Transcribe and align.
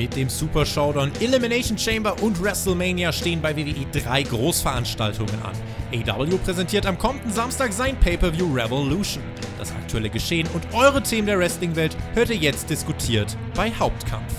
Mit 0.00 0.16
dem 0.16 0.30
Super 0.30 0.64
Showdown, 0.64 1.12
Elimination 1.20 1.76
Chamber 1.76 2.16
und 2.22 2.42
WrestleMania 2.42 3.12
stehen 3.12 3.42
bei 3.42 3.54
WWE 3.54 3.84
drei 3.92 4.22
Großveranstaltungen 4.22 5.34
an. 5.42 5.52
AW 5.92 6.38
präsentiert 6.38 6.86
am 6.86 6.96
kommenden 6.96 7.30
Samstag 7.30 7.70
sein 7.70 8.00
Pay-Per-View 8.00 8.50
Revolution. 8.50 9.22
Das 9.58 9.72
aktuelle 9.72 10.08
Geschehen 10.08 10.48
und 10.54 10.72
eure 10.72 11.02
Themen 11.02 11.26
der 11.26 11.38
Wrestling-Welt 11.38 11.94
hört 12.14 12.30
ihr 12.30 12.36
jetzt 12.36 12.70
diskutiert 12.70 13.36
bei 13.54 13.70
Hauptkampf. 13.78 14.32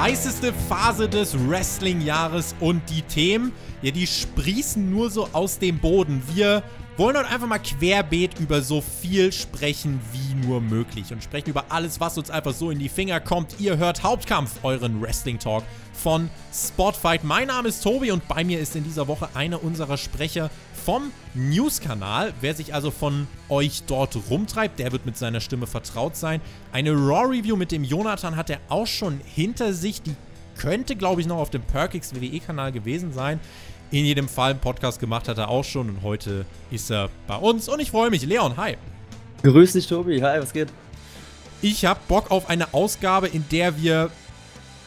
Heißeste 0.00 0.54
Phase 0.66 1.10
des 1.10 1.36
Wrestling-Jahres 1.46 2.54
und 2.58 2.80
die 2.88 3.02
Themen, 3.02 3.52
ja, 3.82 3.90
die 3.90 4.06
sprießen 4.06 4.90
nur 4.90 5.10
so 5.10 5.28
aus 5.34 5.58
dem 5.58 5.78
Boden. 5.78 6.22
Wir 6.32 6.62
wollen 6.96 7.18
heute 7.18 7.28
einfach 7.28 7.46
mal 7.46 7.58
querbeet 7.58 8.40
über 8.40 8.62
so 8.62 8.80
viel 8.80 9.30
sprechen 9.30 10.00
wie 10.12 10.46
nur 10.46 10.62
möglich 10.62 11.12
und 11.12 11.22
sprechen 11.22 11.50
über 11.50 11.66
alles, 11.68 12.00
was 12.00 12.16
uns 12.16 12.30
einfach 12.30 12.54
so 12.54 12.70
in 12.70 12.78
die 12.78 12.88
Finger 12.88 13.20
kommt. 13.20 13.60
Ihr 13.60 13.76
hört 13.76 14.02
Hauptkampf, 14.02 14.60
euren 14.62 15.02
Wrestling-Talk 15.02 15.64
von 15.92 16.30
Spotfight. 16.50 17.22
Mein 17.22 17.48
Name 17.48 17.68
ist 17.68 17.82
Tobi 17.82 18.10
und 18.10 18.26
bei 18.26 18.42
mir 18.42 18.58
ist 18.58 18.74
in 18.76 18.84
dieser 18.84 19.06
Woche 19.06 19.28
einer 19.34 19.62
unserer 19.62 19.98
Sprecher 19.98 20.48
vom 20.84 21.12
News-Kanal. 21.34 22.32
Wer 22.40 22.54
sich 22.54 22.74
also 22.74 22.90
von 22.90 23.26
euch 23.48 23.82
dort 23.86 24.16
rumtreibt, 24.30 24.78
der 24.78 24.92
wird 24.92 25.06
mit 25.06 25.16
seiner 25.16 25.40
Stimme 25.40 25.66
vertraut 25.66 26.16
sein. 26.16 26.40
Eine 26.72 26.92
Raw-Review 26.92 27.56
mit 27.56 27.70
dem 27.72 27.84
Jonathan 27.84 28.36
hat 28.36 28.50
er 28.50 28.58
auch 28.68 28.86
schon 28.86 29.20
hinter 29.24 29.72
sich. 29.72 30.02
Die 30.02 30.16
könnte, 30.56 30.96
glaube 30.96 31.20
ich, 31.20 31.26
noch 31.26 31.38
auf 31.38 31.50
dem 31.50 31.62
Perkix 31.62 32.14
WWE-Kanal 32.14 32.72
gewesen 32.72 33.12
sein. 33.12 33.40
In 33.90 34.04
jedem 34.04 34.28
Fall 34.28 34.52
einen 34.52 34.60
Podcast 34.60 35.00
gemacht 35.00 35.28
hat 35.28 35.38
er 35.38 35.48
auch 35.48 35.64
schon 35.64 35.88
und 35.88 36.02
heute 36.02 36.46
ist 36.70 36.90
er 36.90 37.10
bei 37.26 37.36
uns 37.36 37.68
und 37.68 37.80
ich 37.80 37.90
freue 37.90 38.10
mich. 38.10 38.24
Leon, 38.24 38.56
hi. 38.56 38.76
Grüß 39.42 39.72
dich, 39.72 39.86
Tobi. 39.86 40.22
Hi, 40.22 40.40
was 40.40 40.52
geht? 40.52 40.68
Ich 41.62 41.84
habe 41.84 42.00
Bock 42.08 42.30
auf 42.30 42.48
eine 42.48 42.72
Ausgabe, 42.72 43.28
in 43.28 43.44
der 43.50 43.76
wir 43.80 44.10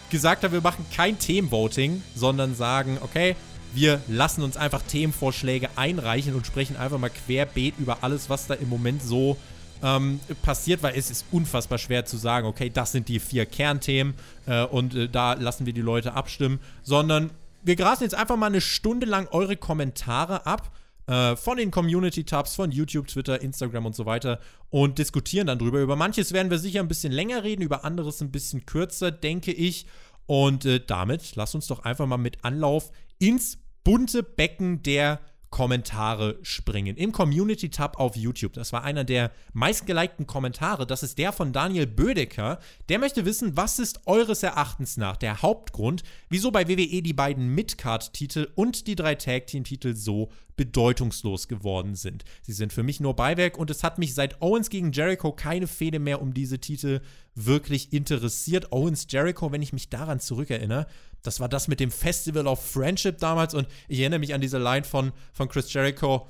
gesagt 0.09 0.43
haben, 0.43 0.53
wir 0.53 0.61
machen 0.61 0.85
kein 0.95 1.19
Themenvoting, 1.19 2.01
sondern 2.15 2.55
sagen, 2.55 2.97
okay, 3.01 3.35
wir 3.73 4.01
lassen 4.07 4.43
uns 4.43 4.57
einfach 4.57 4.81
Themenvorschläge 4.81 5.69
einreichen 5.75 6.35
und 6.35 6.45
sprechen 6.45 6.75
einfach 6.77 6.97
mal 6.99 7.09
querbeet 7.09 7.75
über 7.79 8.03
alles, 8.03 8.29
was 8.29 8.47
da 8.47 8.53
im 8.53 8.69
Moment 8.69 9.01
so 9.01 9.37
ähm, 9.81 10.19
passiert, 10.41 10.81
weil 10.81 10.97
es 10.97 11.11
ist 11.11 11.25
unfassbar 11.31 11.77
schwer 11.77 12.05
zu 12.05 12.17
sagen, 12.17 12.47
okay, 12.47 12.69
das 12.69 12.91
sind 12.91 13.09
die 13.09 13.19
vier 13.19 13.45
Kernthemen 13.45 14.13
äh, 14.45 14.63
und 14.63 14.95
äh, 14.95 15.09
da 15.09 15.33
lassen 15.33 15.65
wir 15.65 15.73
die 15.73 15.81
Leute 15.81 16.13
abstimmen, 16.13 16.59
sondern 16.83 17.31
wir 17.63 17.75
grasen 17.75 18.03
jetzt 18.03 18.15
einfach 18.15 18.37
mal 18.37 18.47
eine 18.47 18.61
Stunde 18.61 19.05
lang 19.05 19.27
eure 19.31 19.57
Kommentare 19.57 20.45
ab 20.45 20.71
äh, 21.07 21.35
von 21.35 21.57
den 21.57 21.71
Community-Tabs, 21.71 22.55
von 22.55 22.71
YouTube, 22.71 23.07
Twitter, 23.07 23.41
Instagram 23.41 23.85
und 23.85 23.95
so 23.95 24.05
weiter 24.05 24.39
und 24.69 24.99
diskutieren 24.99 25.47
dann 25.47 25.59
drüber. 25.59 25.81
Über 25.81 25.95
manches 25.95 26.33
werden 26.33 26.49
wir 26.49 26.59
sicher 26.59 26.79
ein 26.79 26.87
bisschen 26.87 27.11
länger 27.11 27.43
reden, 27.43 27.61
über 27.61 27.83
anderes 27.83 28.21
ein 28.21 28.31
bisschen 28.31 28.65
kürzer, 28.65 29.11
denke 29.11 29.51
ich. 29.51 29.85
Und 30.25 30.63
äh, 30.63 30.79
damit 30.85 31.35
lasst 31.35 31.55
uns 31.55 31.67
doch 31.67 31.83
einfach 31.83 32.05
mal 32.05 32.17
mit 32.17 32.45
Anlauf 32.45 32.91
ins 33.19 33.57
bunte 33.83 34.23
Becken 34.23 34.83
der 34.83 35.19
Kommentare 35.53 36.39
springen. 36.41 36.97
Im 36.97 37.11
Community-Tab 37.11 37.99
auf 37.99 38.15
YouTube. 38.15 38.53
Das 38.53 38.73
war 38.73 38.83
einer 38.83 39.03
der 39.03 39.29
meistgelikten 39.53 40.25
Kommentare. 40.25 40.87
Das 40.87 41.03
ist 41.03 41.19
der 41.19 41.31
von 41.31 41.53
Daniel 41.53 41.85
Bödecker. 41.85 42.57
Der 42.89 42.97
möchte 42.97 43.23
wissen, 43.23 43.55
was 43.55 43.77
ist 43.77 44.07
eures 44.07 44.41
Erachtens 44.41 44.97
nach 44.97 45.15
der 45.15 45.43
Hauptgrund, 45.43 46.01
wieso 46.27 46.49
bei 46.49 46.67
WWE 46.67 47.03
die 47.03 47.13
beiden 47.13 47.53
Midcard-Titel 47.53 48.47
und 48.55 48.87
die 48.87 48.95
drei 48.95 49.13
Tag-Team-Titel 49.13 49.93
so 49.93 50.31
bedeutungslos 50.55 51.47
geworden 51.47 51.93
sind. 51.93 52.23
Sie 52.41 52.53
sind 52.53 52.73
für 52.73 52.81
mich 52.81 52.99
nur 52.99 53.15
Beiwerk 53.15 53.55
und 53.55 53.69
es 53.69 53.83
hat 53.83 53.99
mich 53.99 54.15
seit 54.15 54.41
Owens 54.41 54.71
gegen 54.71 54.91
Jericho 54.91 55.33
keine 55.33 55.67
Fehde 55.67 55.99
mehr 55.99 56.19
um 56.19 56.33
diese 56.33 56.57
Titel 56.57 57.01
wirklich 57.35 57.93
interessiert. 57.93 58.71
Owens 58.71 59.05
Jericho, 59.07 59.51
wenn 59.51 59.61
ich 59.61 59.73
mich 59.73 59.89
daran 59.89 60.19
zurückerinnere, 60.19 60.87
das 61.23 61.39
war 61.39 61.49
das 61.49 61.67
mit 61.67 61.79
dem 61.79 61.89
Festival 61.89 62.47
of 62.47 62.63
Friendship 62.63 63.17
damals 63.17 63.53
und 63.53 63.67
ich 63.87 63.99
erinnere 63.99 64.19
mich 64.19 64.33
an 64.33 64.41
diese 64.41 64.59
Line 64.59 64.83
von, 64.83 65.11
von 65.33 65.49
Chris 65.49 65.71
Jericho. 65.73 66.27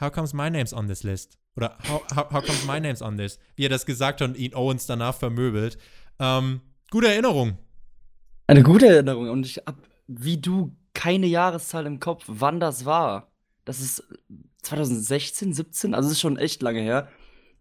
How 0.00 0.10
comes 0.10 0.32
my 0.32 0.48
name's 0.48 0.72
on 0.72 0.86
this 0.86 1.02
list? 1.02 1.38
Oder 1.56 1.76
how, 1.88 2.02
how, 2.14 2.32
how 2.32 2.44
comes 2.44 2.64
my 2.64 2.80
name's 2.80 3.02
on 3.02 3.18
this? 3.18 3.38
Wie 3.56 3.66
er 3.66 3.68
das 3.68 3.84
gesagt 3.84 4.20
hat 4.20 4.30
und 4.30 4.36
ihn 4.36 4.54
Owens 4.54 4.86
danach 4.86 5.14
vermöbelt. 5.14 5.76
Ähm, 6.18 6.60
gute 6.90 7.08
Erinnerung. 7.08 7.58
Eine 8.46 8.62
gute 8.62 8.86
Erinnerung 8.86 9.28
und 9.28 9.44
ich 9.44 9.58
hab 9.58 9.76
wie 10.06 10.38
du 10.38 10.76
keine 10.94 11.26
Jahreszahl 11.26 11.86
im 11.86 12.00
Kopf, 12.00 12.24
wann 12.26 12.60
das 12.60 12.84
war. 12.84 13.32
Das 13.64 13.80
ist 13.80 14.02
2016, 14.62 15.52
17, 15.52 15.94
also 15.94 16.08
es 16.08 16.14
ist 16.14 16.20
schon 16.20 16.36
echt 16.36 16.62
lange 16.62 16.80
her. 16.80 17.08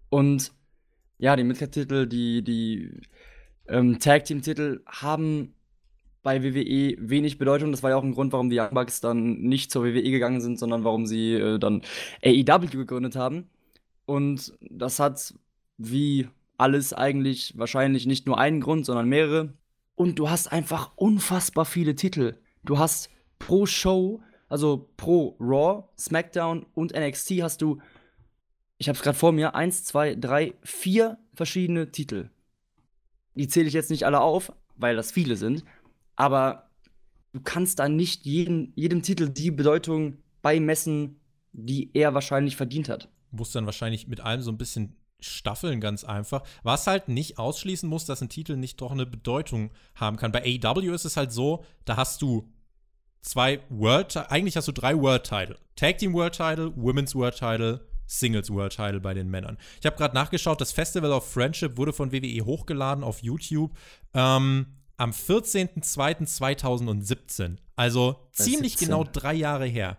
Und 0.09 0.51
ja, 1.17 1.35
die 1.35 1.43
Midcard-Titel, 1.43 2.07
die, 2.07 2.43
die 2.43 2.91
ähm, 3.67 3.99
Tag-Team-Titel 3.99 4.81
haben 4.85 5.53
bei 6.23 6.43
WWE 6.43 6.95
wenig 6.99 7.37
Bedeutung. 7.37 7.71
Das 7.71 7.83
war 7.83 7.91
ja 7.91 7.97
auch 7.97 8.03
ein 8.03 8.13
Grund, 8.13 8.31
warum 8.33 8.49
die 8.49 8.59
Young 8.59 8.73
Bucks 8.73 9.01
dann 9.01 9.41
nicht 9.41 9.71
zur 9.71 9.83
WWE 9.83 10.11
gegangen 10.11 10.41
sind, 10.41 10.59
sondern 10.59 10.83
warum 10.83 11.05
sie 11.05 11.33
äh, 11.33 11.59
dann 11.59 11.81
AEW 12.23 12.67
gegründet 12.67 13.15
haben. 13.15 13.49
Und 14.05 14.53
das 14.59 14.99
hat 14.99 15.33
wie 15.77 16.27
alles 16.57 16.93
eigentlich 16.93 17.57
wahrscheinlich 17.57 18.05
nicht 18.05 18.27
nur 18.27 18.37
einen 18.37 18.61
Grund, 18.61 18.85
sondern 18.85 19.09
mehrere. 19.09 19.53
Und 19.95 20.19
du 20.19 20.29
hast 20.29 20.51
einfach 20.51 20.91
unfassbar 20.95 21.65
viele 21.65 21.95
Titel. 21.95 22.35
Du 22.63 22.77
hast 22.77 23.09
pro 23.39 23.65
Show, 23.65 24.21
also 24.47 24.89
pro 24.97 25.35
Raw, 25.39 25.85
SmackDown 25.97 26.65
und 26.75 26.93
NXT 26.93 27.41
hast 27.41 27.61
du, 27.61 27.79
ich 28.77 28.89
habe 28.89 28.95
es 28.95 29.01
gerade 29.01 29.17
vor 29.17 29.31
mir, 29.31 29.55
eins, 29.55 29.83
zwei, 29.83 30.15
drei, 30.15 30.53
vier 30.61 31.17
verschiedene 31.33 31.91
Titel. 31.91 32.29
Die 33.33 33.47
zähle 33.47 33.67
ich 33.67 33.73
jetzt 33.73 33.89
nicht 33.89 34.05
alle 34.05 34.21
auf, 34.21 34.53
weil 34.75 34.95
das 34.95 35.11
viele 35.11 35.35
sind 35.35 35.63
aber 36.15 36.69
du 37.33 37.41
kannst 37.41 37.79
da 37.79 37.89
nicht 37.89 38.25
jedem, 38.25 38.73
jedem 38.75 39.01
Titel 39.01 39.29
die 39.29 39.51
Bedeutung 39.51 40.17
beimessen, 40.41 41.19
die 41.53 41.91
er 41.93 42.13
wahrscheinlich 42.13 42.55
verdient 42.55 42.89
hat. 42.89 43.09
Du 43.31 43.37
musst 43.37 43.55
dann 43.55 43.65
wahrscheinlich 43.65 44.07
mit 44.07 44.21
allem 44.21 44.41
so 44.41 44.51
ein 44.51 44.57
bisschen 44.57 44.95
staffeln, 45.19 45.79
ganz 45.79 46.03
einfach. 46.03 46.43
Was 46.63 46.87
halt 46.87 47.07
nicht 47.07 47.37
ausschließen 47.37 47.87
muss, 47.87 48.05
dass 48.05 48.21
ein 48.21 48.29
Titel 48.29 48.57
nicht 48.57 48.81
doch 48.81 48.91
eine 48.91 49.05
Bedeutung 49.05 49.71
haben 49.95 50.17
kann. 50.17 50.31
Bei 50.31 50.43
AEW 50.43 50.93
ist 50.93 51.05
es 51.05 51.15
halt 51.15 51.31
so, 51.31 51.63
da 51.85 51.95
hast 51.95 52.21
du 52.21 52.51
zwei 53.21 53.61
World, 53.69 54.17
eigentlich 54.31 54.57
hast 54.57 54.67
du 54.67 54.71
drei 54.71 54.97
World 54.97 55.23
Title. 55.23 55.57
Tag 55.75 55.99
Team 55.99 56.13
World 56.13 56.33
Title, 56.33 56.73
Women's 56.75 57.15
World 57.15 57.37
Title, 57.37 57.85
Singles 58.07 58.49
World 58.49 58.75
Title 58.75 58.99
bei 58.99 59.13
den 59.13 59.29
Männern. 59.29 59.57
Ich 59.79 59.85
habe 59.85 59.95
gerade 59.95 60.15
nachgeschaut, 60.15 60.59
das 60.59 60.71
Festival 60.71 61.11
of 61.11 61.31
Friendship 61.31 61.77
wurde 61.77 61.93
von 61.93 62.11
WWE 62.11 62.43
hochgeladen 62.43 63.03
auf 63.03 63.21
YouTube. 63.21 63.71
Ähm, 64.13 64.65
am 65.01 65.11
14.02.2017. 65.11 67.57
Also 67.75 68.27
ziemlich 68.31 68.73
17. 68.73 68.87
genau 68.87 69.03
drei 69.03 69.33
Jahre 69.33 69.65
her, 69.65 69.97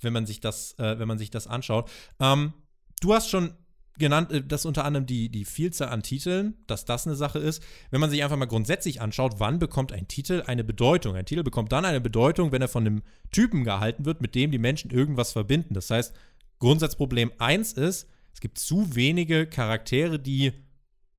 wenn 0.00 0.12
man 0.12 0.26
sich 0.26 0.38
das, 0.38 0.78
äh, 0.78 1.00
wenn 1.00 1.08
man 1.08 1.18
sich 1.18 1.30
das 1.30 1.48
anschaut. 1.48 1.90
Ähm, 2.20 2.52
du 3.00 3.14
hast 3.14 3.30
schon 3.30 3.54
genannt, 3.98 4.30
äh, 4.30 4.44
dass 4.44 4.64
unter 4.64 4.84
anderem 4.84 5.06
die, 5.06 5.28
die 5.28 5.44
Vielzahl 5.44 5.88
an 5.88 6.04
Titeln, 6.04 6.54
dass 6.68 6.84
das 6.84 7.08
eine 7.08 7.16
Sache 7.16 7.40
ist. 7.40 7.64
Wenn 7.90 8.00
man 8.00 8.10
sich 8.10 8.22
einfach 8.22 8.36
mal 8.36 8.46
grundsätzlich 8.46 9.00
anschaut, 9.00 9.40
wann 9.40 9.58
bekommt 9.58 9.92
ein 9.92 10.06
Titel 10.06 10.44
eine 10.46 10.62
Bedeutung? 10.62 11.16
Ein 11.16 11.26
Titel 11.26 11.42
bekommt 11.42 11.72
dann 11.72 11.84
eine 11.84 12.00
Bedeutung, 12.00 12.52
wenn 12.52 12.62
er 12.62 12.68
von 12.68 12.86
einem 12.86 13.02
Typen 13.32 13.64
gehalten 13.64 14.04
wird, 14.04 14.20
mit 14.20 14.36
dem 14.36 14.52
die 14.52 14.58
Menschen 14.58 14.92
irgendwas 14.92 15.32
verbinden. 15.32 15.74
Das 15.74 15.90
heißt, 15.90 16.14
Grundsatzproblem 16.60 17.32
1 17.38 17.72
ist, 17.72 18.08
es 18.32 18.40
gibt 18.40 18.60
zu 18.60 18.94
wenige 18.94 19.48
Charaktere, 19.48 20.20
die 20.20 20.52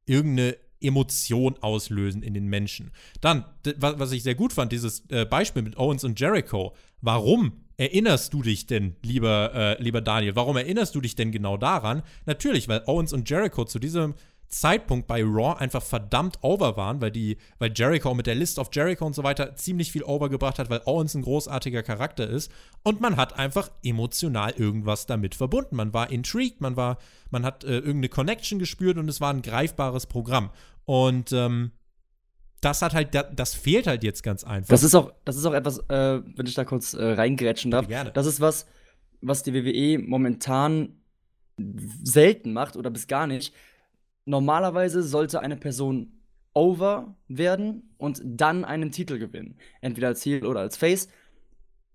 irgendeine 0.05 0.55
Emotion 0.81 1.55
auslösen 1.61 2.23
in 2.23 2.33
den 2.33 2.47
Menschen. 2.47 2.91
Dann, 3.21 3.45
was 3.77 4.11
ich 4.11 4.23
sehr 4.23 4.35
gut 4.35 4.53
fand, 4.53 4.71
dieses 4.71 5.03
äh, 5.09 5.25
Beispiel 5.25 5.61
mit 5.61 5.77
Owens 5.77 6.03
und 6.03 6.19
Jericho. 6.19 6.73
Warum 7.01 7.53
erinnerst 7.77 8.33
du 8.33 8.41
dich 8.41 8.67
denn, 8.67 8.95
lieber, 9.03 9.51
äh, 9.53 9.81
lieber 9.81 10.01
Daniel, 10.01 10.35
warum 10.35 10.57
erinnerst 10.57 10.95
du 10.95 11.01
dich 11.01 11.15
denn 11.15 11.31
genau 11.31 11.57
daran? 11.57 12.03
Natürlich, 12.25 12.67
weil 12.67 12.83
Owens 12.85 13.13
und 13.13 13.29
Jericho 13.29 13.65
zu 13.65 13.79
diesem 13.79 14.15
Zeitpunkt 14.49 15.07
bei 15.07 15.23
Raw 15.23 15.59
einfach 15.59 15.83
verdammt 15.83 16.39
over 16.41 16.75
waren, 16.75 16.99
weil 17.01 17.11
die, 17.11 17.37
weil 17.59 17.71
Jericho 17.73 18.13
mit 18.15 18.25
der 18.25 18.35
List 18.35 18.57
of 18.57 18.69
Jericho 18.73 19.05
und 19.05 19.13
so 19.13 19.23
weiter 19.23 19.55
ziemlich 19.55 19.91
viel 19.91 20.03
overgebracht 20.03 20.57
hat, 20.57 20.69
weil 20.69 20.81
Owens 20.85 21.13
ein 21.13 21.21
großartiger 21.21 21.83
Charakter 21.83 22.27
ist 22.27 22.51
und 22.83 22.99
man 22.99 23.15
hat 23.15 23.37
einfach 23.37 23.69
emotional 23.83 24.51
irgendwas 24.57 25.05
damit 25.05 25.35
verbunden. 25.35 25.75
Man 25.75 25.93
war 25.93 26.09
intrigued, 26.09 26.61
man 26.61 26.75
war, 26.75 26.97
man 27.29 27.45
hat 27.45 27.63
äh, 27.63 27.77
irgendeine 27.77 28.09
Connection 28.09 28.57
gespürt 28.57 28.97
und 28.97 29.07
es 29.07 29.21
war 29.21 29.31
ein 29.31 29.43
greifbares 29.43 30.07
Programm. 30.07 30.49
Und 30.85 31.31
ähm, 31.31 31.71
das 32.61 32.81
hat 32.81 32.95
halt, 32.95 33.09
das 33.13 33.53
fehlt 33.53 33.85
halt 33.85 34.03
jetzt 34.03 34.23
ganz 34.23 34.43
einfach. 34.43 34.69
Das 34.69 34.83
ist 34.83 34.95
auch, 34.95 35.13
das 35.25 35.37
ist 35.37 35.45
auch 35.45 35.53
etwas, 35.53 35.77
äh, 35.89 36.21
wenn 36.35 36.45
ich 36.47 36.55
da 36.55 36.65
kurz 36.65 36.95
äh, 36.95 37.03
reingrätschen 37.03 37.69
darf. 37.69 37.87
Gerne. 37.87 38.11
Das 38.11 38.25
ist 38.25 38.41
was, 38.41 38.65
was 39.21 39.43
die 39.43 39.53
WWE 39.53 39.99
momentan 39.99 40.95
selten 42.03 42.53
macht 42.53 42.77
oder 42.77 42.89
bis 42.89 43.07
gar 43.07 43.27
nicht 43.27 43.53
normalerweise 44.25 45.03
sollte 45.03 45.41
eine 45.41 45.57
Person 45.57 46.19
over 46.53 47.15
werden 47.27 47.93
und 47.97 48.21
dann 48.23 48.65
einen 48.65 48.91
Titel 48.91 49.19
gewinnen. 49.19 49.55
Entweder 49.81 50.07
als 50.07 50.25
Heel 50.25 50.45
oder 50.45 50.61
als 50.61 50.77
Face. 50.77 51.07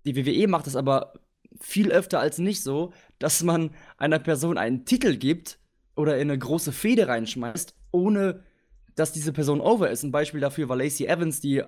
Die 0.05 0.17
WWE 0.17 0.49
macht 0.49 0.67
es 0.67 0.77
aber 0.77 1.15
viel 1.61 1.91
öfter 1.91 2.21
als 2.21 2.39
nicht 2.39 2.63
so, 2.63 2.93
dass 3.19 3.43
man 3.43 3.71
einer 3.97 4.19
Person 4.19 4.59
einen 4.59 4.85
Titel 4.85 5.17
gibt 5.17 5.59
oder 5.97 6.17
in 6.17 6.31
eine 6.31 6.39
große 6.39 6.73
Fehde 6.73 7.09
reinschmeißt, 7.09 7.75
ohne 7.93 8.43
dass 8.95 9.13
diese 9.13 9.33
Person 9.33 9.61
over 9.61 9.91
ist. 9.91 10.03
Ein 10.03 10.13
Beispiel 10.13 10.41
dafür 10.41 10.69
war 10.69 10.77
Lacey 10.77 11.07
Evans, 11.07 11.41
die 11.41 11.63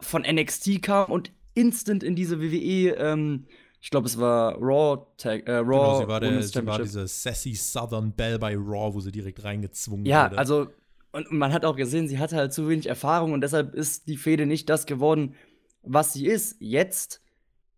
von 0.00 0.22
NXT 0.22 0.82
kam 0.82 1.10
und 1.10 1.32
instant 1.54 2.02
in 2.02 2.14
diese 2.14 2.40
WWE, 2.40 2.94
ähm, 2.96 3.46
ich 3.80 3.90
glaube, 3.90 4.06
es 4.06 4.18
war 4.18 4.56
Raw 4.56 5.06
Tag, 5.16 5.46
äh, 5.46 5.56
Raw. 5.56 5.64
Genau, 5.64 6.00
sie 6.00 6.08
war, 6.08 6.20
der, 6.20 6.42
sie 6.42 6.66
war 6.66 6.78
diese 6.80 7.06
sassy 7.06 7.54
Southern 7.54 8.12
Belle 8.12 8.38
bei 8.38 8.56
Raw, 8.56 8.92
wo 8.92 9.00
sie 9.00 9.12
direkt 9.12 9.44
reingezwungen 9.44 10.04
ja, 10.04 10.24
wurde. 10.24 10.34
Ja, 10.34 10.38
also, 10.38 10.66
und 11.12 11.30
man 11.30 11.52
hat 11.52 11.64
auch 11.64 11.76
gesehen, 11.76 12.08
sie 12.08 12.18
hatte 12.18 12.36
halt 12.36 12.52
zu 12.52 12.68
wenig 12.68 12.86
Erfahrung 12.86 13.32
und 13.32 13.40
deshalb 13.40 13.74
ist 13.74 14.08
die 14.08 14.16
Fehde 14.16 14.46
nicht 14.46 14.68
das 14.68 14.86
geworden, 14.86 15.34
was 15.82 16.12
sie 16.12 16.26
ist. 16.26 16.56
Jetzt 16.60 17.22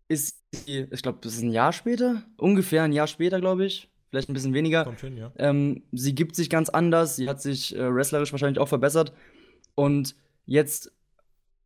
ist 0.07 0.41
sie, 0.51 0.87
ich 0.91 1.01
glaube, 1.01 1.19
das 1.21 1.35
ist 1.35 1.41
ein 1.41 1.51
Jahr 1.51 1.71
später, 1.71 2.23
ungefähr 2.37 2.83
ein 2.83 2.93
Jahr 2.93 3.07
später, 3.07 3.39
glaube 3.39 3.65
ich. 3.65 3.89
Vielleicht 4.09 4.29
ein 4.29 4.33
bisschen 4.33 4.53
weniger. 4.53 4.83
Kommt 4.83 4.99
hin, 4.99 5.15
ja. 5.15 5.31
Ähm, 5.37 5.83
sie 5.93 6.13
gibt 6.13 6.35
sich 6.35 6.49
ganz 6.49 6.67
anders. 6.67 7.15
Sie 7.15 7.29
hat 7.29 7.41
sich 7.41 7.73
äh, 7.73 7.95
wrestlerisch 7.95 8.33
wahrscheinlich 8.33 8.59
auch 8.59 8.67
verbessert. 8.67 9.13
Und 9.73 10.17
jetzt 10.45 10.91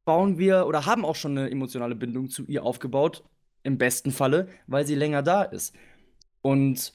bauen 0.05 0.37
wir 0.37 0.67
oder 0.67 0.85
haben 0.85 1.05
auch 1.05 1.15
schon 1.15 1.35
eine 1.35 1.49
emotionale 1.49 1.95
Bindung 1.95 2.29
zu 2.29 2.45
ihr 2.45 2.63
aufgebaut. 2.63 3.23
Im 3.65 3.79
besten 3.79 4.11
Falle, 4.11 4.47
weil 4.67 4.85
sie 4.85 4.93
länger 4.93 5.23
da 5.23 5.41
ist. 5.41 5.75
Und 6.43 6.93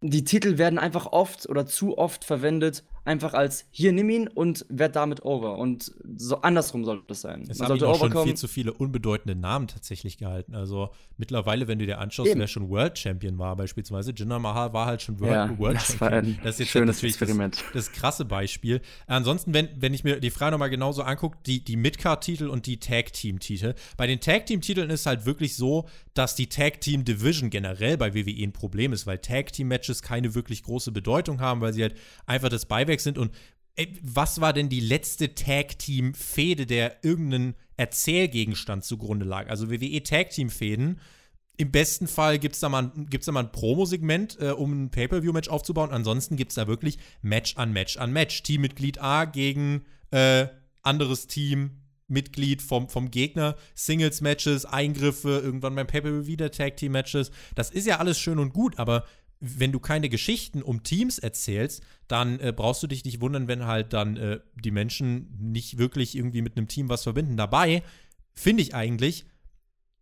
die 0.00 0.24
Titel 0.24 0.58
werden 0.58 0.80
einfach 0.80 1.06
oft 1.06 1.48
oder 1.48 1.64
zu 1.64 1.96
oft 1.96 2.24
verwendet, 2.24 2.84
einfach 3.06 3.34
als 3.34 3.64
hier 3.70 3.92
nimm 3.92 4.10
ihn 4.10 4.28
und 4.28 4.66
werd 4.68 4.96
damit 4.96 5.24
over. 5.24 5.58
Und 5.58 5.92
so 6.16 6.40
andersrum 6.42 6.84
sollte 6.84 7.04
das 7.06 7.20
sein. 7.22 7.46
Es 7.48 7.58
Man 7.58 7.68
haben 7.68 7.76
ihn 7.76 7.80
sollte 7.80 7.88
auch 7.88 8.12
schon 8.12 8.24
viel 8.24 8.34
zu 8.36 8.48
viele 8.48 8.72
unbedeutende 8.72 9.34
Namen 9.38 9.68
tatsächlich 9.68 10.18
gehalten. 10.18 10.54
Also 10.54 10.90
mittlerweile, 11.16 11.68
wenn 11.68 11.78
du 11.78 11.86
dir 11.86 11.98
anschaust, 11.98 12.30
Eben. 12.30 12.40
wer 12.40 12.48
schon 12.48 12.68
World 12.68 12.98
Champion 12.98 13.38
war, 13.38 13.56
beispielsweise 13.56 14.12
Jinder 14.12 14.38
Mahal 14.38 14.72
war 14.72 14.86
halt 14.86 15.02
schon 15.02 15.20
World, 15.20 15.32
Ja, 15.32 15.58
World 15.58 15.76
das 15.76 15.86
Champion. 15.86 16.10
war 16.10 16.18
ein 16.18 16.38
das 16.42 16.54
ist 16.54 16.58
jetzt 16.60 16.68
schönes 16.70 16.96
natürlich 16.96 17.14
Experiment. 17.14 17.56
Das, 17.72 17.86
das 17.86 17.92
krasse 17.92 18.24
Beispiel. 18.24 18.80
Ansonsten, 19.06 19.54
wenn, 19.54 19.68
wenn 19.76 19.94
ich 19.94 20.04
mir 20.04 20.20
die 20.20 20.30
Frage 20.30 20.52
nochmal 20.52 20.70
genauso 20.70 21.02
angucke, 21.02 21.38
die, 21.46 21.62
die 21.64 21.76
Mid-Card-Titel 21.76 22.48
und 22.48 22.66
die 22.66 22.78
Tag-Team-Titel. 22.78 23.74
Bei 23.96 24.06
den 24.06 24.20
Tag-Team-Titeln 24.20 24.90
ist 24.90 25.06
halt 25.06 25.26
wirklich 25.26 25.56
so, 25.56 25.86
dass 26.14 26.34
die 26.34 26.48
Tag-Team-Division 26.48 27.50
generell 27.50 27.96
bei 27.96 28.14
WWE 28.14 28.42
ein 28.42 28.52
Problem 28.52 28.92
ist, 28.92 29.06
weil 29.06 29.18
Tag-Team-Matches 29.18 30.02
keine 30.02 30.34
wirklich 30.34 30.62
große 30.62 30.90
Bedeutung 30.92 31.40
haben, 31.40 31.60
weil 31.60 31.72
sie 31.72 31.82
halt 31.82 31.94
einfach 32.26 32.48
das 32.48 32.66
Beiwerk 32.66 32.95
sind 33.04 33.18
und 33.18 33.32
Ey, 33.78 33.94
was 34.02 34.40
war 34.40 34.54
denn 34.54 34.70
die 34.70 34.80
letzte 34.80 35.34
Tag-Team-Fehde, 35.34 36.64
der 36.64 37.04
irgendeinen 37.04 37.54
Erzählgegenstand 37.76 38.84
zugrunde 38.84 39.26
lag? 39.26 39.50
Also 39.50 39.70
WWE 39.70 40.02
Tag-Team-Fäden. 40.02 40.98
Im 41.58 41.70
besten 41.72 42.06
Fall 42.06 42.38
gibt 42.38 42.54
es 42.54 42.60
da, 42.60 42.70
mal 42.70 42.84
ein- 42.94 43.06
gibt's 43.10 43.28
ein 43.28 43.52
Promo-Segment, 43.52 44.38
äh, 44.40 44.50
um 44.52 44.84
ein 44.84 44.90
Pay-Per-View-Match 44.90 45.48
aufzubauen. 45.50 45.90
Ansonsten 45.90 46.36
gibt 46.36 46.52
es 46.52 46.56
da 46.56 46.66
wirklich 46.66 46.96
Match 47.20 47.56
an 47.58 47.70
Match 47.72 47.98
an 47.98 48.12
Match. 48.14 48.42
Teammitglied 48.42 48.98
A 49.02 49.26
gegen 49.26 49.84
äh, 50.10 50.46
anderes 50.82 51.26
Teammitglied 51.26 52.62
vom, 52.62 52.88
vom 52.88 53.10
Gegner. 53.10 53.56
Singles-Matches, 53.74 54.64
Eingriffe, 54.64 55.40
irgendwann 55.44 55.74
beim 55.74 55.86
Pay-Per-View 55.86 56.26
wieder 56.26 56.50
Tag-Team-Matches. 56.50 57.30
Das 57.54 57.70
ist 57.70 57.86
ja 57.86 57.98
alles 57.98 58.18
schön 58.18 58.38
und 58.38 58.54
gut, 58.54 58.78
aber 58.78 59.04
wenn 59.40 59.72
du 59.72 59.80
keine 59.80 60.08
Geschichten 60.08 60.62
um 60.62 60.82
Teams 60.82 61.18
erzählst, 61.18 61.82
dann 62.08 62.40
äh, 62.40 62.52
brauchst 62.56 62.82
du 62.82 62.86
dich 62.86 63.04
nicht 63.04 63.20
wundern, 63.20 63.48
wenn 63.48 63.66
halt 63.66 63.92
dann 63.92 64.16
äh, 64.16 64.40
die 64.54 64.70
Menschen 64.70 65.36
nicht 65.38 65.78
wirklich 65.78 66.16
irgendwie 66.16 66.42
mit 66.42 66.56
einem 66.56 66.68
Team 66.68 66.88
was 66.88 67.02
verbinden. 67.02 67.36
Dabei 67.36 67.82
finde 68.32 68.62
ich 68.62 68.74
eigentlich, 68.74 69.26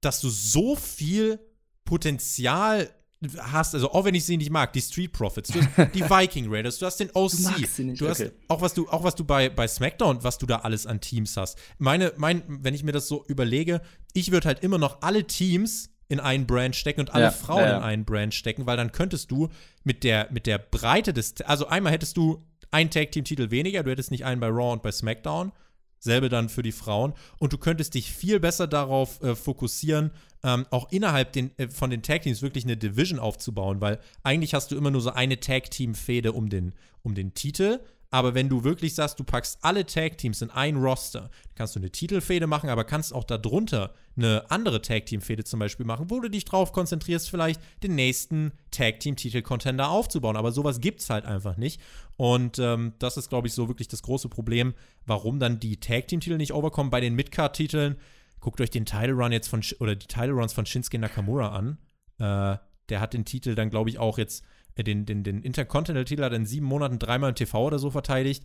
dass 0.00 0.20
du 0.20 0.28
so 0.28 0.76
viel 0.76 1.40
Potenzial 1.84 2.90
hast, 3.38 3.74
also 3.74 3.90
auch 3.92 4.04
wenn 4.04 4.14
ich 4.14 4.24
sie 4.24 4.36
nicht 4.36 4.50
mag, 4.50 4.72
die 4.72 4.82
Street 4.82 5.12
Profits, 5.12 5.50
du 5.50 5.60
hast 5.60 5.94
die 5.94 6.02
Viking 6.10 6.46
Raiders, 6.48 6.78
du 6.78 6.86
hast 6.86 6.98
den 7.00 7.10
OC, 7.14 7.32
Du 7.32 7.82
nicht, 7.82 8.00
du 8.00 8.08
hast 8.08 8.20
okay. 8.20 8.32
auch 8.48 8.60
was 8.60 8.74
du, 8.74 8.88
auch 8.88 9.02
was 9.02 9.14
du 9.14 9.24
bei, 9.24 9.48
bei 9.48 9.66
SmackDown, 9.66 10.22
was 10.22 10.38
du 10.38 10.46
da 10.46 10.58
alles 10.58 10.86
an 10.86 11.00
Teams 11.00 11.36
hast. 11.36 11.58
Meine, 11.78 12.12
mein, 12.16 12.42
wenn 12.46 12.74
ich 12.74 12.82
mir 12.82 12.92
das 12.92 13.08
so 13.08 13.24
überlege, 13.26 13.80
ich 14.12 14.30
würde 14.30 14.48
halt 14.48 14.62
immer 14.62 14.78
noch 14.78 15.02
alle 15.02 15.26
Teams 15.26 15.90
in 16.08 16.20
einen 16.20 16.46
Brand 16.46 16.76
stecken 16.76 17.00
und 17.00 17.14
alle 17.14 17.24
Ja, 17.24 17.30
Frauen 17.30 17.60
ja, 17.60 17.68
ja. 17.68 17.76
in 17.78 17.82
einen 17.82 18.04
Brand 18.04 18.34
stecken, 18.34 18.66
weil 18.66 18.76
dann 18.76 18.92
könntest 18.92 19.30
du 19.30 19.48
mit 19.84 20.04
der, 20.04 20.28
mit 20.30 20.46
der 20.46 20.58
Breite 20.58 21.12
des, 21.12 21.40
also 21.42 21.66
einmal 21.66 21.92
hättest 21.92 22.16
du 22.16 22.44
einen 22.70 22.90
Tag-Team-Titel 22.90 23.50
weniger, 23.50 23.82
du 23.82 23.90
hättest 23.90 24.10
nicht 24.10 24.24
einen 24.24 24.40
bei 24.40 24.48
Raw 24.48 24.72
und 24.72 24.82
bei 24.82 24.92
SmackDown, 24.92 25.52
selbe 25.98 26.28
dann 26.28 26.48
für 26.48 26.62
die 26.62 26.72
Frauen 26.72 27.14
und 27.38 27.52
du 27.52 27.58
könntest 27.58 27.94
dich 27.94 28.12
viel 28.12 28.38
besser 28.38 28.66
darauf 28.66 29.22
äh, 29.22 29.34
fokussieren, 29.34 30.10
ähm, 30.42 30.66
auch 30.70 30.92
innerhalb 30.92 31.32
den, 31.32 31.50
äh, 31.58 31.68
von 31.68 31.90
den 31.90 32.02
Tag-Teams 32.02 32.42
wirklich 32.42 32.64
eine 32.64 32.76
Division 32.76 33.18
aufzubauen, 33.18 33.80
weil 33.80 33.98
eigentlich 34.22 34.52
hast 34.52 34.70
du 34.70 34.76
immer 34.76 34.90
nur 34.90 35.00
so 35.00 35.10
eine 35.10 35.40
Tag-Team-Fehde 35.40 36.32
um 36.32 36.50
den, 36.50 36.74
um 37.02 37.14
den 37.14 37.32
Titel. 37.32 37.80
Aber 38.10 38.34
wenn 38.34 38.48
du 38.48 38.62
wirklich 38.62 38.94
sagst, 38.94 39.18
du 39.18 39.24
packst 39.24 39.58
alle 39.62 39.86
Tag-Teams 39.86 40.40
in 40.42 40.50
ein 40.50 40.76
Roster, 40.76 41.30
kannst 41.56 41.74
du 41.74 41.80
eine 41.80 41.90
Titelfehde 41.90 42.46
machen, 42.46 42.70
aber 42.70 42.84
kannst 42.84 43.12
auch 43.12 43.24
darunter 43.24 43.92
eine 44.16 44.48
andere 44.50 44.80
Tag-Team-Fehde 44.80 45.42
zum 45.42 45.58
Beispiel 45.58 45.84
machen, 45.84 46.10
wo 46.10 46.20
du 46.20 46.28
dich 46.28 46.44
drauf 46.44 46.72
konzentrierst, 46.72 47.28
vielleicht 47.28 47.60
den 47.82 47.96
nächsten 47.96 48.52
Tag-Team-Titel-Contender 48.70 49.88
aufzubauen. 49.88 50.36
Aber 50.36 50.52
sowas 50.52 50.80
gibt's 50.80 51.10
halt 51.10 51.24
einfach 51.24 51.56
nicht. 51.56 51.80
Und 52.16 52.58
ähm, 52.60 52.92
das 53.00 53.16
ist, 53.16 53.28
glaube 53.28 53.48
ich, 53.48 53.54
so 53.54 53.66
wirklich 53.68 53.88
das 53.88 54.02
große 54.02 54.28
Problem, 54.28 54.74
warum 55.06 55.40
dann 55.40 55.58
die 55.58 55.80
Tag-Team-Titel 55.80 56.36
nicht 56.36 56.54
overkommen. 56.54 56.90
Bei 56.90 57.00
den 57.00 57.14
Mid-Card-Titeln, 57.14 57.96
guckt 58.38 58.60
euch 58.60 58.70
den 58.70 58.86
Title-Run 58.86 59.32
jetzt 59.32 59.48
von, 59.48 59.62
Sh- 59.62 59.80
oder 59.80 59.96
die 59.96 60.06
Title-Runs 60.06 60.52
von 60.52 60.66
Shinsuke 60.66 60.98
Nakamura 60.98 61.48
an. 61.48 61.78
Äh, 62.18 62.58
der 62.88 63.00
hat 63.00 63.14
den 63.14 63.24
Titel 63.24 63.54
dann, 63.54 63.70
glaube 63.70 63.90
ich, 63.90 63.98
auch 63.98 64.18
jetzt, 64.18 64.44
den, 64.82 65.06
den, 65.06 65.22
den 65.22 65.42
Intercontinental-Titel 65.42 66.22
hat 66.22 66.32
in 66.32 66.46
sieben 66.46 66.66
Monaten 66.66 66.98
dreimal 66.98 67.30
im 67.30 67.36
TV 67.36 67.66
oder 67.66 67.78
so 67.78 67.90
verteidigt. 67.90 68.44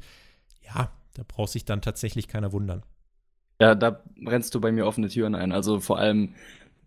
Ja, 0.62 0.92
da 1.16 1.24
braucht 1.28 1.52
sich 1.52 1.66
dann 1.66 1.81
tatsächlich 1.81 2.28
keiner 2.28 2.52
wundern. 2.52 2.84
Ja, 3.60 3.76
da 3.76 4.04
rennst 4.26 4.56
du 4.56 4.62
bei 4.62 4.72
mir 4.72 4.86
offene 4.86 5.10
Türen 5.10 5.36
ein. 5.36 5.52
Also 5.52 5.80
vor 5.80 6.00
allem 6.00 6.36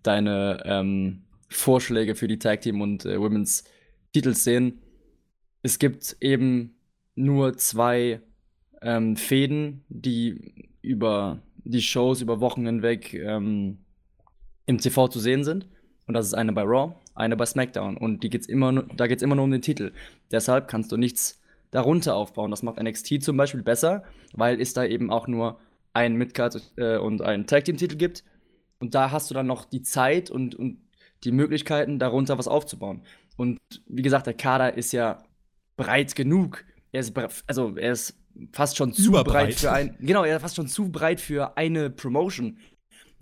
deine 0.03 0.63
ähm, 0.65 1.25
Vorschläge 1.49 2.15
für 2.15 2.29
die 2.29 2.39
Tag 2.39 2.63
Team 2.63 2.81
und 2.81 3.05
äh, 3.05 3.21
Women's 3.21 3.65
Titelszenen. 4.13 4.81
Es 5.63 5.79
gibt 5.79 6.17
eben 6.21 6.77
nur 7.15 7.57
zwei 7.57 8.21
ähm, 8.81 9.17
Fäden, 9.17 9.85
die 9.89 10.69
über 10.81 11.43
die 11.65 11.83
Shows 11.83 12.21
über 12.21 12.41
Wochen 12.41 12.67
hinweg 12.67 13.15
ähm, 13.15 13.79
im 14.67 14.79
TV 14.79 15.09
zu 15.09 15.21
sehen 15.21 15.45
sind. 15.45 15.69
Und 16.07 16.15
das 16.15 16.27
ist 16.27 16.35
eine 16.35 16.53
bei 16.53 16.63
Raw, 16.63 16.95
eine 17.15 17.37
bei 17.37 17.47
SmackDown. 17.47 17.97
Und 17.97 18.23
die 18.23 18.31
geht's 18.31 18.47
immer, 18.47 18.73
da 18.97 19.07
geht 19.07 19.19
es 19.19 19.23
immer 19.23 19.35
nur 19.35 19.45
um 19.45 19.51
den 19.51 19.63
Titel. 19.63 19.93
Deshalb 20.31 20.69
kannst 20.69 20.91
du 20.93 20.97
nichts 20.97 21.41
darunter 21.71 22.15
aufbauen. 22.17 22.51
Das 22.51 22.63
macht 22.63 22.83
NXT 22.83 23.23
zum 23.23 23.37
Beispiel 23.37 23.63
besser, 23.63 24.05
weil 24.33 24.61
es 24.61 24.75
da 24.75 24.85
eben 24.85 25.11
auch 25.11 25.27
nur 25.27 25.59
einen 25.93 26.17
Midcard 26.17 26.73
äh, 26.77 26.97
und 26.97 27.23
einen 27.23 27.47
Tag 27.47 27.65
Team 27.65 27.77
Titel 27.77 27.97
gibt. 27.97 28.25
Und 28.79 28.95
da 28.95 29.11
hast 29.11 29.31
du 29.31 29.35
dann 29.35 29.47
noch 29.47 29.65
die 29.65 29.83
Zeit 29.83 30.31
und, 30.31 30.55
und 30.55 30.79
die 31.25 31.33
Möglichkeiten, 31.33 31.99
darunter 31.99 32.39
was 32.39 32.49
aufzubauen. 32.49 33.03
Und 33.37 33.59
wie 33.87 34.03
gesagt, 34.03 34.27
der 34.27 34.35
Kader 34.35 34.77
ist 34.77 34.93
ja 34.93 35.23
breit 35.77 36.15
genug. 36.15 36.65
Er 36.91 37.01
ist, 37.01 37.15
also 37.47 37.77
er 37.77 37.93
ist 37.93 38.19
fast 38.53 38.77
schon 38.77 38.93
zu 38.93 39.09
Überbreit. 39.09 39.47
breit 39.47 39.55
für 39.55 39.73
ein, 39.73 39.97
genau, 40.01 40.25
er 40.25 40.37
ist 40.37 40.43
fast 40.43 40.57
schon 40.57 40.69
zu 40.69 40.91
breit 40.91 41.21
für 41.21 41.57
eine 41.57 41.91
Promotion. 41.91 42.59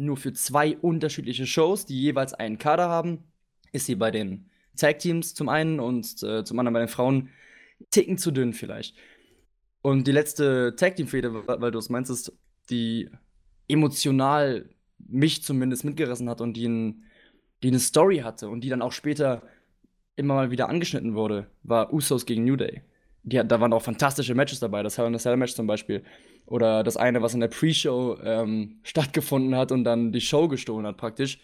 Nur 0.00 0.16
für 0.16 0.32
zwei 0.32 0.78
unterschiedliche 0.78 1.46
Shows, 1.46 1.84
die 1.84 2.00
jeweils 2.00 2.32
einen 2.32 2.56
Kader 2.56 2.88
haben, 2.88 3.24
ist 3.70 3.84
sie 3.84 3.96
bei 3.96 4.10
den 4.10 4.48
Tag 4.74 4.98
Teams 4.98 5.34
zum 5.34 5.50
einen 5.50 5.78
und 5.78 6.22
äh, 6.22 6.42
zum 6.42 6.58
anderen 6.58 6.72
bei 6.72 6.80
den 6.80 6.88
Frauen 6.88 7.28
ticken 7.90 8.16
zu 8.16 8.30
dünn 8.30 8.54
vielleicht. 8.54 8.96
Und 9.82 10.06
die 10.06 10.12
letzte 10.12 10.74
Tag 10.74 10.96
Team 10.96 11.06
Fehde, 11.06 11.46
weil 11.46 11.70
du 11.70 11.78
es 11.78 11.90
meinst, 11.90 12.32
die 12.70 13.10
emotional 13.68 14.70
mich 14.96 15.42
zumindest 15.42 15.84
mitgerissen 15.84 16.30
hat 16.30 16.40
und 16.40 16.54
die, 16.54 16.66
ein, 16.66 17.04
die 17.62 17.68
eine 17.68 17.78
Story 17.78 18.20
hatte 18.20 18.48
und 18.48 18.62
die 18.62 18.70
dann 18.70 18.80
auch 18.80 18.92
später 18.92 19.42
immer 20.16 20.32
mal 20.32 20.50
wieder 20.50 20.70
angeschnitten 20.70 21.14
wurde, 21.14 21.46
war 21.62 21.92
Usos 21.92 22.24
gegen 22.24 22.46
New 22.46 22.56
Day. 22.56 22.80
Die, 23.22 23.36
da 23.36 23.60
waren 23.60 23.72
auch 23.72 23.82
fantastische 23.82 24.34
Matches 24.34 24.60
dabei, 24.60 24.82
das 24.82 24.96
Hell 24.96 25.06
in 25.06 25.14
a 25.14 25.18
Cell 25.18 25.36
Match 25.36 25.54
zum 25.54 25.66
Beispiel. 25.66 26.02
Oder 26.46 26.82
das 26.82 26.96
eine, 26.96 27.22
was 27.22 27.34
in 27.34 27.40
der 27.40 27.48
Pre-Show 27.48 28.18
ähm, 28.22 28.80
stattgefunden 28.82 29.54
hat 29.54 29.72
und 29.72 29.84
dann 29.84 30.12
die 30.12 30.20
Show 30.20 30.48
gestohlen 30.48 30.86
hat 30.86 30.96
praktisch. 30.96 31.38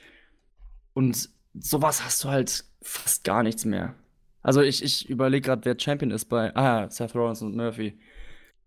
Und 0.95 1.29
sowas 1.55 2.05
hast 2.05 2.25
du 2.25 2.29
halt 2.29 2.65
fast 2.83 3.25
gar 3.25 3.43
nichts 3.43 3.65
mehr. 3.65 3.95
Also 4.43 4.63
ich, 4.63 4.83
ich 4.83 5.09
überlege 5.09 5.47
gerade, 5.47 5.65
wer 5.65 5.79
Champion 5.79 6.11
ist 6.11 6.27
bei. 6.27 6.55
Ah, 6.55 6.89
Seth 6.89 7.15
Rollins 7.15 7.43
und 7.43 7.57
Murphy. 7.57 7.99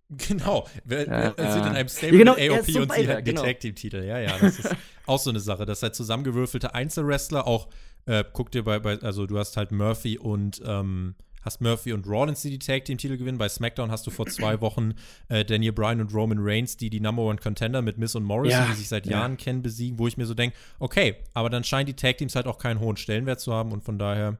Genau. 0.09 0.67
Wir, 0.85 1.07
Ja, 1.07 1.37
wir 1.37 1.51
sind 1.51 1.61
ja. 1.61 1.67
in 1.67 1.75
einem 1.75 1.89
Stable 1.89 2.17
Ja, 2.17 2.33
genau, 2.35 2.55
AOP 2.55 2.65
so 2.65 2.79
und 2.81 2.93
sie 2.93 3.07
hatten 3.07 3.23
die 3.23 3.31
genau. 3.31 3.43
Tag-Team-Titel. 3.43 4.03
Ja, 4.03 4.19
ja, 4.19 4.37
das 4.39 4.59
ist 4.59 4.75
auch 5.05 5.19
so 5.19 5.29
eine 5.29 5.39
Sache. 5.39 5.65
Das 5.65 5.83
halt 5.83 5.95
zusammengewürfelte 5.95 6.73
Einzelwrestler, 6.73 7.45
auch, 7.47 7.69
äh, 8.05 8.23
guck 8.33 8.51
dir 8.51 8.63
bei, 8.63 8.79
bei, 8.79 8.99
also 8.99 9.27
du 9.27 9.37
hast 9.37 9.55
halt 9.55 9.71
Murphy 9.71 10.17
und 10.17 10.61
ähm, 10.65 11.15
hast 11.41 11.61
Murphy 11.61 11.93
und 11.93 12.07
Rollins, 12.07 12.41
die 12.41 12.49
die 12.49 12.59
Tag 12.59 12.85
Team 12.85 12.97
Titel 12.97 13.17
gewinnen. 13.17 13.37
Bei 13.37 13.49
SmackDown 13.49 13.91
hast 13.91 14.05
du 14.07 14.11
vor 14.11 14.27
zwei 14.27 14.61
Wochen 14.61 14.93
äh, 15.27 15.45
Daniel 15.45 15.73
Bryan 15.73 16.01
und 16.01 16.13
Roman 16.13 16.39
Reigns, 16.39 16.77
die 16.77 16.89
die 16.89 16.99
Number 16.99 17.23
One 17.23 17.37
Contender 17.37 17.81
mit 17.81 17.97
Miss 17.97 18.15
und 18.15 18.23
Morrison, 18.23 18.61
ja. 18.61 18.67
die 18.67 18.75
sich 18.75 18.87
seit 18.87 19.05
ja. 19.05 19.19
Jahren 19.19 19.37
kennen, 19.37 19.61
besiegen, 19.61 19.99
wo 19.99 20.07
ich 20.07 20.17
mir 20.17 20.25
so 20.25 20.33
denke, 20.33 20.55
okay, 20.79 21.15
aber 21.33 21.49
dann 21.49 21.63
scheinen 21.63 21.87
die 21.87 21.95
Tag 21.95 22.17
Teams 22.17 22.35
halt 22.35 22.47
auch 22.47 22.57
keinen 22.57 22.79
hohen 22.79 22.97
Stellenwert 22.97 23.39
zu 23.39 23.53
haben 23.53 23.71
und 23.71 23.83
von 23.83 23.97
daher 23.97 24.37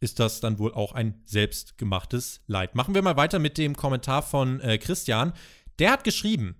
ist 0.00 0.18
das 0.18 0.40
dann 0.40 0.58
wohl 0.58 0.74
auch 0.74 0.92
ein 0.92 1.14
selbstgemachtes 1.24 2.40
Leid. 2.48 2.74
Machen 2.74 2.94
wir 2.94 3.02
mal 3.02 3.16
weiter 3.16 3.38
mit 3.38 3.56
dem 3.56 3.76
Kommentar 3.76 4.22
von 4.22 4.60
äh, 4.60 4.76
Christian. 4.78 5.32
Der 5.78 5.92
hat 5.92 6.02
geschrieben, 6.02 6.56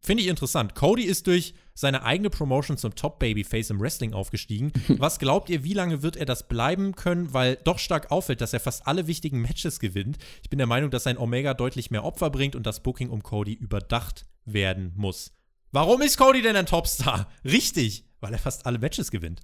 Finde 0.00 0.22
ich 0.22 0.28
interessant. 0.28 0.74
Cody 0.74 1.02
ist 1.02 1.26
durch 1.26 1.54
seine 1.74 2.02
eigene 2.02 2.30
Promotion 2.30 2.76
zum 2.76 2.94
Top-Babyface 2.94 3.70
im 3.70 3.80
Wrestling 3.80 4.12
aufgestiegen. 4.12 4.72
Was 4.88 5.18
glaubt 5.18 5.50
ihr, 5.50 5.64
wie 5.64 5.74
lange 5.74 6.02
wird 6.02 6.16
er 6.16 6.24
das 6.24 6.48
bleiben 6.48 6.94
können? 6.94 7.32
Weil 7.34 7.56
doch 7.56 7.78
stark 7.78 8.10
auffällt, 8.10 8.40
dass 8.40 8.52
er 8.52 8.60
fast 8.60 8.86
alle 8.86 9.06
wichtigen 9.06 9.40
Matches 9.40 9.80
gewinnt. 9.80 10.18
Ich 10.42 10.50
bin 10.50 10.58
der 10.58 10.66
Meinung, 10.66 10.90
dass 10.90 11.04
sein 11.04 11.18
Omega 11.18 11.54
deutlich 11.54 11.90
mehr 11.90 12.04
Opfer 12.04 12.30
bringt 12.30 12.56
und 12.56 12.66
das 12.66 12.82
Booking 12.82 13.10
um 13.10 13.22
Cody 13.22 13.54
überdacht 13.54 14.26
werden 14.44 14.92
muss. 14.96 15.32
Warum 15.72 16.00
ist 16.00 16.16
Cody 16.16 16.42
denn 16.42 16.56
ein 16.56 16.66
Topstar? 16.66 17.30
Richtig, 17.44 18.04
weil 18.20 18.32
er 18.32 18.38
fast 18.38 18.66
alle 18.66 18.78
Matches 18.78 19.10
gewinnt. 19.10 19.42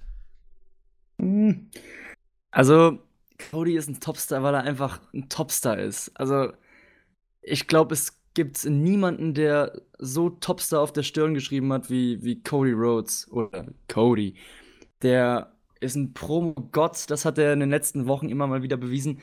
Hm. 1.21 1.71
Also, 2.51 2.99
Cody 3.51 3.77
ist 3.77 3.89
ein 3.89 4.01
Topstar, 4.01 4.43
weil 4.43 4.55
er 4.55 4.63
einfach 4.63 5.01
ein 5.13 5.29
Topstar 5.29 5.79
ist. 5.79 6.11
Also, 6.15 6.53
ich 7.43 7.67
glaube, 7.67 7.95
es 7.95 8.24
gibt 8.35 8.57
es 8.57 8.65
niemanden, 8.65 9.35
der 9.35 9.81
so 9.99 10.31
Topstar 10.31 10.81
auf 10.81 10.93
der 10.93 11.03
Stirn 11.03 11.35
geschrieben 11.35 11.73
hat 11.73 11.91
wie, 11.91 12.23
wie 12.23 12.43
Cody 12.43 12.73
Rhodes 12.73 13.31
oder 13.31 13.67
Cody. 13.89 14.35
Der 15.03 15.53
ist 15.81 15.95
ein 15.95 16.13
Promo-Gott, 16.15 17.11
das 17.11 17.25
hat 17.25 17.39
er 17.39 17.53
in 17.53 17.61
den 17.61 17.71
letzten 17.71 18.07
Wochen 18.07 18.29
immer 18.29 18.47
mal 18.47 18.63
wieder 18.63 18.77
bewiesen. 18.77 19.21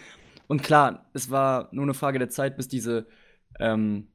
Und 0.47 0.63
klar, 0.63 1.09
es 1.13 1.29
war 1.29 1.69
nur 1.71 1.83
eine 1.83 1.93
Frage 1.93 2.19
der 2.19 2.29
Zeit, 2.29 2.57
bis 2.57 2.67
diese 2.67 3.07
ähm, 3.59 4.07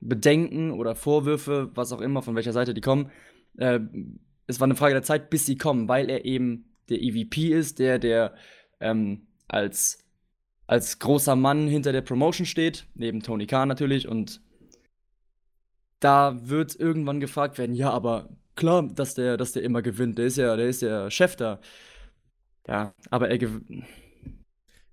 Bedenken 0.00 0.70
oder 0.70 0.94
Vorwürfe, 0.94 1.70
was 1.74 1.92
auch 1.92 2.00
immer, 2.00 2.22
von 2.22 2.34
welcher 2.34 2.52
Seite 2.52 2.74
die 2.74 2.80
kommen, 2.80 3.10
äh, 3.58 3.80
es 4.46 4.60
war 4.60 4.66
eine 4.66 4.76
Frage 4.76 4.94
der 4.94 5.02
Zeit, 5.02 5.30
bis 5.30 5.46
sie 5.46 5.56
kommen, 5.56 5.88
weil 5.88 6.10
er 6.10 6.24
eben 6.24 6.66
der 6.90 7.00
EVP 7.00 7.48
ist, 7.48 7.78
der, 7.78 7.98
der 7.98 8.34
ähm, 8.80 9.26
als 9.48 10.04
als 10.66 10.98
großer 10.98 11.36
Mann 11.36 11.68
hinter 11.68 11.92
der 11.92 12.00
Promotion 12.00 12.46
steht, 12.46 12.86
neben 12.94 13.22
Tony 13.22 13.46
Khan 13.46 13.68
natürlich. 13.68 14.08
Und 14.08 14.40
da 16.04 16.38
wird 16.42 16.76
irgendwann 16.76 17.18
gefragt 17.18 17.56
werden, 17.58 17.74
ja, 17.74 17.90
aber 17.90 18.28
klar, 18.54 18.82
dass 18.82 19.14
der, 19.14 19.36
dass 19.36 19.52
der 19.52 19.62
immer 19.62 19.82
gewinnt. 19.82 20.18
Der 20.18 20.26
ist 20.26 20.36
ja, 20.36 20.54
der 20.54 20.68
ist 20.68 20.82
ja 20.82 21.10
Chef 21.10 21.34
da. 21.36 21.60
Ja, 22.68 22.94
aber 23.10 23.30
er 23.30 23.38
gewinnt. 23.38 23.84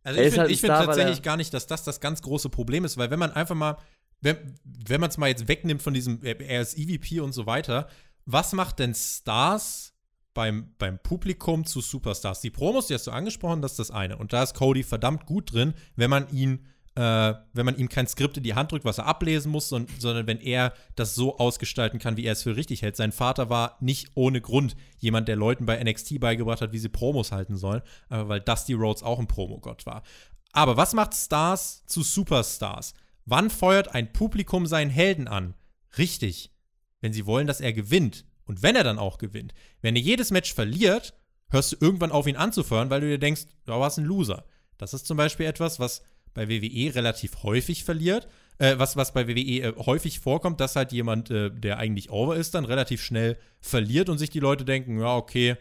Also 0.04 0.20
ich 0.20 0.30
finde 0.30 0.42
halt 0.42 0.58
find 0.58 0.74
tatsächlich 0.74 1.22
gar 1.22 1.38
nicht, 1.38 1.54
dass 1.54 1.68
das 1.68 1.84
das 1.84 2.00
ganz 2.00 2.22
große 2.22 2.50
Problem 2.50 2.86
ist, 2.86 2.98
weil 2.98 3.12
wenn 3.12 3.20
man 3.20 3.32
einfach 3.32 3.56
mal, 3.56 3.78
wenn, 4.22 4.56
wenn 4.64 5.02
man 5.02 5.10
es 5.10 5.18
mal 5.18 5.28
jetzt 5.28 5.48
wegnimmt 5.48 5.82
von 5.82 5.94
diesem, 5.94 6.20
er 6.24 6.62
ist 6.62 6.78
EVP 6.78 7.20
und 7.20 7.34
so 7.34 7.46
weiter, 7.46 7.88
was 8.26 8.54
macht 8.54 8.80
denn 8.80 8.96
Stars 8.96 9.94
beim, 10.34 10.74
beim 10.78 10.98
Publikum 10.98 11.66
zu 11.66 11.82
Superstars. 11.82 12.42
Die 12.42 12.50
Promos, 12.50 12.88
die 12.88 12.94
hast 12.94 13.06
du 13.06 13.12
angesprochen, 13.12 13.62
das 13.62 13.74
ist 13.74 13.80
das 13.80 13.92
eine. 13.92 14.18
Und 14.18 14.34
da 14.34 14.44
ist 14.44 14.56
Cody 14.56 14.84
verdammt 14.84 15.26
gut 15.26 15.54
drin, 15.54 15.74
wenn 15.96 16.10
man 16.10 16.30
ihn, 16.30 16.66
äh, 16.96 17.34
wenn 17.54 17.66
man 17.66 17.78
ihm 17.78 17.88
kein 17.88 18.08
Skript 18.08 18.38
in 18.38 18.44
die 18.44 18.54
Hand 18.54 18.72
drückt, 18.72 18.84
was 18.84 18.98
er 18.98 19.06
ablesen 19.06 19.52
muss, 19.52 19.70
sondern, 19.70 19.96
sondern 20.00 20.28
wenn 20.28 20.40
er 20.40 20.74
das 20.96 21.16
so 21.16 21.38
ausgestalten 21.38 22.00
kann, 22.00 22.18
wie 22.18 22.26
er 22.26 22.34
es 22.34 22.44
für 22.44 22.58
richtig 22.58 22.82
hält. 22.82 22.98
Sein 22.98 23.14
Vater 23.14 23.50
war 23.50 23.78
nicht 23.80 24.12
ohne 24.16 24.42
Grund 24.42 24.76
jemand, 25.00 25.28
der 25.28 25.38
Leuten 25.38 25.66
bei 25.66 25.82
NXT 25.82 26.20
beigebracht 26.20 26.62
hat, 26.62 26.74
wie 26.74 26.80
sie 26.80 26.90
Promos 26.90 27.32
halten 27.32 27.56
sollen, 27.56 27.82
äh, 28.10 28.28
weil 28.28 28.42
Dusty 28.42 28.74
Rhodes 28.74 29.04
auch 29.04 29.20
ein 29.20 29.28
Promogott 29.28 29.86
war. 29.86 30.04
Aber 30.52 30.76
was 30.76 30.94
macht 30.94 31.14
Stars 31.16 31.86
zu 31.86 32.04
Superstars? 32.04 32.94
Wann 33.26 33.50
feuert 33.50 33.96
ein 33.96 34.12
Publikum 34.12 34.66
seinen 34.66 34.90
Helden 34.90 35.30
an? 35.30 35.54
Richtig. 35.98 36.52
Wenn 37.00 37.14
sie 37.14 37.26
wollen, 37.26 37.48
dass 37.48 37.62
er 37.62 37.72
gewinnt 37.72 38.26
und 38.46 38.64
wenn 38.64 38.76
er 38.76 38.84
dann 38.84 39.00
auch 39.00 39.18
gewinnt, 39.18 39.54
wenn 39.82 39.96
er 39.96 40.02
jedes 40.02 40.30
Match 40.30 40.54
verliert, 40.54 41.14
hörst 41.50 41.72
du 41.72 41.78
irgendwann 41.80 42.12
auf, 42.12 42.28
ihn 42.28 42.36
anzufeuern, 42.36 42.90
weil 42.90 43.02
du 43.02 43.08
dir 43.08 43.18
denkst, 43.18 43.46
du 43.66 43.72
warst 43.72 43.98
ein 43.98 44.06
Loser. 44.06 44.46
Das 44.78 44.94
ist 44.94 45.06
zum 45.06 45.16
Beispiel 45.16 45.46
etwas, 45.46 45.80
was 45.80 46.02
bei 46.34 46.50
WWE 46.50 46.96
relativ 46.96 47.44
häufig 47.44 47.84
verliert, 47.84 48.28
äh, 48.58 48.78
was, 48.78 48.96
was 48.96 49.14
bei 49.14 49.28
WWE 49.28 49.62
äh, 49.62 49.74
häufig 49.78 50.20
vorkommt, 50.20 50.60
dass 50.60 50.76
halt 50.76 50.92
jemand, 50.92 51.30
äh, 51.32 51.50
der 51.52 51.78
eigentlich 51.78 52.10
over 52.10 52.36
ist, 52.36 52.54
dann 52.54 52.66
relativ 52.66 53.02
schnell 53.04 53.38
verliert 53.60 54.10
und 54.10 54.18
sich 54.18 54.30
die 54.30 54.40
Leute 54.40 54.66
denken, 54.66 55.00
ja, 55.00 55.16
okay, 55.16 55.58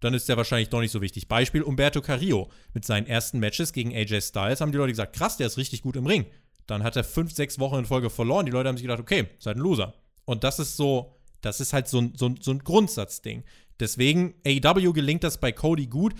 dann 0.00 0.14
ist 0.14 0.28
der 0.28 0.36
wahrscheinlich 0.36 0.68
doch 0.68 0.80
nicht 0.80 0.92
so 0.92 1.00
wichtig. 1.00 1.28
Beispiel 1.28 1.62
Umberto 1.62 2.00
Carrillo. 2.00 2.50
Mit 2.72 2.84
seinen 2.84 3.06
ersten 3.06 3.40
Matches 3.40 3.72
gegen 3.72 3.94
AJ 3.94 4.20
Styles 4.20 4.60
haben 4.60 4.70
die 4.70 4.78
Leute 4.78 4.92
gesagt, 4.92 5.16
krass, 5.16 5.36
der 5.36 5.48
ist 5.48 5.58
richtig 5.58 5.82
gut 5.82 5.96
im 5.96 6.06
Ring. 6.06 6.26
Dann 6.66 6.84
hat 6.84 6.96
er 6.96 7.04
fünf, 7.04 7.32
sechs 7.32 7.58
Wochen 7.58 7.80
in 7.80 7.86
Folge 7.86 8.10
verloren. 8.10 8.46
Die 8.46 8.52
Leute 8.52 8.68
haben 8.68 8.76
sich 8.76 8.84
gedacht, 8.84 9.00
okay, 9.00 9.26
seid 9.38 9.56
ein 9.56 9.60
Loser. 9.60 9.94
Und 10.24 10.44
das 10.44 10.58
ist 10.58 10.76
so 10.76 11.18
das 11.40 11.60
ist 11.60 11.72
halt 11.72 11.88
so 11.88 12.00
ein, 12.00 12.12
so 12.16 12.34
so 12.40 12.50
ein 12.50 12.58
Grundsatzding. 12.60 13.44
Deswegen, 13.80 14.34
AEW 14.44 14.92
gelingt 14.92 15.22
das 15.22 15.38
bei 15.38 15.52
Cody 15.52 15.86
gut. 15.86 16.14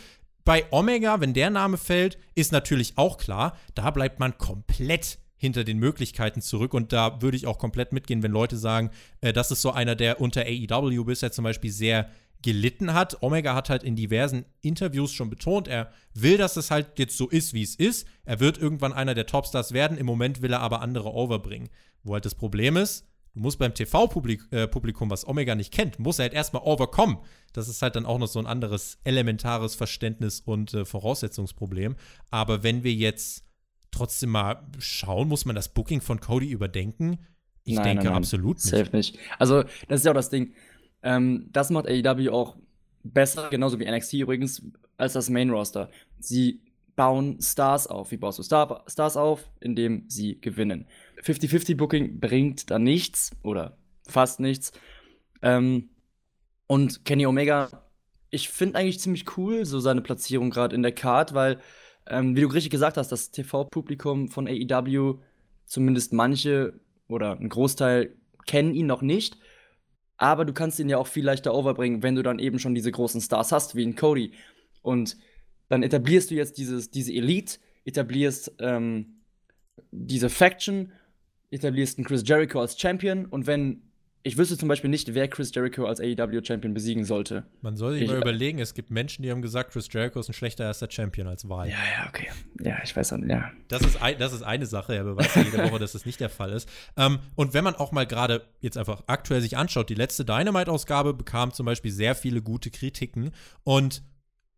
Bei 0.49 0.65
Omega, 0.71 1.21
wenn 1.21 1.35
der 1.35 1.51
Name 1.51 1.77
fällt, 1.77 2.17
ist 2.35 2.53
natürlich 2.53 2.95
auch 2.97 3.19
klar, 3.19 3.55
da 3.75 3.91
bleibt 3.91 4.19
man 4.19 4.39
komplett 4.39 5.19
hinter 5.37 5.63
den 5.63 5.77
Möglichkeiten 5.77 6.41
zurück. 6.41 6.73
Und 6.73 6.91
da 6.95 7.21
würde 7.21 7.37
ich 7.37 7.47
auch 7.47 7.59
komplett 7.59 7.93
mitgehen, 7.93 8.23
wenn 8.23 8.33
Leute 8.33 8.57
sagen, 8.57 8.89
äh, 9.21 9.35
das 9.35 9.51
ist 9.51 9.61
so 9.61 9.73
einer, 9.73 9.95
der 9.95 10.23
unter 10.23 10.47
AEW 10.47 11.05
bisher 11.05 11.33
zum 11.33 11.45
Beispiel 11.45 11.71
sehr 11.71 12.09
gelitten 12.41 12.95
hat. 12.95 13.23
Omega 13.23 13.55
hat 13.55 13.69
halt 13.69 13.83
in 13.83 13.95
diversen 13.95 14.47
Interviews 14.63 15.13
schon 15.13 15.29
betont, 15.29 15.69
er 15.69 15.93
will, 16.15 16.39
dass 16.39 16.57
es 16.57 16.71
halt 16.71 16.99
jetzt 16.99 17.19
so 17.19 17.29
ist, 17.29 17.53
wie 17.53 17.63
es 17.63 17.75
ist. 17.75 18.09
Er 18.25 18.41
wird 18.41 18.57
irgendwann 18.57 18.95
einer 18.95 19.13
der 19.13 19.27
Topstars 19.27 19.73
werden. 19.73 19.99
Im 19.99 20.07
Moment 20.07 20.41
will 20.41 20.55
er 20.55 20.61
aber 20.61 20.81
andere 20.81 21.13
overbringen. 21.13 21.69
Wo 22.05 22.15
halt 22.15 22.25
das 22.25 22.35
Problem 22.35 22.79
ist, 22.79 23.05
Du 23.39 23.43
musst 23.43 23.61
beim 23.61 23.73
TV-Publikum, 23.73 25.09
äh, 25.09 25.11
was 25.13 25.29
Omega 25.29 25.55
nicht 25.55 25.73
kennt, 25.73 26.01
muss 26.01 26.19
er 26.19 26.25
halt 26.25 26.35
erstmal 26.35 26.63
overkommen. 26.65 27.19
Das 27.53 27.69
ist 27.69 27.83
halt 27.83 27.95
dann 27.95 28.05
auch 28.05 28.19
noch 28.19 28.27
so 28.27 28.41
ein 28.41 28.47
anderes 28.47 28.99
elementares 29.05 29.77
Verständnis 29.77 30.41
und 30.41 30.75
äh, 30.75 30.85
Voraussetzungsproblem. 30.85 31.95
Aber 32.33 32.65
wenn 32.65 32.83
wir 32.83 32.93
jetzt 32.93 33.45
trotzdem 33.93 34.31
mal 34.31 34.67
schauen, 34.81 35.29
muss 35.29 35.45
man 35.45 35.55
das 35.55 35.69
Booking 35.69 36.01
von 36.01 36.19
Cody 36.19 36.51
überdenken? 36.51 37.21
Ich 37.63 37.77
nein, 37.77 37.85
denke 37.85 38.05
nein, 38.05 38.13
nein. 38.15 38.17
absolut 38.17 38.57
nicht. 38.57 38.71
Safe 38.71 38.97
nicht. 38.97 39.19
Also, 39.39 39.63
das 39.87 40.01
ist 40.01 40.05
ja 40.05 40.11
auch 40.11 40.17
das 40.17 40.31
Ding. 40.31 40.55
Ähm, 41.05 41.49
das 41.53 41.71
macht 41.71 41.87
AEW 41.87 42.33
auch 42.33 42.57
besser, 43.05 43.51
genauso 43.51 43.79
wie 43.79 43.89
NXT 43.89 44.15
übrigens, 44.15 44.63
als 44.97 45.13
das 45.13 45.31
Main 45.31 45.51
Roster. 45.51 45.91
Sie 46.19 46.61
bauen 46.97 47.41
Stars 47.41 47.87
auf. 47.87 48.11
Wie 48.11 48.17
baust 48.17 48.41
du 48.41 48.43
Star 48.43 48.85
Stars 48.89 49.17
auf? 49.17 49.49
Indem 49.61 50.07
sie 50.09 50.41
gewinnen. 50.41 50.87
50-50 51.23 51.77
Booking 51.77 52.21
bringt 52.21 52.71
da 52.71 52.79
nichts 52.79 53.31
oder 53.43 53.77
fast 54.07 54.41
nichts. 54.41 54.73
Ähm, 55.43 55.91
und 56.67 57.05
Kenny 57.05 57.27
Omega, 57.27 57.69
ich 58.31 58.49
finde 58.49 58.79
eigentlich 58.79 59.01
ziemlich 59.01 59.37
cool, 59.37 59.65
so 59.65 59.81
seine 59.81 60.03
Platzierung 60.03 60.51
gerade 60.51 60.75
in 60.75 60.83
der 60.83 60.93
Card, 60.93 61.35
weil, 61.35 61.61
ähm, 62.07 62.37
wie 62.37 62.43
du 62.43 62.49
richtig 62.49 62.71
gesagt 62.71 62.97
hast, 62.97 63.11
das 63.11 63.31
TV-Publikum 63.31 64.29
von 64.29 64.47
AEW, 64.47 65.19
zumindest 65.65 66.13
manche 66.13 66.79
oder 67.09 67.39
ein 67.39 67.49
Großteil, 67.49 68.15
kennen 68.47 68.75
ihn 68.75 68.87
noch 68.87 69.03
nicht. 69.03 69.39
Aber 70.17 70.45
du 70.45 70.53
kannst 70.53 70.81
ihn 70.81 70.89
ja 70.89 70.99
auch 70.99 71.07
viel 71.07 71.25
leichter 71.25 71.55
overbringen, 71.55 72.03
wenn 72.03 72.17
du 72.17 72.23
dann 72.23 72.39
eben 72.39 72.59
schon 72.59 72.75
diese 72.75 72.91
großen 72.91 73.21
Stars 73.21 73.53
hast, 73.53 73.77
wie 73.77 73.85
in 73.85 73.95
Cody. 73.95 74.33
Und 74.83 75.17
dann 75.69 75.83
etablierst 75.83 76.31
du 76.31 76.35
jetzt 76.35 76.59
dieses, 76.59 76.91
diese 76.91 77.13
Elite, 77.13 77.59
etablierst 77.85 78.55
ähm, 78.59 79.23
diese 79.91 80.29
Faction 80.29 80.93
etablierst 81.51 81.99
einen 81.99 82.07
Chris 82.07 82.23
Jericho 82.27 82.61
als 82.61 82.79
Champion 82.79 83.27
und 83.27 83.47
wenn 83.47 83.83
ich 84.25 84.37
wüsste 84.37 84.59
zum 84.59 84.69
Beispiel 84.69 84.91
nicht, 84.91 85.15
wer 85.15 85.29
Chris 85.29 85.55
Jericho 85.55 85.87
als 85.87 86.01
AEW-Champion 86.01 86.75
besiegen 86.75 87.05
sollte. 87.05 87.45
Man 87.63 87.77
soll 87.77 87.95
sich 87.95 88.03
ich, 88.03 88.09
mal 88.09 88.19
überlegen, 88.19 88.59
es 88.59 88.75
gibt 88.75 88.91
Menschen, 88.91 89.23
die 89.23 89.31
haben 89.31 89.43
gesagt, 89.43 89.73
Chris 89.73 89.89
Jericho 89.91 90.19
ist 90.19 90.29
ein 90.29 90.35
schlechter 90.35 90.65
erster 90.65 90.91
Champion 90.91 91.29
als 91.29 91.49
Wahl. 91.49 91.69
Ja, 91.69 91.77
ja, 91.77 92.09
okay. 92.09 92.29
Ja, 92.61 92.77
ich 92.83 92.95
weiß 92.95 93.13
auch 93.13 93.19
nicht, 93.19 93.31
ja. 93.31 93.51
Das 93.69 93.83
ist, 93.83 94.03
ein, 94.03 94.19
das 94.19 94.33
ist 94.33 94.43
eine 94.43 94.67
Sache, 94.67 94.95
er 94.95 95.05
beweist 95.05 95.37
ja 95.37 95.43
jede 95.43 95.71
Woche, 95.71 95.79
dass 95.79 95.93
das 95.93 96.05
nicht 96.05 96.21
der 96.21 96.31
Fall 96.31 96.51
ist. 96.51 96.69
Ähm, 96.97 97.21
und 97.37 97.55
wenn 97.55 97.65
man 97.65 97.77
auch 97.77 97.93
mal 97.93 98.07
gerade 98.07 98.45
jetzt 98.61 98.77
einfach 98.77 99.05
aktuell 99.07 99.41
sich 99.41 99.57
anschaut, 99.57 99.89
die 99.89 99.95
letzte 99.95 100.25
Dynamite-Ausgabe 100.25 101.15
bekam 101.15 101.53
zum 101.53 101.65
Beispiel 101.65 101.93
sehr 101.93 102.15
viele 102.15 102.43
gute 102.43 102.71
Kritiken 102.71 103.31
und 103.63 104.03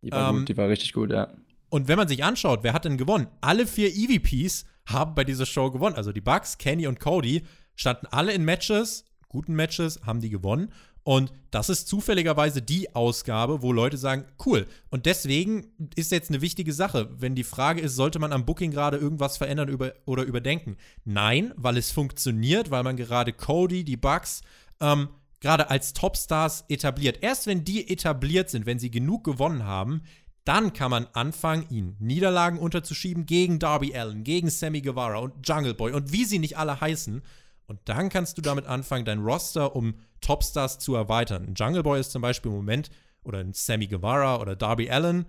die 0.02 0.10
war, 0.10 0.30
ähm, 0.30 0.38
gut, 0.38 0.48
die 0.48 0.56
war 0.56 0.68
richtig 0.68 0.94
gut, 0.94 1.10
ja. 1.10 1.32
Und 1.68 1.86
wenn 1.86 1.96
man 1.96 2.08
sich 2.08 2.24
anschaut, 2.24 2.60
wer 2.62 2.72
hat 2.72 2.86
denn 2.86 2.96
gewonnen? 2.96 3.28
Alle 3.40 3.66
vier 3.66 3.88
EVPs 3.94 4.64
haben 4.92 5.14
bei 5.14 5.24
dieser 5.24 5.46
Show 5.46 5.70
gewonnen. 5.70 5.96
Also 5.96 6.12
die 6.12 6.20
Bucks, 6.20 6.58
Kenny 6.58 6.86
und 6.86 7.00
Cody 7.00 7.44
standen 7.74 8.06
alle 8.06 8.32
in 8.32 8.44
Matches, 8.44 9.04
guten 9.28 9.54
Matches, 9.54 10.00
haben 10.04 10.20
die 10.20 10.30
gewonnen. 10.30 10.72
Und 11.02 11.32
das 11.50 11.70
ist 11.70 11.88
zufälligerweise 11.88 12.60
die 12.60 12.94
Ausgabe, 12.94 13.62
wo 13.62 13.72
Leute 13.72 13.96
sagen, 13.96 14.26
cool. 14.44 14.66
Und 14.90 15.06
deswegen 15.06 15.66
ist 15.96 16.12
jetzt 16.12 16.30
eine 16.30 16.42
wichtige 16.42 16.72
Sache, 16.72 17.08
wenn 17.18 17.34
die 17.34 17.44
Frage 17.44 17.80
ist, 17.80 17.96
sollte 17.96 18.18
man 18.18 18.32
am 18.32 18.44
Booking 18.44 18.70
gerade 18.70 18.98
irgendwas 18.98 19.38
verändern 19.38 19.68
über, 19.68 19.94
oder 20.04 20.24
überdenken? 20.24 20.76
Nein, 21.04 21.54
weil 21.56 21.78
es 21.78 21.90
funktioniert, 21.90 22.70
weil 22.70 22.82
man 22.82 22.96
gerade 22.96 23.32
Cody, 23.32 23.82
die 23.82 23.96
Bucks, 23.96 24.42
ähm, 24.80 25.08
gerade 25.40 25.70
als 25.70 25.94
Topstars 25.94 26.64
etabliert. 26.68 27.18
Erst 27.22 27.46
wenn 27.46 27.64
die 27.64 27.90
etabliert 27.90 28.50
sind, 28.50 28.66
wenn 28.66 28.78
sie 28.78 28.90
genug 28.90 29.24
gewonnen 29.24 29.64
haben, 29.64 30.02
Dann 30.44 30.72
kann 30.72 30.90
man 30.90 31.06
anfangen, 31.12 31.66
ihn 31.68 31.96
Niederlagen 31.98 32.58
unterzuschieben 32.58 33.26
gegen 33.26 33.58
Darby 33.58 33.94
Allen, 33.94 34.24
gegen 34.24 34.48
Sammy 34.48 34.80
Guevara 34.80 35.18
und 35.18 35.46
Jungle 35.46 35.74
Boy 35.74 35.92
und 35.92 36.12
wie 36.12 36.24
sie 36.24 36.38
nicht 36.38 36.56
alle 36.56 36.80
heißen. 36.80 37.22
Und 37.66 37.80
dann 37.84 38.08
kannst 38.08 38.36
du 38.36 38.42
damit 38.42 38.66
anfangen, 38.66 39.04
dein 39.04 39.20
Roster 39.20 39.76
um 39.76 39.94
Topstars 40.20 40.78
zu 40.78 40.94
erweitern. 40.94 41.44
Ein 41.46 41.54
Jungle 41.54 41.82
Boy 41.82 42.00
ist 42.00 42.10
zum 42.10 42.22
Beispiel 42.22 42.50
im 42.50 42.56
Moment, 42.56 42.90
oder 43.22 43.38
ein 43.38 43.52
Sammy 43.52 43.86
Guevara 43.86 44.40
oder 44.40 44.56
Darby 44.56 44.90
Allen. 44.90 45.26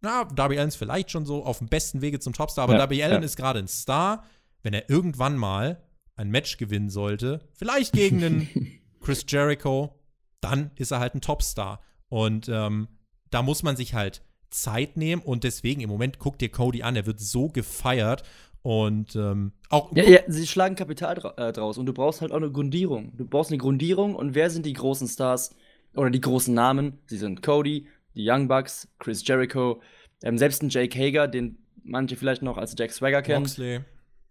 Na, 0.00 0.24
Darby 0.24 0.58
Allen 0.58 0.68
ist 0.68 0.76
vielleicht 0.76 1.10
schon 1.10 1.26
so 1.26 1.44
auf 1.44 1.58
dem 1.58 1.68
besten 1.68 2.00
Wege 2.00 2.18
zum 2.18 2.32
Topstar, 2.32 2.64
aber 2.64 2.74
ja, 2.74 2.80
Darby 2.80 3.02
Allen 3.02 3.22
ja. 3.22 3.26
ist 3.26 3.36
gerade 3.36 3.58
ein 3.58 3.68
Star. 3.68 4.24
Wenn 4.62 4.74
er 4.74 4.90
irgendwann 4.90 5.36
mal 5.36 5.82
ein 6.16 6.30
Match 6.30 6.56
gewinnen 6.56 6.90
sollte, 6.90 7.40
vielleicht 7.52 7.92
gegen 7.92 8.24
einen 8.24 8.48
Chris 9.00 9.24
Jericho, 9.28 10.00
dann 10.40 10.70
ist 10.76 10.90
er 10.90 10.98
halt 10.98 11.14
ein 11.14 11.20
Topstar. 11.20 11.80
Und 12.08 12.48
ähm, 12.48 12.88
da 13.30 13.42
muss 13.42 13.62
man 13.62 13.76
sich 13.76 13.94
halt 13.94 14.22
Zeit 14.50 14.96
nehmen 14.96 15.22
und 15.22 15.44
deswegen 15.44 15.80
im 15.80 15.90
Moment 15.90 16.18
guckt 16.18 16.40
dir 16.40 16.50
Cody 16.50 16.82
an, 16.82 16.96
er 16.96 17.06
wird 17.06 17.20
so 17.20 17.48
gefeiert 17.48 18.22
und 18.62 19.14
ähm, 19.14 19.52
auch. 19.70 19.94
Ja, 19.94 20.02
ja, 20.02 20.20
sie 20.26 20.46
schlagen 20.46 20.74
Kapital 20.74 21.14
dra 21.14 21.34
äh, 21.36 21.52
draus 21.52 21.78
und 21.78 21.86
du 21.86 21.92
brauchst 21.92 22.20
halt 22.20 22.32
auch 22.32 22.36
eine 22.36 22.50
Grundierung. 22.50 23.16
Du 23.16 23.24
brauchst 23.24 23.50
eine 23.50 23.58
Grundierung 23.58 24.16
und 24.16 24.34
wer 24.34 24.50
sind 24.50 24.66
die 24.66 24.72
großen 24.72 25.06
Stars 25.06 25.54
oder 25.94 26.10
die 26.10 26.20
großen 26.20 26.52
Namen? 26.52 26.98
Sie 27.06 27.16
sind 27.16 27.42
Cody, 27.42 27.86
die 28.16 28.28
Young 28.28 28.48
Bucks, 28.48 28.88
Chris 28.98 29.26
Jericho, 29.26 29.80
ähm, 30.24 30.36
selbst 30.36 30.62
ein 30.62 30.68
Jake 30.68 30.98
Hager, 30.98 31.28
den 31.28 31.58
manche 31.84 32.16
vielleicht 32.16 32.42
noch 32.42 32.56
als 32.56 32.74
Jack 32.76 32.90
Swagger 32.90 33.22
kennen. 33.22 33.42
Moxley. 33.42 33.80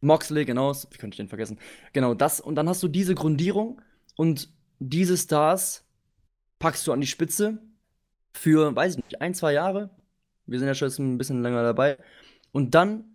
Moxley, 0.01 0.43
genau, 0.43 0.73
wie 0.73 0.97
könnte 0.97 1.13
ich 1.13 1.17
den 1.17 1.29
vergessen? 1.29 1.57
Genau, 1.93 2.13
das 2.13 2.41
und 2.41 2.55
dann 2.55 2.67
hast 2.67 2.83
du 2.83 2.87
diese 2.87 3.15
Grundierung 3.15 3.81
und 4.17 4.49
diese 4.79 5.17
Stars 5.17 5.85
packst 6.59 6.85
du 6.87 6.91
an 6.91 7.01
die 7.01 7.07
Spitze 7.07 7.59
für, 8.33 8.75
weiß 8.75 8.97
ich 8.97 9.03
nicht, 9.03 9.21
ein, 9.21 9.33
zwei 9.33 9.53
Jahre. 9.53 9.89
Wir 10.47 10.59
sind 10.59 10.67
ja 10.67 10.75
schon 10.75 10.89
ein 10.97 11.17
bisschen 11.17 11.41
länger 11.41 11.63
dabei. 11.63 11.97
Und 12.51 12.75
dann 12.75 13.05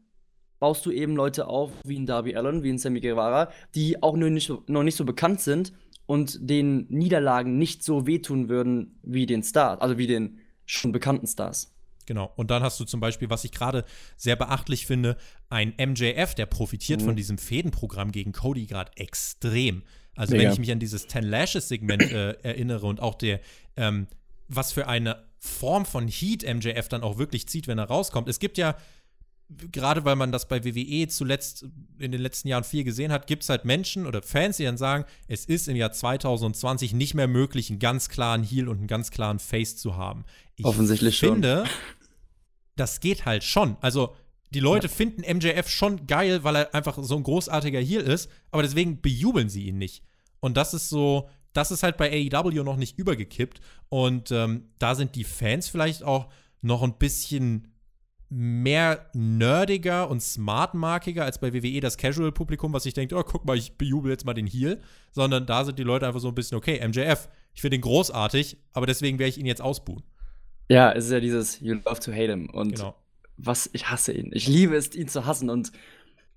baust 0.58 0.84
du 0.87 0.90
eben 0.90 1.16
Leute 1.16 1.46
auf, 1.46 1.72
wie 1.84 1.99
ein 1.99 2.06
Darby 2.06 2.37
Allen, 2.37 2.62
wie 2.62 2.70
ein 2.70 2.78
Sammy 2.78 3.00
Guevara, 3.00 3.50
die 3.75 4.02
auch 4.02 4.16
noch 4.16 4.28
nicht, 4.28 4.52
noch 4.68 4.82
nicht 4.82 4.96
so 4.96 5.04
bekannt 5.04 5.40
sind 5.40 5.72
und 6.06 6.38
den 6.40 6.87
Niederlagen 6.88 7.58
nicht 7.58 7.82
so 7.82 8.06
wehtun 8.06 8.49
würden 8.49 8.99
wie 9.02 9.26
den 9.26 9.42
Stars, 9.42 9.80
also 9.80 9.96
wie 9.96 10.06
den 10.06 10.40
schon 10.66 10.92
bekannten 10.92 11.26
Stars. 11.26 11.75
Genau. 12.06 12.32
Und 12.37 12.50
dann 12.50 12.62
hast 12.62 12.80
du 12.80 12.84
zum 12.84 13.00
Beispiel, 13.00 13.30
was 13.30 13.44
ich 13.44 13.52
gerade 13.52 13.84
sehr 14.16 14.37
beachtlich 14.37 14.87
finde, 14.87 15.16
ein 15.49 15.75
MJF, 15.78 16.34
der 16.34 16.46
profitiert 16.46 17.00
mhm. 17.00 17.04
von 17.04 17.16
diesem 17.16 17.38
Fädenprogramm 17.38 18.10
gegen 18.10 18.32
Cody 18.32 18.66
gerade 18.66 18.90
extrem. 18.96 19.82
Also 20.16 20.32
Mega. 20.32 20.44
wenn 20.44 20.52
ich 20.52 20.58
mich 20.58 20.72
an 20.72 20.80
dieses 20.80 21.06
Ten 21.06 21.25
Lashes 21.25 21.68
Segment 21.68 22.02
äh, 22.02 22.32
erinnere 22.42 22.87
und 22.87 23.00
auch 23.00 23.14
der, 23.14 23.40
ähm, 23.76 24.08
was 24.49 24.72
für 24.72 24.88
eine 24.88 25.29
Form 25.40 25.87
von 25.87 26.06
Heat 26.06 26.42
MJF 26.42 26.88
dann 26.88 27.02
auch 27.02 27.18
wirklich 27.18 27.49
zieht, 27.49 27.66
wenn 27.66 27.78
er 27.78 27.87
rauskommt. 27.87 28.28
Es 28.28 28.38
gibt 28.38 28.59
ja 28.59 28.76
gerade 29.73 30.04
weil 30.04 30.16
man 30.16 30.32
das 30.32 30.49
bei 30.49 30.64
WWE 30.64 31.09
zuletzt 31.09 31.64
in 31.99 32.12
den 32.12 32.20
letzten 32.20 32.49
Jahren 32.49 32.64
viel 32.64 32.85
gesehen 32.85 33.11
hat, 33.11 33.26
gibt 33.26 33.42
es 33.42 33.49
halt 33.49 33.64
Menschen 33.64 34.06
oder 34.06 34.23
Fans, 34.23 34.59
die 34.59 34.64
dann 34.64 34.76
sagen, 34.76 35.04
es 35.26 35.44
ist 35.44 35.68
im 35.68 35.76
Jahr 35.76 35.92
2020 35.92 36.92
nicht 36.92 37.14
mehr 37.14 37.28
möglich, 37.28 37.70
einen 37.70 37.78
ganz 37.78 38.09
klaren 38.09 38.42
Heel 38.42 38.68
und 38.68 38.78
einen 38.78 38.87
ganz 38.87 39.11
klaren 39.11 39.38
Face 39.38 39.76
zu 39.76 39.97
haben. 39.97 40.25
Ich 40.56 40.64
Offensichtlich 40.64 41.18
finde, 41.18 41.64
schon. 41.66 41.75
das 42.76 43.00
geht 43.00 43.26
halt 43.26 43.42
schon. 43.42 43.76
Also 43.80 44.14
die 44.50 44.61
Leute 44.61 44.87
ja. 44.87 44.92
finden 44.92 45.23
MJF 45.23 45.68
schon 45.68 46.06
geil, 46.06 46.44
weil 46.44 46.56
er 46.56 46.75
einfach 46.75 46.99
so 47.00 47.16
ein 47.16 47.23
großartiger 47.23 47.80
Heel 47.80 48.02
ist, 48.02 48.30
aber 48.50 48.62
deswegen 48.62 49.00
bejubeln 49.00 49.49
sie 49.49 49.66
ihn 49.66 49.78
nicht. 49.78 50.02
Und 50.40 50.56
das 50.56 50.75
ist 50.75 50.88
so, 50.88 51.28
das 51.52 51.71
ist 51.71 51.83
halt 51.83 51.97
bei 51.97 52.11
AEW 52.33 52.62
noch 52.62 52.76
nicht 52.76 52.99
übergekippt. 52.99 53.61
Und 53.88 54.30
ähm, 54.30 54.69
da 54.78 54.95
sind 54.95 55.14
die 55.16 55.25
Fans 55.25 55.69
vielleicht 55.69 56.02
auch 56.02 56.28
noch 56.62 56.83
ein 56.83 56.99
bisschen 56.99 57.71
mehr 58.28 59.11
nerdiger 59.12 60.09
und 60.09 60.23
smartmarkiger 60.23 61.25
als 61.25 61.41
bei 61.41 61.52
WWE 61.52 61.80
das 61.80 61.97
Casual-Publikum, 61.97 62.73
was 62.73 62.84
sich 62.84 62.95
denkt, 62.95 63.13
oh, 63.13 63.23
guck 63.25 63.45
mal, 63.45 63.56
ich 63.56 63.76
bejubel 63.76 64.13
jetzt 64.13 64.25
mal 64.25 64.34
den 64.34 64.47
Heel, 64.47 64.80
sondern 65.10 65.47
da 65.47 65.65
sind 65.65 65.80
die 65.80 65.82
Leute 65.82 66.06
einfach 66.06 66.21
so 66.21 66.28
ein 66.28 66.34
bisschen, 66.36 66.56
okay, 66.56 66.86
MJF, 66.86 67.28
ich 67.54 67.60
finde 67.60 67.76
ihn 67.76 67.80
großartig, 67.80 68.56
aber 68.73 68.86
deswegen 68.86 69.19
werde 69.19 69.30
ich 69.30 69.39
ihn 69.39 69.47
jetzt 69.47 69.60
ausbuhen. 69.60 70.04
Ja, 70.69 70.93
es 70.93 71.06
ist 71.06 71.10
ja 71.10 71.19
dieses 71.19 71.58
You 71.58 71.75
love 71.75 71.99
to 71.99 72.13
hate 72.13 72.30
him 72.30 72.49
und 72.50 72.76
genau. 72.76 72.95
was, 73.36 73.69
ich 73.73 73.91
hasse 73.91 74.13
ihn. 74.13 74.30
Ich 74.32 74.47
liebe 74.47 74.76
es, 74.76 74.95
ihn 74.95 75.08
zu 75.08 75.26
hassen 75.26 75.50
und 75.50 75.73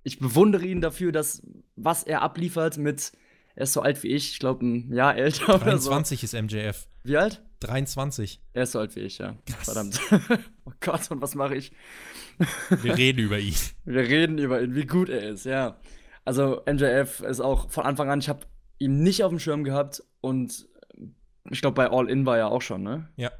ich 0.01 0.17
bewundere 0.17 0.65
ihn 0.65 0.81
dafür, 0.81 1.11
dass 1.11 1.43
was 1.75 2.01
er 2.01 2.23
abliefert 2.23 2.77
mit, 2.79 3.11
er 3.55 3.63
ist 3.63 3.73
so 3.73 3.81
alt 3.81 4.01
wie 4.03 4.07
ich, 4.07 4.33
ich 4.33 4.39
glaube 4.39 4.65
ein 4.65 4.93
Jahr 4.93 5.15
älter 5.15 5.57
23 5.59 6.19
so. 6.19 6.25
ist 6.25 6.43
MJF. 6.43 6.87
Wie 7.03 7.17
alt? 7.17 7.41
23. 7.59 8.41
Er 8.53 8.63
ist 8.63 8.71
so 8.73 8.79
alt 8.79 8.95
wie 8.95 9.01
ich, 9.01 9.19
ja. 9.19 9.37
Krass. 9.45 9.65
Verdammt. 9.65 9.99
oh 10.65 10.71
Gott, 10.79 11.09
und 11.11 11.21
was 11.21 11.35
mache 11.35 11.55
ich? 11.55 11.71
Wir 12.81 12.97
reden 12.97 13.19
über 13.19 13.39
ihn. 13.39 13.55
Wir 13.85 14.01
reden 14.01 14.37
über 14.37 14.61
ihn, 14.61 14.75
wie 14.75 14.85
gut 14.85 15.09
er 15.09 15.29
ist, 15.29 15.45
ja. 15.45 15.77
Also 16.25 16.61
MJF 16.65 17.21
ist 17.21 17.41
auch 17.41 17.69
von 17.69 17.85
Anfang 17.85 18.09
an, 18.09 18.19
ich 18.19 18.29
habe 18.29 18.45
ihn 18.79 19.03
nicht 19.03 19.23
auf 19.23 19.29
dem 19.29 19.39
Schirm 19.39 19.63
gehabt 19.63 20.03
und 20.21 20.67
ich 21.49 21.61
glaube 21.61 21.75
bei 21.75 21.89
All 21.89 22.09
In 22.09 22.25
war 22.25 22.37
er 22.37 22.49
auch 22.49 22.61
schon, 22.61 22.83
ne? 22.83 23.09
Ja. 23.17 23.31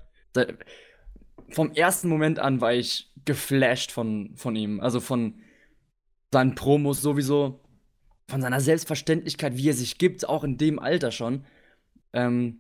vom 1.50 1.72
ersten 1.72 2.08
Moment 2.08 2.40
an 2.40 2.62
war 2.62 2.74
ich 2.74 3.12
geflasht 3.26 3.92
von, 3.92 4.34
von 4.36 4.56
ihm. 4.56 4.80
Also 4.80 5.00
von 5.00 5.42
seinen 6.32 6.56
Promos 6.56 7.02
sowieso, 7.02 7.63
von 8.28 8.42
seiner 8.42 8.62
Selbstverständlichkeit, 8.62 9.58
wie 9.58 9.70
er 9.70 9.74
sich 9.74 9.98
gibt, 9.98 10.28
auch 10.28 10.44
in 10.44 10.58
dem 10.58 10.80
Alter 10.80 11.12
schon. 11.12 11.46
Ähm, 12.14 12.60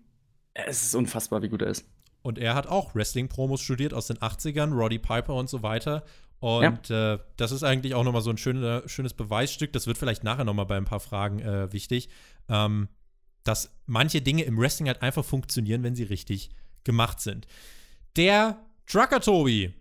es 0.53 0.83
ist 0.83 0.95
unfassbar, 0.95 1.41
wie 1.41 1.49
gut 1.49 1.61
er 1.61 1.69
ist. 1.69 1.85
Und 2.21 2.37
er 2.37 2.55
hat 2.55 2.67
auch 2.67 2.95
Wrestling-Promos 2.95 3.61
studiert 3.61 3.93
aus 3.93 4.07
den 4.07 4.17
80ern, 4.17 4.73
Roddy 4.73 4.99
Piper 4.99 5.35
und 5.35 5.49
so 5.49 5.61
weiter. 5.61 6.03
Und 6.39 6.89
ja. 6.89 7.13
äh, 7.13 7.19
das 7.37 7.51
ist 7.51 7.63
eigentlich 7.63 7.95
auch 7.95 8.03
nochmal 8.03 8.21
so 8.21 8.29
ein 8.29 8.37
schöne, 8.37 8.83
schönes 8.85 9.13
Beweisstück. 9.13 9.73
Das 9.73 9.87
wird 9.87 9.97
vielleicht 9.97 10.23
nachher 10.23 10.43
nochmal 10.43 10.65
bei 10.65 10.77
ein 10.77 10.85
paar 10.85 10.99
Fragen 10.99 11.39
äh, 11.39 11.71
wichtig. 11.71 12.09
Ähm, 12.49 12.89
dass 13.43 13.73
manche 13.85 14.21
Dinge 14.21 14.43
im 14.43 14.57
Wrestling 14.57 14.87
halt 14.87 15.01
einfach 15.01 15.25
funktionieren, 15.25 15.83
wenn 15.83 15.95
sie 15.95 16.03
richtig 16.03 16.49
gemacht 16.83 17.19
sind. 17.19 17.47
Der 18.15 18.57
Trucker 18.87 19.19
Tobi 19.19 19.73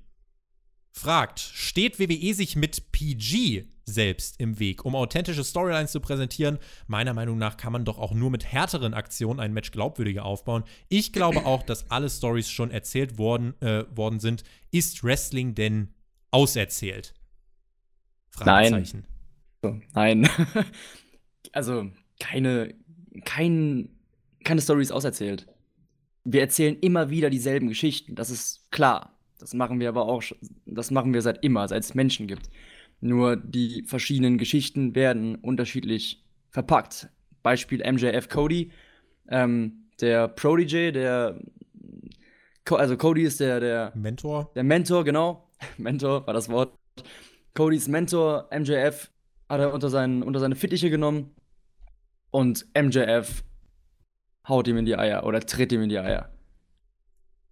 fragt: 0.93 1.41
Steht 1.41 1.99
WWE 1.99 2.35
sich 2.35 2.57
mit 2.57 2.93
PG 2.93 3.65
selbst 3.85 4.41
im 4.41 4.59
Weg. 4.59 4.85
Um 4.85 4.95
authentische 4.95 5.45
Storylines 5.45 5.93
zu 5.93 6.01
präsentieren, 6.01 6.59
meiner 6.87 7.15
Meinung 7.15 7.39
nach 7.39 7.57
kann 7.57 7.73
man 7.73 7.85
doch 7.85 7.99
auch 7.99 8.15
nur 8.15 8.31
mit 8.31 8.45
härteren 8.45 8.95
Aktionen 8.95 9.41
ein 9.41 9.53
Match 9.53 9.71
glaubwürdiger 9.71 10.25
aufbauen. 10.25 10.65
Ich 10.89 11.13
glaube 11.13 11.45
auch, 11.47 11.63
dass 11.63 11.91
alle 11.91 12.09
Stories 12.09 12.51
schon 12.51 12.71
erzählt 12.71 13.19
worden, 13.19 13.61
äh, 13.61 13.85
worden 13.95 14.21
sind. 14.21 14.45
Ist 14.71 15.03
Wrestling 15.03 15.55
denn 15.55 15.95
auserzählt? 16.31 17.15
Nein. 18.45 19.05
Nein. 19.95 20.29
also 21.53 21.91
keine, 22.19 22.75
kein, 23.25 23.91
keine 24.45 24.61
Story 24.61 24.83
ist 24.83 24.93
auserzählt. 24.93 25.47
Wir 26.25 26.41
erzählen 26.41 26.77
immer 26.81 27.11
wieder 27.11 27.31
dieselben 27.31 27.69
Geschichten, 27.69 28.15
das 28.15 28.31
ist 28.31 28.71
klar. 28.71 29.19
Das 29.39 29.55
machen 29.55 29.81
wir 29.81 29.89
aber 29.89 30.07
auch, 30.07 30.23
das 30.67 30.93
machen 30.93 31.13
wir 31.13 31.21
seit 31.21 31.43
immer, 31.43 31.67
seit 31.67 31.83
es 31.83 31.95
Menschen 31.95 32.29
gibt. 32.29 32.49
Nur 33.05 33.35
die 33.35 33.83
verschiedenen 33.83 34.39
Geschichten 34.39 34.95
werden 34.95 35.35
unterschiedlich 35.35 36.25
verpackt. 36.51 37.09
Beispiel 37.43 37.83
MJF 37.85 38.29
Cody, 38.29 38.71
ähm, 39.29 39.89
der 40.01 40.29
Prodigy, 40.29 40.93
der 40.93 41.41
also 42.71 42.97
Cody 42.97 43.25
ist 43.25 43.41
der, 43.41 43.59
der 43.59 43.93
Mentor. 43.97 44.53
Der 44.55 44.63
Mentor, 44.63 45.05
genau. 45.05 45.51
Mentor 45.79 46.25
war 46.29 46.33
das 46.33 46.49
Wort. 46.49 46.79
Codys 47.55 47.89
Mentor, 47.89 48.49
MJF, 48.57 49.11
hat 49.49 49.61
er 49.61 49.75
unter, 49.75 49.91
seinen, 49.91 50.23
unter 50.23 50.39
seine 50.39 50.55
Fittiche 50.55 50.89
genommen. 50.89 51.35
Und 52.31 52.67
MJF 52.81 53.43
haut 54.49 54.69
ihm 54.69 54.77
in 54.77 54.87
die 54.87 54.97
Eier 54.97 55.27
oder 55.27 55.41
tritt 55.41 55.73
ihm 55.73 55.83
in 55.83 55.89
die 55.89 55.99
Eier. 55.99 56.31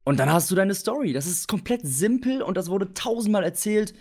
Und 0.05 0.21
dann 0.21 0.33
hast 0.33 0.49
du 0.49 0.55
deine 0.55 0.75
Story. 0.75 1.13
Das 1.13 1.27
ist 1.27 1.49
komplett 1.49 1.81
simpel 1.83 2.41
und 2.41 2.57
das 2.57 2.71
wurde 2.71 2.95
tausendmal 2.95 3.43
erzählt. 3.43 3.95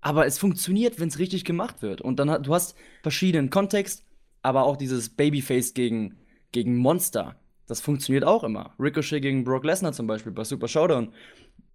Aber 0.00 0.26
es 0.26 0.38
funktioniert, 0.38 0.98
wenn 0.98 1.08
es 1.08 1.18
richtig 1.18 1.44
gemacht 1.44 1.82
wird. 1.82 2.00
Und 2.00 2.18
dann 2.18 2.42
du 2.42 2.54
hast 2.54 2.76
verschiedenen 3.02 3.50
Kontext, 3.50 4.04
aber 4.42 4.64
auch 4.64 4.76
dieses 4.76 5.10
Babyface 5.10 5.74
gegen, 5.74 6.16
gegen 6.52 6.76
Monster. 6.76 7.36
Das 7.66 7.80
funktioniert 7.80 8.24
auch 8.24 8.42
immer. 8.42 8.74
Ricochet 8.78 9.20
gegen 9.20 9.44
Brock 9.44 9.64
Lesnar 9.64 9.92
zum 9.92 10.06
Beispiel 10.06 10.32
bei 10.32 10.44
Super 10.44 10.68
Showdown. 10.68 11.12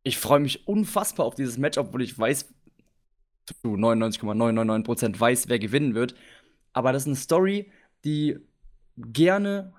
Ich 0.03 0.17
freue 0.17 0.39
mich 0.39 0.67
unfassbar 0.67 1.25
auf 1.25 1.35
dieses 1.35 1.57
Match, 1.57 1.77
obwohl 1.77 2.01
ich 2.01 2.17
weiß, 2.17 2.53
zu 3.45 3.67
99,999% 3.75 5.19
weiß, 5.19 5.47
wer 5.49 5.59
gewinnen 5.59 5.95
wird. 5.95 6.15
Aber 6.73 6.91
das 6.91 7.03
ist 7.03 7.07
eine 7.07 7.15
Story, 7.15 7.71
die 8.03 8.37
gerne 8.97 9.73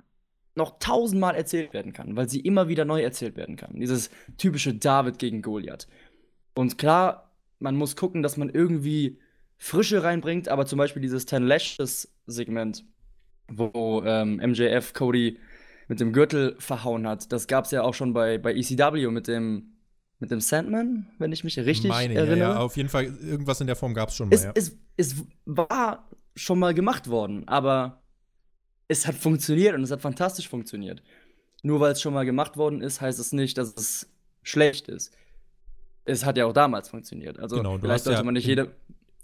noch 0.54 0.78
tausendmal 0.78 1.34
erzählt 1.34 1.74
werden 1.74 1.92
kann, 1.92 2.16
weil 2.16 2.28
sie 2.28 2.40
immer 2.40 2.68
wieder 2.68 2.84
neu 2.84 3.02
erzählt 3.02 3.36
werden 3.36 3.56
kann. 3.56 3.78
Dieses 3.78 4.10
typische 4.38 4.74
David 4.74 5.18
gegen 5.18 5.42
Goliath. 5.42 5.86
Und 6.54 6.78
klar, 6.78 7.25
man 7.58 7.76
muss 7.76 7.96
gucken, 7.96 8.22
dass 8.22 8.36
man 8.36 8.50
irgendwie 8.50 9.18
Frische 9.56 10.02
reinbringt, 10.02 10.48
aber 10.48 10.66
zum 10.66 10.78
Beispiel 10.78 11.02
dieses 11.02 11.26
Ten 11.26 11.46
Lashes-Segment, 11.46 12.84
wo 13.48 14.02
ähm, 14.04 14.36
MJF 14.36 14.92
Cody 14.92 15.38
mit 15.88 16.00
dem 16.00 16.12
Gürtel 16.12 16.56
verhauen 16.58 17.06
hat, 17.06 17.32
das 17.32 17.46
gab 17.46 17.64
es 17.64 17.70
ja 17.70 17.82
auch 17.82 17.94
schon 17.94 18.12
bei, 18.12 18.38
bei 18.38 18.54
ECW 18.54 19.08
mit 19.10 19.28
dem 19.28 19.72
mit 20.18 20.30
dem 20.30 20.40
Sandman, 20.40 21.10
wenn 21.18 21.32
ich 21.32 21.44
mich 21.44 21.58
richtig 21.58 21.90
Meine, 21.90 22.14
erinnere. 22.14 22.38
Ja, 22.38 22.50
ja, 22.54 22.58
auf 22.58 22.76
jeden 22.76 22.88
Fall, 22.88 23.04
irgendwas 23.04 23.60
in 23.60 23.66
der 23.66 23.76
Form 23.76 23.92
gab 23.92 24.08
es 24.08 24.16
schon 24.16 24.30
mal. 24.30 24.34
Es, 24.34 24.44
ja. 24.44 24.52
es, 24.54 24.76
es 24.96 25.16
war 25.44 26.08
schon 26.34 26.58
mal 26.58 26.72
gemacht 26.72 27.08
worden, 27.08 27.46
aber 27.46 28.02
es 28.88 29.06
hat 29.06 29.14
funktioniert 29.14 29.74
und 29.74 29.82
es 29.82 29.90
hat 29.90 30.00
fantastisch 30.00 30.48
funktioniert. 30.48 31.02
Nur 31.62 31.80
weil 31.80 31.92
es 31.92 32.00
schon 32.00 32.14
mal 32.14 32.24
gemacht 32.24 32.56
worden 32.56 32.80
ist, 32.80 33.00
heißt 33.00 33.18
es 33.18 33.32
nicht, 33.32 33.58
dass 33.58 33.74
es 33.74 34.08
schlecht 34.42 34.88
ist. 34.88 35.14
Es 36.06 36.24
hat 36.24 36.36
ja 36.36 36.46
auch 36.46 36.52
damals 36.52 36.88
funktioniert. 36.88 37.38
Also 37.38 37.56
genau, 37.56 37.78
vielleicht 37.78 38.04
sollte 38.04 38.20
ja 38.20 38.24
man 38.24 38.34
nicht 38.34 38.46
jede, 38.46 38.74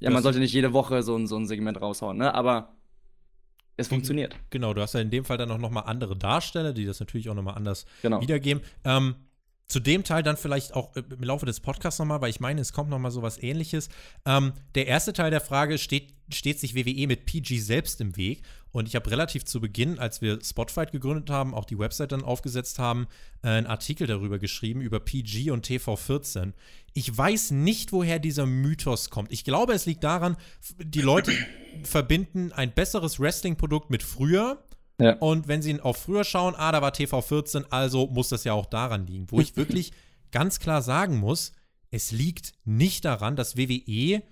ja, 0.01 0.11
man 0.11 0.23
sollte 0.23 0.38
nicht 0.38 0.53
jede 0.53 0.73
Woche 0.73 1.03
so 1.03 1.16
ein, 1.16 1.27
so 1.27 1.37
ein 1.37 1.47
Segment 1.47 1.81
raushauen, 1.81 2.18
ne? 2.18 2.35
Aber 2.35 2.75
es 3.77 3.88
funktioniert. 3.88 4.37
Genau, 4.51 4.75
du 4.75 4.83
hast 4.83 4.95
ja 4.95 5.01
in 5.01 5.11
dem 5.11 5.25
Fall 5.25 5.38
dann 5.38 5.51
auch 5.51 5.59
noch 5.59 5.71
mal 5.71 5.81
andere 5.81 6.16
Darsteller, 6.16 6.73
die 6.73 6.85
das 6.85 7.01
natürlich 7.01 7.31
auch 7.31 7.35
noch 7.35 7.42
mal 7.42 7.55
anders 7.55 7.87
genau. 8.03 8.21
wiedergeben. 8.21 8.62
Ähm, 8.85 9.14
zu 9.72 9.80
dem 9.80 10.04
Teil 10.04 10.22
dann 10.22 10.37
vielleicht 10.37 10.74
auch 10.74 10.94
äh, 10.94 11.02
im 11.11 11.24
Laufe 11.24 11.46
des 11.46 11.61
Podcasts 11.61 11.98
nochmal, 11.98 12.20
weil 12.20 12.28
ich 12.28 12.40
meine, 12.40 12.61
es 12.61 12.74
kommt 12.74 12.90
nochmal 12.90 13.11
so 13.11 13.22
was 13.22 13.42
ähnliches. 13.42 13.88
Ähm, 14.26 14.52
der 14.74 14.87
erste 14.87 15.14
Teil 15.14 15.30
der 15.30 15.40
Frage 15.40 15.78
steht, 15.78 16.12
steht 16.30 16.61
sich 16.61 16.74
WWE 16.74 17.06
mit 17.06 17.24
PG 17.24 17.58
selbst 17.58 18.00
im 18.02 18.16
Weg. 18.18 18.42
Und 18.70 18.87
ich 18.87 18.94
habe 18.94 19.11
relativ 19.11 19.46
zu 19.46 19.61
Beginn, 19.61 19.98
als 19.98 20.20
wir 20.20 20.38
Spotfight 20.44 20.92
gegründet 20.92 21.30
haben, 21.30 21.54
auch 21.54 21.64
die 21.64 21.78
Website 21.78 22.12
dann 22.12 22.22
aufgesetzt 22.22 22.78
haben, 22.78 23.06
äh, 23.42 23.48
einen 23.48 23.66
Artikel 23.66 24.06
darüber 24.06 24.38
geschrieben, 24.38 24.82
über 24.82 25.00
PG 25.00 25.50
und 25.50 25.66
TV14. 25.66 26.52
Ich 26.92 27.16
weiß 27.16 27.52
nicht, 27.52 27.92
woher 27.92 28.18
dieser 28.18 28.44
Mythos 28.44 29.08
kommt. 29.08 29.32
Ich 29.32 29.44
glaube, 29.44 29.72
es 29.72 29.87
liegt 29.87 30.04
daran, 30.04 30.37
die 30.78 31.00
Leute 31.00 31.32
verbinden 31.82 32.52
ein 32.52 32.74
besseres 32.74 33.18
Wrestling-Produkt 33.18 33.88
mit 33.88 34.02
früher 34.02 34.62
ja. 34.98 35.16
Und 35.16 35.48
wenn 35.48 35.62
sie 35.62 35.81
auf 35.81 35.96
früher 35.96 36.24
schauen, 36.24 36.55
ah, 36.57 36.72
da 36.72 36.83
war 36.83 36.92
TV14, 36.92 37.66
also 37.70 38.07
muss 38.07 38.28
das 38.28 38.44
ja 38.44 38.52
auch 38.52 38.66
daran 38.66 39.07
liegen. 39.07 39.31
Wo 39.31 39.40
ich 39.40 39.57
wirklich 39.57 39.92
ganz 40.31 40.59
klar 40.59 40.83
sagen 40.83 41.18
muss, 41.18 41.52
es 41.90 42.11
liegt 42.11 42.52
nicht 42.64 43.05
daran, 43.05 43.37
dass 43.37 43.57
WWE 43.57 44.22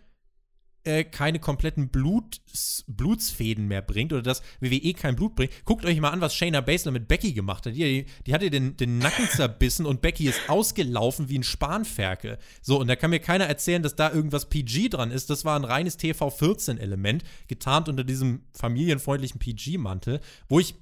äh, 0.84 1.04
keine 1.04 1.38
kompletten 1.38 1.88
Blut, 1.88 2.40
Blutsfäden 2.86 3.68
mehr 3.68 3.82
bringt 3.82 4.12
oder 4.12 4.22
dass 4.22 4.42
WWE 4.60 4.94
kein 4.94 5.16
Blut 5.16 5.34
bringt. 5.34 5.52
Guckt 5.64 5.84
euch 5.84 6.00
mal 6.00 6.10
an, 6.10 6.20
was 6.20 6.34
Shayna 6.34 6.60
Baszler 6.60 6.92
mit 6.92 7.08
Becky 7.08 7.32
gemacht 7.32 7.66
hat. 7.66 7.74
Die, 7.74 8.06
die 8.26 8.34
hatte 8.34 8.50
den, 8.50 8.76
den 8.76 8.98
Nacken 8.98 9.28
zerbissen 9.30 9.86
und 9.86 10.00
Becky 10.00 10.28
ist 10.28 10.48
ausgelaufen 10.48 11.28
wie 11.28 11.38
ein 11.38 11.42
Spanferkel. 11.42 12.38
So, 12.62 12.80
und 12.80 12.88
da 12.88 12.96
kann 12.96 13.10
mir 13.10 13.20
keiner 13.20 13.46
erzählen, 13.46 13.82
dass 13.82 13.96
da 13.96 14.10
irgendwas 14.10 14.48
PG 14.48 14.88
dran 14.88 15.10
ist. 15.10 15.30
Das 15.30 15.44
war 15.44 15.58
ein 15.58 15.64
reines 15.64 15.96
TV-14-Element, 15.98 17.24
getarnt 17.48 17.88
unter 17.88 18.04
diesem 18.04 18.42
familienfreundlichen 18.52 19.38
PG-Mantel, 19.38 20.20
wo 20.48 20.60
ich 20.60 20.74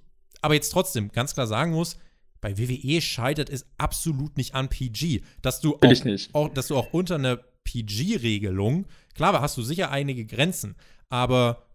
aber 0.42 0.54
jetzt 0.54 0.70
trotzdem 0.70 1.11
ganz 1.11 1.34
klar 1.34 1.46
sagen 1.46 1.72
muss, 1.72 1.96
bei 2.40 2.56
WWE 2.56 3.00
scheitert 3.00 3.50
es 3.50 3.66
absolut 3.78 4.37
nicht 4.37 4.54
an 4.54 4.68
PG. 4.68 5.22
Dass 5.42 5.61
du 5.61 5.76
auch, 5.76 6.34
auch, 6.34 6.48
dass 6.54 6.68
du 6.68 6.76
auch 6.76 6.92
unter 6.92 7.16
einer 7.16 7.40
PG-Regelung 7.64 8.87
Klar, 9.18 9.40
hast 9.40 9.57
du 9.57 9.62
sicher 9.62 9.90
einige 9.90 10.24
Grenzen, 10.24 10.76
aber 11.09 11.66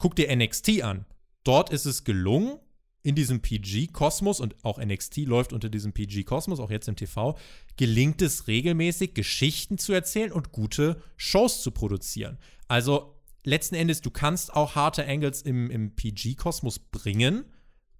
guck 0.00 0.16
dir 0.16 0.34
NXT 0.34 0.82
an. 0.82 1.04
Dort 1.44 1.70
ist 1.70 1.84
es 1.84 2.02
gelungen, 2.02 2.58
in 3.04 3.14
diesem 3.14 3.40
PG-Kosmos 3.40 4.40
und 4.40 4.56
auch 4.64 4.80
NXT 4.84 5.18
läuft 5.18 5.52
unter 5.52 5.68
diesem 5.68 5.92
PG-Kosmos, 5.92 6.58
auch 6.58 6.72
jetzt 6.72 6.88
im 6.88 6.96
TV, 6.96 7.38
gelingt 7.76 8.22
es 8.22 8.48
regelmäßig, 8.48 9.14
Geschichten 9.14 9.78
zu 9.78 9.92
erzählen 9.92 10.32
und 10.32 10.50
gute 10.50 11.00
Shows 11.16 11.62
zu 11.62 11.70
produzieren. 11.70 12.38
Also 12.66 13.14
letzten 13.44 13.76
Endes, 13.76 14.00
du 14.00 14.10
kannst 14.10 14.52
auch 14.52 14.74
harte 14.74 15.06
Angles 15.06 15.42
im, 15.42 15.70
im 15.70 15.94
PG-Kosmos 15.94 16.80
bringen. 16.80 17.44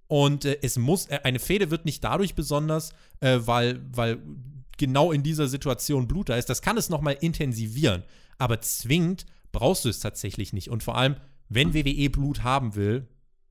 Und 0.07 0.43
äh, 0.43 0.59
es 0.61 0.77
muss, 0.77 1.05
äh, 1.05 1.21
eine 1.23 1.39
Fehde 1.39 1.71
wird 1.71 1.85
nicht 1.85 2.03
dadurch 2.03 2.35
besonders, 2.35 2.91
äh, 3.21 3.39
weil, 3.39 3.79
weil 3.95 4.21
genau 4.77 5.13
in 5.13 5.23
dieser 5.23 5.47
Situation 5.47 6.09
Blut 6.09 6.27
da 6.27 6.35
ist. 6.35 6.49
Das 6.49 6.61
kann 6.61 6.75
es 6.75 6.89
nochmal 6.89 7.15
intensivieren 7.21 8.03
aber 8.39 8.61
zwingend 8.61 9.25
brauchst 9.51 9.85
du 9.85 9.89
es 9.89 9.99
tatsächlich 9.99 10.53
nicht. 10.53 10.69
Und 10.69 10.83
vor 10.83 10.97
allem, 10.97 11.15
wenn 11.47 11.73
WWE 11.73 12.09
Blut 12.09 12.43
haben 12.43 12.75
will, 12.75 13.07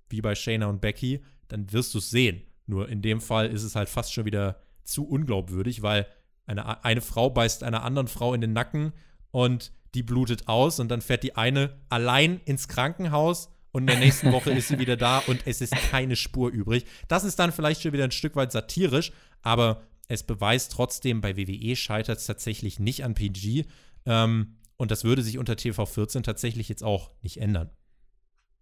wie 0.08 0.20
bei 0.20 0.34
Shayna 0.34 0.66
und 0.66 0.80
Becky, 0.80 1.22
dann 1.48 1.72
wirst 1.72 1.94
du 1.94 1.98
es 1.98 2.10
sehen. 2.10 2.42
Nur 2.66 2.88
in 2.88 3.02
dem 3.02 3.20
Fall 3.20 3.48
ist 3.48 3.62
es 3.62 3.76
halt 3.76 3.88
fast 3.88 4.12
schon 4.12 4.24
wieder 4.24 4.60
zu 4.84 5.06
unglaubwürdig, 5.06 5.82
weil 5.82 6.06
eine, 6.46 6.84
eine 6.84 7.00
Frau 7.00 7.30
beißt 7.30 7.62
einer 7.62 7.82
anderen 7.82 8.08
Frau 8.08 8.34
in 8.34 8.40
den 8.40 8.52
Nacken 8.52 8.92
und 9.30 9.72
die 9.94 10.02
blutet 10.02 10.48
aus 10.48 10.80
und 10.80 10.88
dann 10.88 11.00
fährt 11.00 11.22
die 11.22 11.36
eine 11.36 11.78
allein 11.88 12.40
ins 12.44 12.68
Krankenhaus 12.68 13.50
und 13.72 13.82
in 13.82 13.86
der 13.88 13.98
nächsten 13.98 14.32
Woche 14.32 14.50
ist 14.50 14.68
sie 14.68 14.78
wieder 14.78 14.96
da 14.96 15.18
und 15.26 15.46
es 15.46 15.60
ist 15.60 15.72
keine 15.72 16.16
Spur 16.16 16.50
übrig. 16.50 16.84
Das 17.08 17.24
ist 17.24 17.38
dann 17.38 17.52
vielleicht 17.52 17.82
schon 17.82 17.92
wieder 17.92 18.04
ein 18.04 18.10
Stück 18.10 18.36
weit 18.36 18.52
satirisch, 18.52 19.12
aber 19.42 19.82
es 20.08 20.22
beweist 20.22 20.72
trotzdem, 20.72 21.20
bei 21.20 21.36
WWE 21.36 21.76
scheitert 21.76 22.18
es 22.18 22.26
tatsächlich 22.26 22.78
nicht 22.78 23.04
an 23.04 23.14
PG. 23.14 23.64
Ähm, 24.06 24.57
und 24.78 24.90
das 24.90 25.04
würde 25.04 25.22
sich 25.22 25.38
unter 25.38 25.52
TV14 25.52 26.22
tatsächlich 26.22 26.68
jetzt 26.68 26.82
auch 26.82 27.10
nicht 27.22 27.40
ändern. 27.40 27.70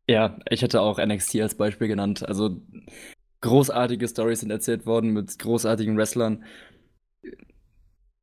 Ja, 0.08 0.38
ich 0.50 0.62
hätte 0.62 0.80
auch 0.80 0.98
NXT 0.98 1.40
als 1.40 1.56
Beispiel 1.56 1.88
genannt. 1.88 2.26
Also 2.26 2.62
großartige 3.40 4.08
Stories 4.08 4.40
sind 4.40 4.50
erzählt 4.50 4.86
worden 4.86 5.12
mit 5.12 5.38
großartigen 5.38 5.96
Wrestlern 5.96 6.44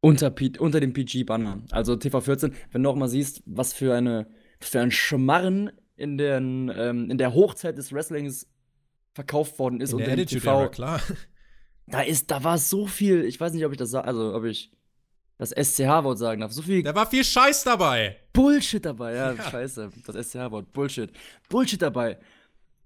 unter, 0.01 0.33
unter 0.59 0.79
dem 0.79 0.93
PG-Banner. 0.93 1.63
Also 1.71 1.93
TV14, 1.93 2.53
wenn 2.71 2.83
du 2.83 2.89
auch 2.89 2.95
mal 2.95 3.07
siehst, 3.07 3.41
was 3.45 3.73
für 3.73 3.95
eine 3.95 4.27
für 4.63 4.81
ein 4.81 4.91
Schmarren 4.91 5.71
in, 5.95 6.17
den, 6.17 6.71
ähm, 6.75 7.09
in 7.09 7.17
der 7.17 7.33
Hochzeit 7.33 7.77
des 7.77 7.93
Wrestlings 7.93 8.49
verkauft 9.13 9.59
worden 9.59 9.81
ist 9.81 9.91
in 9.91 9.97
und 9.97 10.05
der 10.05 10.13
Attitude 10.13 10.41
TV, 10.41 10.59
Era, 10.61 10.67
klar. 10.69 11.01
Da 11.85 12.01
ist, 12.01 12.31
da 12.31 12.43
war 12.43 12.57
so 12.57 12.87
viel, 12.87 13.25
ich 13.25 13.39
weiß 13.39 13.53
nicht, 13.53 13.65
ob 13.65 13.73
ich 13.73 13.77
das 13.77 13.91
sage, 13.91 14.07
also 14.07 14.33
ob 14.33 14.45
ich 14.45 14.71
das 15.37 15.51
SCH-Wort 15.51 16.17
sagen 16.17 16.41
darf. 16.41 16.51
So 16.51 16.61
viel. 16.61 16.83
Da 16.83 16.95
war 16.95 17.07
viel 17.07 17.23
Scheiß 17.23 17.63
dabei. 17.63 18.17
Bullshit 18.33 18.83
dabei, 18.83 19.15
ja, 19.15 19.33
ja. 19.33 19.43
scheiße. 19.43 19.91
Das 20.05 20.27
SCH-Wort. 20.27 20.71
Bullshit. 20.73 21.11
Bullshit 21.49 21.81
dabei. 21.81 22.17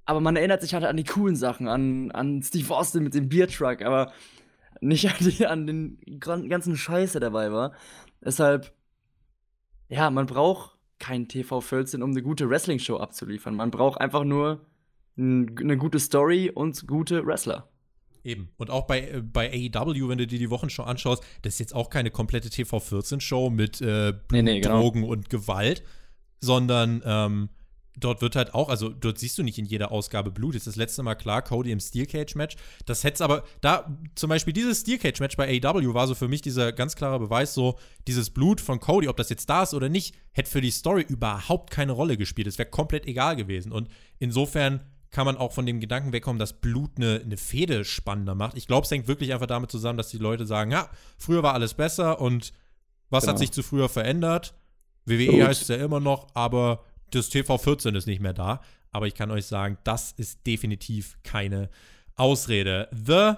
Aber 0.06 0.22
man 0.22 0.36
erinnert 0.38 0.62
sich 0.62 0.74
halt 0.74 0.86
an 0.86 0.98
die 0.98 1.04
coolen 1.04 1.36
Sachen, 1.36 1.68
an, 1.68 2.12
an 2.12 2.42
Steve 2.42 2.74
Austin 2.74 3.04
mit 3.04 3.14
dem 3.14 3.28
Biertruck, 3.28 3.82
aber 3.82 4.14
nicht 4.80 5.06
an, 5.10 5.16
die, 5.20 5.46
an 5.46 5.68
den 5.68 6.20
ganzen 6.50 6.78
Scheiß, 6.78 7.12
der 7.14 7.22
dabei 7.22 7.52
war. 7.52 7.74
Deshalb, 8.24 8.74
ja, 9.90 10.10
man 10.10 10.26
braucht 10.26 10.78
kein 11.00 11.28
TV-14, 11.28 12.02
um 12.02 12.12
eine 12.12 12.22
gute 12.22 12.50
Wrestling-Show 12.50 12.98
abzuliefern. 12.98 13.56
Man 13.56 13.70
braucht 13.70 14.00
einfach 14.00 14.24
nur 14.24 14.66
eine 15.18 15.78
gute 15.78 16.00
Story 16.00 16.52
und 16.54 16.88
gute 16.88 17.26
Wrestler. 17.26 17.68
Eben. 18.28 18.50
Und 18.58 18.70
auch 18.70 18.88
bei, 18.88 19.08
äh, 19.08 19.22
bei 19.22 19.50
AEW, 19.50 20.10
wenn 20.10 20.18
du 20.18 20.28
dir 20.28 20.38
die 20.38 20.50
Wochenshow 20.50 20.84
anschaust, 20.84 21.24
das 21.44 21.54
ist 21.54 21.60
jetzt 21.60 21.74
auch 21.74 21.90
keine 21.90 22.12
komplette 22.12 22.50
TV14-Show 22.50 23.50
mit 23.50 23.80
äh, 23.80 24.14
nee, 24.34 24.42
nee, 24.42 24.60
genau. 24.60 24.82
Drogen 24.82 25.06
und 25.06 25.30
Gewalt, 25.30 25.82
sondern 26.42 27.02
ähm, 27.06 27.50
dort 27.98 28.22
wird 28.22 28.36
halt 28.36 28.54
auch, 28.54 28.68
also 28.68 28.90
dort 28.90 29.18
siehst 29.18 29.38
du 29.38 29.44
nicht 29.44 29.58
in 29.58 29.66
jeder 29.66 29.94
Ausgabe 29.94 30.30
Blut. 30.30 30.56
Das 30.56 30.64
ist 30.64 30.68
das 30.68 30.76
letzte 30.76 31.04
Mal 31.04 31.16
klar, 31.16 31.42
Cody 31.42 31.72
im 31.72 31.80
Steel 31.80 32.06
Cage 32.06 32.36
Match. 32.36 32.58
Das 32.86 33.06
hätte 33.06 33.24
aber, 33.24 33.46
da 33.62 33.98
zum 34.16 34.28
Beispiel 34.28 34.52
dieses 34.52 34.82
Steel 34.82 34.98
Cage 34.98 35.22
Match 35.22 35.38
bei 35.38 35.62
AEW 35.64 35.94
war 35.94 36.06
so 36.06 36.14
für 36.14 36.28
mich 36.28 36.42
dieser 36.42 36.74
ganz 36.74 36.98
klare 36.98 37.20
Beweis, 37.20 37.54
so 37.54 37.80
dieses 38.08 38.30
Blut 38.30 38.60
von 38.60 38.82
Cody, 38.82 39.08
ob 39.08 39.16
das 39.16 39.30
jetzt 39.30 39.50
da 39.50 39.64
ist 39.64 39.74
oder 39.74 39.88
nicht, 39.88 40.16
hätte 40.34 40.52
für 40.52 40.60
die 40.60 40.72
Story 40.72 41.06
überhaupt 41.08 41.72
keine 41.72 41.94
Rolle 41.94 42.18
gespielt. 42.18 42.48
Es 42.48 42.58
wäre 42.58 42.70
komplett 42.70 43.06
egal 43.08 43.38
gewesen. 43.38 43.72
Und 43.72 43.88
insofern 44.20 44.82
kann 45.18 45.26
man 45.26 45.38
auch 45.38 45.52
von 45.52 45.66
dem 45.66 45.80
Gedanken 45.80 46.14
wegkommen, 46.14 46.38
dass 46.38 46.54
Blut 46.54 46.92
eine, 46.98 47.20
eine 47.26 47.38
Fehde 47.38 47.86
spannender 47.86 48.36
macht. 48.36 48.56
Ich 48.56 48.68
glaube, 48.68 48.86
es 48.86 48.92
hängt 48.92 49.08
wirklich 49.08 49.34
einfach 49.34 49.48
damit 49.48 49.72
zusammen, 49.72 49.98
dass 49.98 50.10
die 50.10 50.20
Leute 50.20 50.46
sagen, 50.46 50.70
ja, 50.70 50.92
früher 51.18 51.42
war 51.42 51.56
alles 51.56 51.74
besser 51.74 52.22
und 52.22 52.54
was 53.10 53.24
genau. 53.24 53.32
hat 53.32 53.40
sich 53.40 53.52
zu 53.52 53.64
früher 53.64 53.90
verändert? 53.90 54.54
WWE 55.06 55.26
Gut. 55.26 55.42
heißt 55.42 55.64
es 55.64 55.70
ja 55.70 55.78
immer 55.78 56.00
noch, 56.00 56.28
aber 56.36 56.84
das 57.10 57.32
TV14 57.32 57.98
ist 57.98 58.06
nicht 58.06 58.22
mehr 58.22 58.34
da. 58.34 58.62
Aber 58.92 59.08
ich 59.08 59.16
kann 59.16 59.32
euch 59.32 59.48
sagen, 59.48 59.80
das 59.84 60.12
ist 60.12 60.46
definitiv 60.46 61.18
keine 61.24 61.72
Ausrede. 62.16 62.88
The 62.92 63.38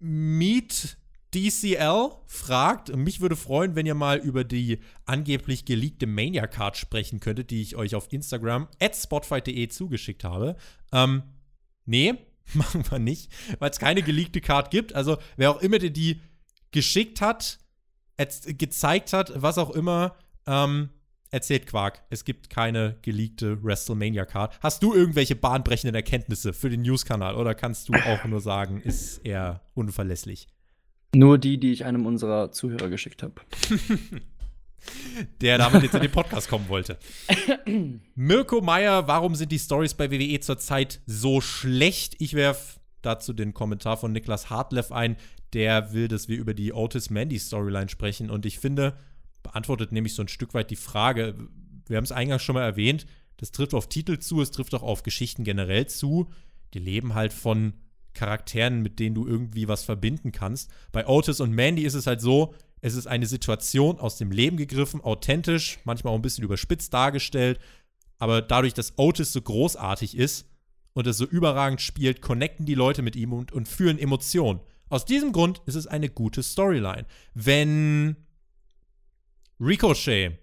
Meat 0.00 0.98
DCL 1.34 2.10
fragt, 2.26 2.94
mich 2.94 3.20
würde 3.20 3.36
freuen, 3.36 3.74
wenn 3.74 3.86
ihr 3.86 3.94
mal 3.94 4.18
über 4.18 4.44
die 4.44 4.78
angeblich 5.04 5.64
geleakte 5.64 6.06
Mania-Card 6.06 6.76
sprechen 6.76 7.20
könntet, 7.20 7.50
die 7.50 7.60
ich 7.60 7.76
euch 7.76 7.94
auf 7.94 8.12
Instagram 8.12 8.68
at 8.80 8.94
spotfight.de 8.94 9.68
zugeschickt 9.68 10.24
habe. 10.24 10.56
Ähm, 10.92 11.24
nee, 11.86 12.14
machen 12.54 12.84
wir 12.88 12.98
nicht, 12.98 13.32
weil 13.58 13.70
es 13.70 13.78
keine 13.78 14.02
geleakte 14.02 14.40
Card 14.40 14.70
gibt. 14.70 14.94
Also, 14.94 15.18
wer 15.36 15.50
auch 15.50 15.60
immer 15.60 15.78
dir 15.78 15.90
die 15.90 16.20
geschickt 16.70 17.20
hat, 17.20 17.58
gezeigt 18.46 19.12
hat, 19.12 19.32
was 19.34 19.58
auch 19.58 19.70
immer, 19.70 20.16
ähm, 20.46 20.90
erzählt 21.30 21.66
Quark. 21.66 22.04
Es 22.10 22.24
gibt 22.24 22.48
keine 22.48 22.96
geleakte 23.02 23.62
WrestleMania-Card. 23.64 24.60
Hast 24.62 24.84
du 24.84 24.94
irgendwelche 24.94 25.34
bahnbrechenden 25.34 25.96
Erkenntnisse 25.96 26.52
für 26.52 26.70
den 26.70 26.82
News-Kanal 26.82 27.34
oder 27.34 27.56
kannst 27.56 27.88
du 27.88 27.94
auch 27.94 28.24
nur 28.24 28.40
sagen, 28.40 28.80
ist 28.80 29.18
er 29.24 29.62
unverlässlich? 29.74 30.46
Nur 31.14 31.38
die, 31.38 31.58
die 31.58 31.72
ich 31.72 31.84
einem 31.84 32.06
unserer 32.06 32.50
Zuhörer 32.52 32.88
geschickt 32.88 33.22
habe. 33.22 33.34
Der 35.40 35.56
damit 35.56 35.82
jetzt 35.82 35.94
in 35.94 36.02
den 36.02 36.10
Podcast 36.10 36.48
kommen 36.48 36.68
wollte. 36.68 36.98
Mirko 38.14 38.60
Meyer, 38.60 39.06
warum 39.08 39.34
sind 39.34 39.50
die 39.50 39.58
Stories 39.58 39.94
bei 39.94 40.10
WWE 40.10 40.40
zurzeit 40.40 41.00
so 41.06 41.40
schlecht? 41.40 42.16
Ich 42.18 42.34
werfe 42.34 42.80
dazu 43.00 43.32
den 43.32 43.54
Kommentar 43.54 43.96
von 43.96 44.12
Niklas 44.12 44.50
Hartleff 44.50 44.92
ein, 44.92 45.16
der 45.54 45.92
will, 45.94 46.08
dass 46.08 46.28
wir 46.28 46.36
über 46.36 46.52
die 46.52 46.72
Otis-Mandy-Storyline 46.72 47.88
sprechen. 47.88 48.28
Und 48.28 48.44
ich 48.44 48.58
finde, 48.58 48.98
beantwortet 49.42 49.92
nämlich 49.92 50.14
so 50.14 50.22
ein 50.22 50.28
Stück 50.28 50.52
weit 50.52 50.70
die 50.70 50.76
Frage, 50.76 51.34
wir 51.86 51.96
haben 51.96 52.04
es 52.04 52.12
eingangs 52.12 52.42
schon 52.42 52.54
mal 52.54 52.62
erwähnt, 52.62 53.06
das 53.36 53.52
trifft 53.52 53.74
auf 53.74 53.88
Titel 53.88 54.18
zu, 54.18 54.40
es 54.40 54.50
trifft 54.50 54.74
auch 54.74 54.82
auf 54.82 55.02
Geschichten 55.02 55.44
generell 55.44 55.86
zu. 55.86 56.30
Die 56.72 56.78
leben 56.78 57.14
halt 57.14 57.32
von 57.32 57.74
Charakteren, 58.14 58.82
mit 58.82 58.98
denen 58.98 59.14
du 59.14 59.26
irgendwie 59.26 59.68
was 59.68 59.84
verbinden 59.84 60.32
kannst. 60.32 60.70
Bei 60.92 61.06
Otis 61.06 61.40
und 61.40 61.52
Mandy 61.52 61.82
ist 61.82 61.94
es 61.94 62.06
halt 62.06 62.20
so, 62.20 62.54
es 62.80 62.94
ist 62.94 63.06
eine 63.06 63.26
Situation 63.26 63.98
aus 63.98 64.18
dem 64.18 64.30
Leben 64.30 64.56
gegriffen, 64.56 65.00
authentisch, 65.00 65.78
manchmal 65.84 66.12
auch 66.12 66.18
ein 66.18 66.22
bisschen 66.22 66.44
überspitzt 66.44 66.92
dargestellt, 66.92 67.58
aber 68.18 68.42
dadurch, 68.42 68.74
dass 68.74 68.98
Otis 68.98 69.32
so 69.32 69.40
großartig 69.40 70.16
ist 70.16 70.46
und 70.92 71.06
es 71.06 71.16
so 71.16 71.24
überragend 71.24 71.80
spielt, 71.80 72.22
connecten 72.22 72.66
die 72.66 72.74
Leute 72.74 73.02
mit 73.02 73.16
ihm 73.16 73.32
und, 73.32 73.52
und 73.52 73.68
fühlen 73.68 73.98
Emotionen. 73.98 74.60
Aus 74.88 75.04
diesem 75.04 75.32
Grund 75.32 75.62
ist 75.66 75.74
es 75.74 75.86
eine 75.86 76.08
gute 76.08 76.42
Storyline. 76.42 77.06
Wenn 77.32 78.16
Ricochet 79.58 80.38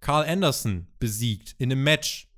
Carl 0.00 0.24
Anderson 0.24 0.86
besiegt 0.98 1.54
in 1.58 1.70
einem 1.70 1.84
Match, 1.84 2.28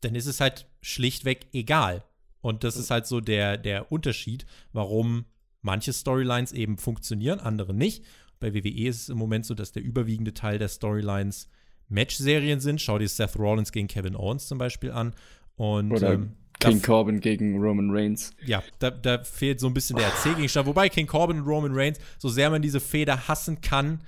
dann 0.00 0.14
ist 0.14 0.26
es 0.26 0.40
halt 0.40 0.66
schlichtweg 0.80 1.46
egal. 1.52 2.04
Und 2.40 2.64
das 2.64 2.76
ist 2.76 2.90
halt 2.90 3.06
so 3.06 3.20
der, 3.20 3.56
der 3.56 3.90
Unterschied, 3.90 4.46
warum 4.72 5.24
manche 5.60 5.92
Storylines 5.92 6.52
eben 6.52 6.78
funktionieren, 6.78 7.40
andere 7.40 7.74
nicht. 7.74 8.04
Bei 8.40 8.54
WWE 8.54 8.88
ist 8.88 9.02
es 9.02 9.08
im 9.08 9.18
Moment 9.18 9.44
so, 9.44 9.54
dass 9.54 9.72
der 9.72 9.82
überwiegende 9.82 10.34
Teil 10.34 10.58
der 10.58 10.68
Storylines 10.68 11.48
Match-Serien 11.88 12.60
sind. 12.60 12.80
Schau 12.80 12.98
dir 12.98 13.08
Seth 13.08 13.36
Rollins 13.36 13.72
gegen 13.72 13.88
Kevin 13.88 14.14
Owens 14.14 14.46
zum 14.46 14.58
Beispiel 14.58 14.92
an. 14.92 15.14
Und, 15.56 15.90
Oder 15.92 16.12
ähm, 16.12 16.36
King 16.60 16.82
Corbin 16.82 17.20
gegen 17.20 17.60
Roman 17.60 17.90
Reigns. 17.90 18.32
Ja, 18.44 18.62
da, 18.78 18.90
da 18.90 19.22
fehlt 19.22 19.60
so 19.60 19.66
ein 19.66 19.74
bisschen 19.74 19.96
der 19.96 20.06
Erzählgegenstand. 20.06 20.66
Wobei 20.66 20.88
King 20.88 21.06
Corbin 21.06 21.40
und 21.40 21.46
Roman 21.46 21.72
Reigns, 21.72 21.98
so 22.18 22.28
sehr 22.28 22.50
man 22.50 22.62
diese 22.62 22.80
Feder 22.80 23.28
hassen 23.28 23.60
kann, 23.60 24.02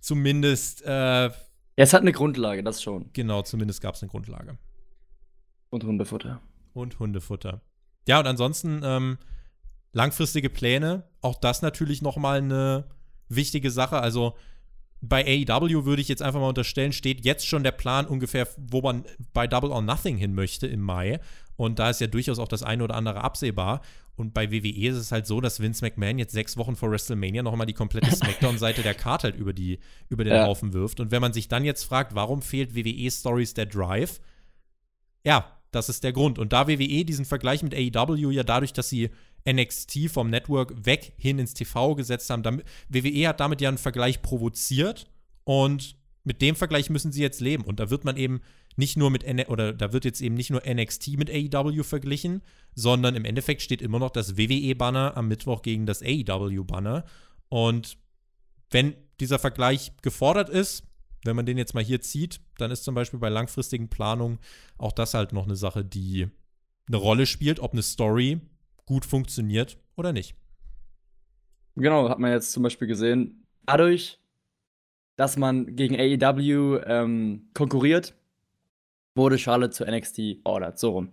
zumindest. 0.00 0.82
Äh, 0.82 1.30
es 1.76 1.92
hat 1.92 2.02
eine 2.02 2.12
Grundlage, 2.12 2.62
das 2.62 2.82
schon. 2.82 3.10
Genau, 3.12 3.42
zumindest 3.42 3.80
gab 3.80 3.94
es 3.94 4.02
eine 4.02 4.10
Grundlage. 4.10 4.58
Und 5.70 5.84
Hundefutter. 5.84 6.40
Und 6.72 6.98
Hundefutter. 6.98 7.60
Ja, 8.06 8.20
und 8.20 8.26
ansonsten 8.26 8.82
ähm, 8.84 9.18
langfristige 9.92 10.50
Pläne. 10.50 11.04
Auch 11.20 11.36
das 11.36 11.62
natürlich 11.62 12.02
noch 12.02 12.16
mal 12.16 12.38
eine 12.38 12.84
wichtige 13.28 13.70
Sache. 13.70 14.00
Also 14.00 14.34
bei 15.00 15.24
AEW 15.24 15.84
würde 15.84 16.00
ich 16.00 16.08
jetzt 16.08 16.22
einfach 16.22 16.40
mal 16.40 16.48
unterstellen, 16.48 16.92
steht 16.92 17.24
jetzt 17.24 17.46
schon 17.46 17.64
der 17.64 17.72
Plan 17.72 18.06
ungefähr, 18.06 18.46
wo 18.56 18.80
man 18.80 19.04
bei 19.32 19.46
Double 19.46 19.70
or 19.70 19.82
Nothing 19.82 20.16
hin 20.16 20.34
möchte 20.34 20.66
im 20.66 20.80
Mai. 20.80 21.20
Und 21.56 21.78
da 21.78 21.90
ist 21.90 22.00
ja 22.00 22.06
durchaus 22.06 22.38
auch 22.38 22.48
das 22.48 22.62
eine 22.62 22.84
oder 22.84 22.94
andere 22.94 23.22
absehbar. 23.22 23.82
Und 24.14 24.32
bei 24.34 24.52
WWE 24.52 24.88
ist 24.88 24.96
es 24.96 25.10
halt 25.10 25.26
so, 25.26 25.40
dass 25.40 25.60
Vince 25.60 25.84
McMahon 25.84 26.18
jetzt 26.18 26.32
sechs 26.32 26.56
Wochen 26.56 26.76
vor 26.76 26.90
WrestleMania 26.90 27.42
noch 27.42 27.56
mal 27.56 27.66
die 27.66 27.72
komplette 27.72 28.10
Smackdown-Seite 28.16 28.82
der 28.82 28.94
Karte 28.94 29.28
halt 29.28 29.36
über, 29.36 29.52
die, 29.52 29.80
über 30.08 30.22
den 30.22 30.34
ja. 30.34 30.46
Haufen 30.46 30.72
wirft. 30.72 31.00
Und 31.00 31.10
wenn 31.10 31.20
man 31.20 31.32
sich 31.32 31.48
dann 31.48 31.64
jetzt 31.64 31.84
fragt, 31.84 32.14
warum 32.14 32.40
fehlt 32.40 32.76
WWE 32.76 33.10
Stories 33.10 33.54
der 33.54 33.66
Drive? 33.66 34.20
Ja, 35.24 35.61
das 35.72 35.88
ist 35.88 36.04
der 36.04 36.12
Grund. 36.12 36.38
Und 36.38 36.52
da 36.52 36.68
WWE 36.68 37.04
diesen 37.04 37.24
Vergleich 37.24 37.62
mit 37.62 37.74
AEW 37.74 38.30
ja 38.30 38.44
dadurch, 38.44 38.72
dass 38.72 38.88
sie 38.88 39.10
NXT 39.50 40.10
vom 40.10 40.30
Network 40.30 40.86
weg 40.86 41.14
hin 41.16 41.38
ins 41.38 41.54
TV 41.54 41.94
gesetzt 41.96 42.30
haben. 42.30 42.42
Damit, 42.42 42.64
WWE 42.88 43.28
hat 43.28 43.40
damit 43.40 43.60
ja 43.60 43.68
einen 43.68 43.78
Vergleich 43.78 44.22
provoziert 44.22 45.10
und 45.44 45.96
mit 46.24 46.40
dem 46.40 46.54
Vergleich 46.54 46.90
müssen 46.90 47.10
sie 47.10 47.22
jetzt 47.22 47.40
leben. 47.40 47.64
Und 47.64 47.80
da 47.80 47.90
wird 47.90 48.04
man 48.04 48.16
eben 48.16 48.40
nicht 48.76 48.96
nur 48.96 49.10
mit, 49.10 49.24
oder 49.48 49.72
da 49.72 49.92
wird 49.92 50.04
jetzt 50.04 50.20
eben 50.20 50.34
nicht 50.34 50.50
nur 50.50 50.62
NXT 50.66 51.18
mit 51.18 51.30
AEW 51.30 51.82
verglichen, 51.82 52.42
sondern 52.74 53.16
im 53.16 53.24
Endeffekt 53.24 53.62
steht 53.62 53.82
immer 53.82 53.98
noch 53.98 54.10
das 54.10 54.36
WWE-Banner 54.36 55.16
am 55.16 55.28
Mittwoch 55.28 55.62
gegen 55.62 55.86
das 55.86 56.02
AEW-Banner. 56.02 57.04
Und 57.48 57.98
wenn 58.70 58.94
dieser 59.20 59.38
Vergleich 59.38 59.92
gefordert 60.02 60.48
ist, 60.48 60.84
wenn 61.24 61.36
man 61.36 61.46
den 61.46 61.58
jetzt 61.58 61.74
mal 61.74 61.84
hier 61.84 62.00
zieht, 62.00 62.40
dann 62.58 62.70
ist 62.70 62.84
zum 62.84 62.94
Beispiel 62.94 63.20
bei 63.20 63.28
langfristigen 63.28 63.88
Planungen 63.88 64.38
auch 64.78 64.92
das 64.92 65.14
halt 65.14 65.32
noch 65.32 65.44
eine 65.44 65.56
Sache, 65.56 65.84
die 65.84 66.28
eine 66.88 66.96
Rolle 66.96 67.26
spielt, 67.26 67.60
ob 67.60 67.72
eine 67.72 67.82
Story 67.82 68.40
gut 68.86 69.04
funktioniert 69.04 69.78
oder 69.96 70.12
nicht. 70.12 70.34
Genau, 71.76 72.08
hat 72.08 72.18
man 72.18 72.32
jetzt 72.32 72.52
zum 72.52 72.62
Beispiel 72.62 72.88
gesehen. 72.88 73.46
Dadurch, 73.64 74.18
dass 75.16 75.36
man 75.36 75.76
gegen 75.76 75.96
AEW 75.96 76.80
ähm, 76.84 77.48
konkurriert, 77.54 78.14
wurde 79.14 79.38
Charlotte 79.38 79.70
zu 79.72 79.84
NXT 79.84 80.40
ordert, 80.44 80.78
so 80.78 80.90
rum. 80.90 81.12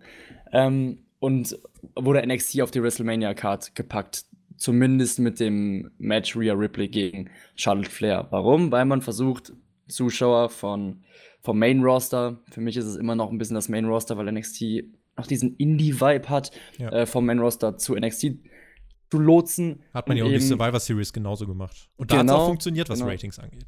Ähm, 0.52 1.06
und 1.20 1.58
wurde 1.96 2.26
NXT 2.26 2.62
auf 2.62 2.72
die 2.72 2.82
WrestleMania-Card 2.82 3.76
gepackt. 3.76 4.26
Zumindest 4.58 5.20
mit 5.20 5.40
dem 5.40 5.92
Match 6.00 6.36
Rhea 6.36 6.54
Ripley 6.54 6.90
gegen 6.90 7.30
Charlotte 7.56 7.90
Flair. 7.90 8.28
Warum? 8.30 8.72
Weil 8.72 8.86
man 8.86 9.02
versucht, 9.02 9.54
Zuschauer 9.90 10.50
von, 10.50 11.04
vom 11.42 11.60
Main 11.60 11.84
Roster, 11.84 12.40
für 12.50 12.62
mich 12.62 12.78
ist 12.78 12.86
es 12.86 12.96
immer 12.96 13.16
noch 13.16 13.32
ein 13.32 13.38
bisschen 13.38 13.56
das 13.56 13.70
Main 13.70 13.86
Roster, 13.86 14.18
weil 14.18 14.32
NXT 14.32 14.84
noch 15.18 15.28
diesen 15.28 15.56
Indie-Vibe 15.56 16.30
hat, 16.30 16.52
ja. 16.78 16.90
äh, 16.90 17.06
vom 17.06 17.26
Main 17.26 17.40
Roster 17.40 17.78
zu 17.78 17.96
NXT 17.96 18.38
zu 19.12 19.20
lotsen. 19.20 19.84
Hat 19.94 20.08
man 20.08 20.18
ja 20.18 20.24
auch 20.24 20.30
die 20.30 20.40
Survivor 20.40 20.80
Series 20.80 21.12
genauso 21.12 21.46
gemacht. 21.46 21.90
Und 21.98 22.12
da 22.12 22.22
genau, 22.22 22.34
hat 22.34 22.38
es 22.38 22.44
auch 22.44 22.48
funktioniert, 22.48 22.90
was 22.90 23.00
genau. 23.00 23.12
Ratings 23.12 23.40
angeht. 23.40 23.66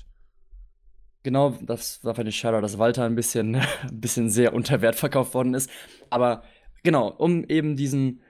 Genau, 1.24 1.56
das 1.62 2.04
war 2.04 2.16
für 2.16 2.24
die 2.24 2.32
schade, 2.32 2.62
dass 2.62 2.78
Walter 2.78 3.06
ein 3.06 3.16
bisschen, 3.16 3.56
ein 3.82 4.00
bisschen 4.00 4.30
sehr 4.30 4.54
unter 4.54 4.82
Wert 4.82 4.96
verkauft 4.96 5.34
worden 5.34 5.54
ist. 5.54 5.70
Aber 6.10 6.44
genau, 6.84 7.10
um 7.10 7.44
eben 7.46 7.76
diesen, 7.76 8.22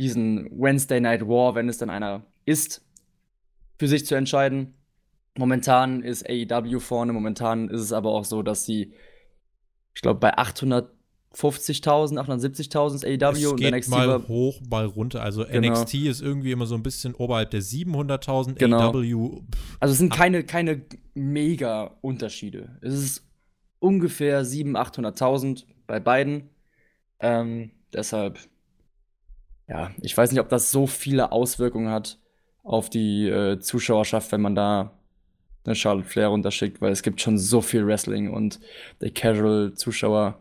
diesen 0.00 0.48
Wednesday 0.50 1.00
Night 1.00 1.26
War, 1.26 1.54
wenn 1.54 1.68
es 1.68 1.78
dann 1.78 1.90
einer 1.90 2.24
ist, 2.44 2.84
für 3.78 3.88
sich 3.88 4.06
zu 4.06 4.14
entscheiden. 4.14 4.74
Momentan 5.36 6.02
ist 6.02 6.26
AEW 6.28 6.78
vorne, 6.80 7.12
momentan 7.12 7.68
ist 7.68 7.80
es 7.80 7.92
aber 7.92 8.10
auch 8.10 8.24
so, 8.24 8.42
dass 8.42 8.64
sie, 8.64 8.92
ich 9.94 10.02
glaube, 10.02 10.20
bei 10.20 10.36
800 10.36 10.94
50.000, 11.34 12.16
870.000 12.16 12.94
ist 12.94 13.04
AEW 13.04 13.50
und 13.50 13.56
geht 13.56 13.74
NXT 13.74 13.90
mal 13.90 14.08
war, 14.08 14.28
hoch, 14.28 14.60
mal 14.70 14.86
runter. 14.86 15.22
Also 15.22 15.44
genau. 15.44 15.80
NXT 15.80 15.94
ist 15.94 16.22
irgendwie 16.22 16.52
immer 16.52 16.66
so 16.66 16.76
ein 16.76 16.82
bisschen 16.82 17.14
oberhalb 17.14 17.50
der 17.50 17.60
700.000. 17.60 18.54
Genau. 18.54 18.92
AEW. 18.92 19.40
Pff, 19.40 19.76
also 19.80 19.92
es 19.92 19.98
sind 19.98 20.12
keine, 20.12 20.44
keine 20.44 20.82
mega 21.14 21.96
Unterschiede. 22.02 22.78
Es 22.80 22.94
ist 22.94 23.26
ungefähr 23.80 24.44
700.000, 24.44 25.16
800.000 25.16 25.64
bei 25.86 25.98
beiden. 25.98 26.50
Ähm, 27.18 27.72
deshalb, 27.92 28.38
ja, 29.68 29.90
ich 30.00 30.16
weiß 30.16 30.30
nicht, 30.30 30.40
ob 30.40 30.48
das 30.48 30.70
so 30.70 30.86
viele 30.86 31.32
Auswirkungen 31.32 31.90
hat 31.90 32.18
auf 32.62 32.90
die 32.90 33.28
äh, 33.28 33.58
Zuschauerschaft, 33.58 34.30
wenn 34.30 34.40
man 34.40 34.54
da 34.54 34.92
eine 35.64 35.74
Charlotte 35.74 36.08
Flair 36.08 36.28
runterschickt, 36.28 36.80
weil 36.80 36.92
es 36.92 37.02
gibt 37.02 37.20
schon 37.20 37.38
so 37.38 37.60
viel 37.60 37.86
Wrestling 37.86 38.30
und 38.30 38.60
der 39.00 39.10
Casual-Zuschauer 39.10 40.40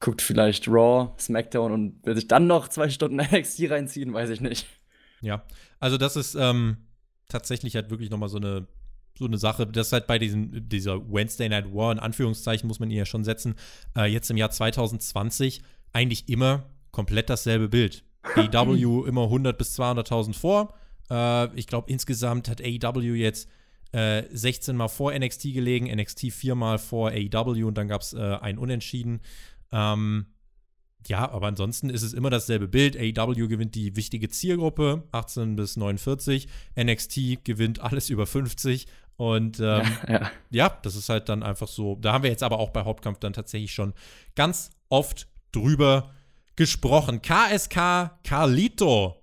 guckt 0.00 0.22
vielleicht 0.22 0.68
Raw, 0.68 1.12
SmackDown 1.18 1.72
und 1.72 2.06
will 2.06 2.14
sich 2.14 2.28
dann 2.28 2.46
noch 2.46 2.68
zwei 2.68 2.88
Stunden 2.88 3.16
NXT 3.32 3.70
reinziehen, 3.70 4.12
weiß 4.12 4.30
ich 4.30 4.40
nicht. 4.40 4.66
Ja, 5.20 5.44
also 5.80 5.96
das 5.98 6.16
ist 6.16 6.36
ähm, 6.36 6.76
tatsächlich 7.28 7.74
halt 7.74 7.90
wirklich 7.90 8.10
noch 8.10 8.18
mal 8.18 8.28
so 8.28 8.38
eine 8.38 8.68
so 9.18 9.24
eine 9.24 9.36
Sache, 9.36 9.66
das 9.66 9.88
ist 9.88 9.92
halt 9.92 10.06
bei 10.06 10.18
diesem, 10.18 10.68
dieser 10.68 11.12
Wednesday 11.12 11.48
Night 11.48 11.74
War, 11.74 11.90
in 11.90 11.98
Anführungszeichen 11.98 12.68
muss 12.68 12.78
man 12.78 12.88
ihn 12.88 12.98
ja 12.98 13.04
schon 13.04 13.24
setzen, 13.24 13.56
äh, 13.96 14.04
jetzt 14.04 14.30
im 14.30 14.36
Jahr 14.36 14.50
2020 14.50 15.60
eigentlich 15.92 16.28
immer 16.28 16.70
komplett 16.92 17.28
dasselbe 17.28 17.68
Bild. 17.68 18.04
AEW 18.36 19.04
immer 19.06 19.24
100 19.24 19.58
bis 19.58 19.78
200.000 19.78 20.34
vor. 20.34 20.74
Äh, 21.10 21.52
ich 21.58 21.66
glaube, 21.66 21.90
insgesamt 21.90 22.48
hat 22.48 22.62
AEW 22.62 23.14
jetzt 23.14 23.48
äh, 23.92 24.24
16 24.30 24.76
Mal 24.76 24.88
vor 24.88 25.12
NXT 25.16 25.54
gelegen, 25.54 25.86
NXT 25.86 26.32
viermal 26.32 26.78
vor 26.78 27.10
AEW 27.10 27.66
und 27.66 27.78
dann 27.78 27.88
gab 27.88 28.02
es 28.02 28.12
äh, 28.12 28.18
ein 28.18 28.58
Unentschieden. 28.58 29.20
Ähm, 29.72 30.26
ja, 31.06 31.30
aber 31.30 31.46
ansonsten 31.46 31.90
ist 31.90 32.02
es 32.02 32.12
immer 32.12 32.30
dasselbe 32.30 32.68
Bild. 32.68 32.96
AEW 32.96 33.48
gewinnt 33.48 33.74
die 33.74 33.96
wichtige 33.96 34.28
Zielgruppe, 34.28 35.04
18 35.12 35.56
bis 35.56 35.76
49. 35.76 36.48
NXT 36.78 37.44
gewinnt 37.44 37.80
alles 37.80 38.10
über 38.10 38.26
50. 38.26 38.86
Und 39.16 39.58
ähm, 39.58 39.82
ja, 40.06 40.12
ja. 40.12 40.30
ja, 40.50 40.78
das 40.82 40.96
ist 40.96 41.08
halt 41.08 41.28
dann 41.28 41.42
einfach 41.42 41.68
so. 41.68 41.96
Da 41.96 42.12
haben 42.12 42.22
wir 42.22 42.30
jetzt 42.30 42.42
aber 42.42 42.58
auch 42.58 42.70
bei 42.70 42.84
Hauptkampf 42.84 43.18
dann 43.18 43.32
tatsächlich 43.32 43.72
schon 43.72 43.94
ganz 44.34 44.70
oft 44.88 45.28
drüber 45.52 46.14
gesprochen. 46.56 47.22
KSK 47.22 48.20
Carlito. 48.22 49.17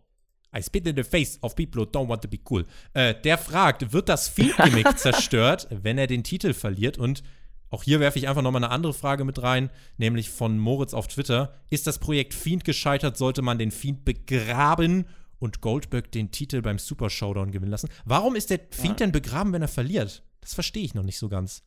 I 0.58 0.62
spit 0.62 0.88
in 0.88 0.96
the 0.96 1.04
face 1.04 1.38
of 1.42 1.56
people 1.56 1.82
who 1.82 1.86
don't 1.86 2.08
want 2.08 2.22
to 2.22 2.28
be 2.28 2.40
cool. 2.50 2.66
Äh, 2.94 3.16
der 3.24 3.38
fragt, 3.38 3.92
wird 3.92 4.10
das 4.10 4.28
Feed-Gimmick 4.30 4.98
zerstört, 4.98 5.68
wenn 5.70 5.98
er 5.98 6.08
den 6.08 6.24
Titel 6.24 6.54
verliert? 6.54 6.98
Und 6.98 7.24
auch 7.70 7.84
hier 7.84 8.00
werfe 8.00 8.20
ich 8.20 8.28
einfach 8.28 8.42
nochmal 8.42 8.64
eine 8.64 8.72
andere 8.72 8.94
Frage 8.94 9.26
mit 9.26 9.42
rein, 9.42 9.70
nämlich 9.98 10.30
von 10.30 10.58
Moritz 10.58 10.94
auf 10.94 11.08
Twitter. 11.08 11.56
Ist 11.70 11.88
das 11.88 12.00
Projekt 12.00 12.34
Fiend 12.34 12.64
gescheitert, 12.64 13.18
sollte 13.18 13.42
man 13.42 13.58
den 13.58 13.72
Fiend 13.72 14.06
begraben 14.06 15.06
und 15.40 15.62
Goldberg 15.62 16.12
den 16.12 16.32
Titel 16.32 16.62
beim 16.62 16.80
Super 16.80 17.10
Showdown 17.10 17.52
gewinnen 17.52 17.72
lassen? 17.72 17.90
Warum 18.06 18.36
ist 18.36 18.50
der 18.50 18.60
Fiend 18.72 19.00
ja. 19.00 19.06
denn 19.06 19.12
begraben, 19.12 19.52
wenn 19.52 19.62
er 19.62 19.68
verliert? 19.68 20.24
Das 20.42 20.54
verstehe 20.54 20.84
ich 20.84 20.94
noch 20.94 21.04
nicht 21.04 21.18
so 21.18 21.28
ganz. 21.28 21.64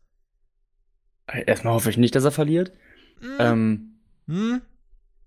Erstmal 1.47 1.75
hoffe 1.75 1.91
ich 1.91 1.99
nicht, 1.99 2.15
dass 2.15 2.25
er 2.25 2.31
verliert. 2.31 2.73
Mm. 3.21 3.27
Ähm, 3.39 3.99
mm. 4.27 4.63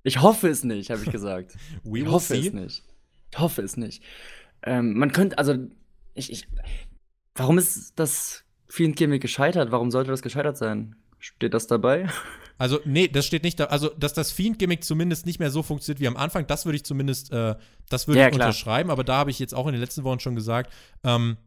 Ich 0.03 0.21
hoffe 0.21 0.47
es 0.47 0.63
nicht, 0.63 0.89
habe 0.89 1.03
ich 1.03 1.11
gesagt. 1.11 1.55
ich 1.83 2.05
hoffe 2.07 2.33
see. 2.33 2.47
es 2.47 2.53
nicht. 2.53 2.83
Ich 3.31 3.39
hoffe 3.39 3.61
es 3.61 3.77
nicht. 3.77 4.03
Ähm, 4.63 4.93
man 4.97 5.11
könnte, 5.11 5.37
also, 5.37 5.55
ich, 6.13 6.31
ich, 6.31 6.47
warum 7.35 7.57
ist 7.57 7.93
das 7.95 8.43
Fiend 8.67 8.95
Gimmick 8.95 9.21
gescheitert? 9.21 9.71
Warum 9.71 9.91
sollte 9.91 10.11
das 10.11 10.21
gescheitert 10.21 10.57
sein? 10.57 10.95
Steht 11.19 11.53
das 11.53 11.67
dabei? 11.67 12.07
Also, 12.57 12.79
nee, 12.85 13.07
das 13.07 13.25
steht 13.25 13.41
nicht 13.41 13.59
da. 13.59 13.65
Also, 13.65 13.89
dass 13.97 14.13
das 14.13 14.31
Fiend-Gimmick 14.31 14.83
zumindest 14.83 15.25
nicht 15.25 15.39
mehr 15.39 15.49
so 15.49 15.63
funktioniert 15.63 15.99
wie 15.99 16.07
am 16.07 16.15
Anfang, 16.15 16.45
das 16.45 16.65
würde 16.65 16.75
ich 16.75 16.85
zumindest, 16.85 17.31
äh, 17.31 17.55
das 17.89 18.07
würde 18.07 18.19
Ja, 18.19 18.27
ich 18.27 18.35
klar. 18.35 18.49
unterschreiben. 18.49 18.91
Aber 18.91 19.03
da 19.03 19.15
habe 19.15 19.31
ich 19.31 19.39
jetzt 19.39 19.55
auch 19.55 19.65
in 19.65 19.71
den 19.71 19.81
letzten 19.81 20.03
Wochen 20.03 20.19
schon 20.19 20.35
gesagt, 20.35 20.71
ähm, 21.03 21.37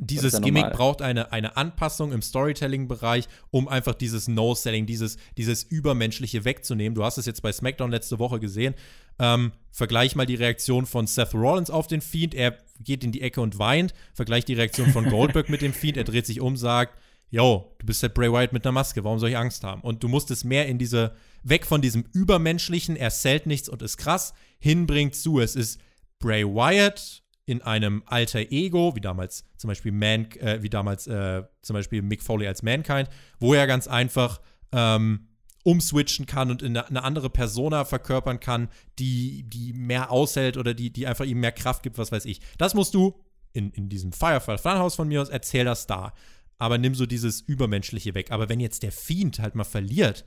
dieses 0.00 0.32
ja 0.32 0.40
Gimmick 0.40 0.70
braucht 0.72 1.02
eine, 1.02 1.30
eine 1.30 1.56
Anpassung 1.56 2.12
im 2.12 2.22
Storytelling-Bereich, 2.22 3.28
um 3.50 3.68
einfach 3.68 3.94
dieses 3.94 4.28
No-Selling, 4.28 4.86
dieses, 4.86 5.18
dieses 5.36 5.62
Übermenschliche 5.62 6.44
wegzunehmen. 6.44 6.94
Du 6.94 7.04
hast 7.04 7.18
es 7.18 7.26
jetzt 7.26 7.42
bei 7.42 7.52
SmackDown 7.52 7.90
letzte 7.90 8.18
Woche 8.18 8.40
gesehen. 8.40 8.74
Ähm, 9.18 9.52
vergleich 9.70 10.16
mal 10.16 10.26
die 10.26 10.36
Reaktion 10.36 10.86
von 10.86 11.06
Seth 11.06 11.34
Rollins 11.34 11.70
auf 11.70 11.86
den 11.86 12.00
Fiend. 12.00 12.34
Er 12.34 12.56
geht 12.80 13.04
in 13.04 13.12
die 13.12 13.20
Ecke 13.20 13.42
und 13.42 13.58
weint. 13.58 13.92
Vergleich 14.14 14.46
die 14.46 14.54
Reaktion 14.54 14.90
von 14.90 15.04
Goldberg 15.10 15.50
mit 15.50 15.60
dem 15.60 15.74
Fiend. 15.74 15.98
Er 15.98 16.04
dreht 16.04 16.24
sich 16.24 16.40
um, 16.40 16.56
sagt, 16.56 16.98
yo, 17.30 17.76
du 17.78 17.86
bist 17.86 18.02
halt 18.02 18.14
Bray 18.14 18.32
Wyatt 18.32 18.52
mit 18.52 18.64
einer 18.64 18.72
Maske, 18.72 19.04
warum 19.04 19.18
soll 19.18 19.30
ich 19.30 19.36
Angst 19.36 19.62
haben? 19.62 19.82
Und 19.82 20.02
du 20.02 20.08
musst 20.08 20.30
es 20.30 20.44
mehr 20.44 20.66
in 20.66 20.78
diese, 20.78 21.14
weg 21.42 21.64
von 21.64 21.80
diesem 21.80 22.04
Übermenschlichen, 22.12 22.96
er 22.96 23.10
zählt 23.10 23.46
nichts 23.46 23.68
und 23.68 23.82
ist 23.82 23.98
krass, 23.98 24.34
hinbringt 24.58 25.14
zu, 25.14 25.40
es 25.40 25.54
ist 25.54 25.80
Bray 26.18 26.44
Wyatt 26.44 27.22
in 27.46 27.62
einem 27.62 28.02
alter 28.06 28.40
Ego, 28.50 28.94
wie 28.94 29.00
damals 29.00 29.44
zum 29.56 29.68
Beispiel 29.68 29.92
Man, 29.92 30.30
äh, 30.32 30.62
wie 30.62 30.70
damals 30.70 31.06
äh, 31.06 31.42
zum 31.62 31.74
Beispiel 31.74 32.02
Mick 32.02 32.22
Foley 32.22 32.46
als 32.46 32.62
Mankind, 32.62 33.08
wo 33.38 33.54
er 33.54 33.66
ganz 33.66 33.88
einfach 33.88 34.40
ähm, 34.72 35.28
umswitchen 35.62 36.26
kann 36.26 36.50
und 36.50 36.62
in 36.62 36.76
eine, 36.76 37.02
andere 37.02 37.28
Persona 37.28 37.84
verkörpern 37.84 38.40
kann, 38.40 38.68
die, 38.98 39.44
die 39.44 39.72
mehr 39.72 40.10
aushält 40.10 40.56
oder 40.56 40.74
die, 40.74 40.90
die 40.92 41.06
einfach 41.06 41.24
ihm 41.24 41.40
mehr 41.40 41.52
Kraft 41.52 41.82
gibt, 41.82 41.98
was 41.98 42.12
weiß 42.12 42.24
ich. 42.24 42.40
Das 42.56 42.74
musst 42.74 42.94
du 42.94 43.18
in, 43.52 43.70
in 43.72 43.88
diesem 43.88 44.12
Firefly 44.12 44.58
Funhouse 44.58 44.94
von 44.94 45.08
mir 45.08 45.20
aus, 45.20 45.28
erzähl 45.28 45.64
das 45.64 45.86
da. 45.86 46.12
Aber 46.58 46.78
nimm 46.78 46.94
so 46.94 47.06
dieses 47.06 47.40
Übermenschliche 47.40 48.14
weg. 48.14 48.30
Aber 48.30 48.48
wenn 48.48 48.60
jetzt 48.60 48.82
der 48.82 48.92
Fiend 48.92 49.38
halt 49.38 49.54
mal 49.54 49.64
verliert, 49.64 50.24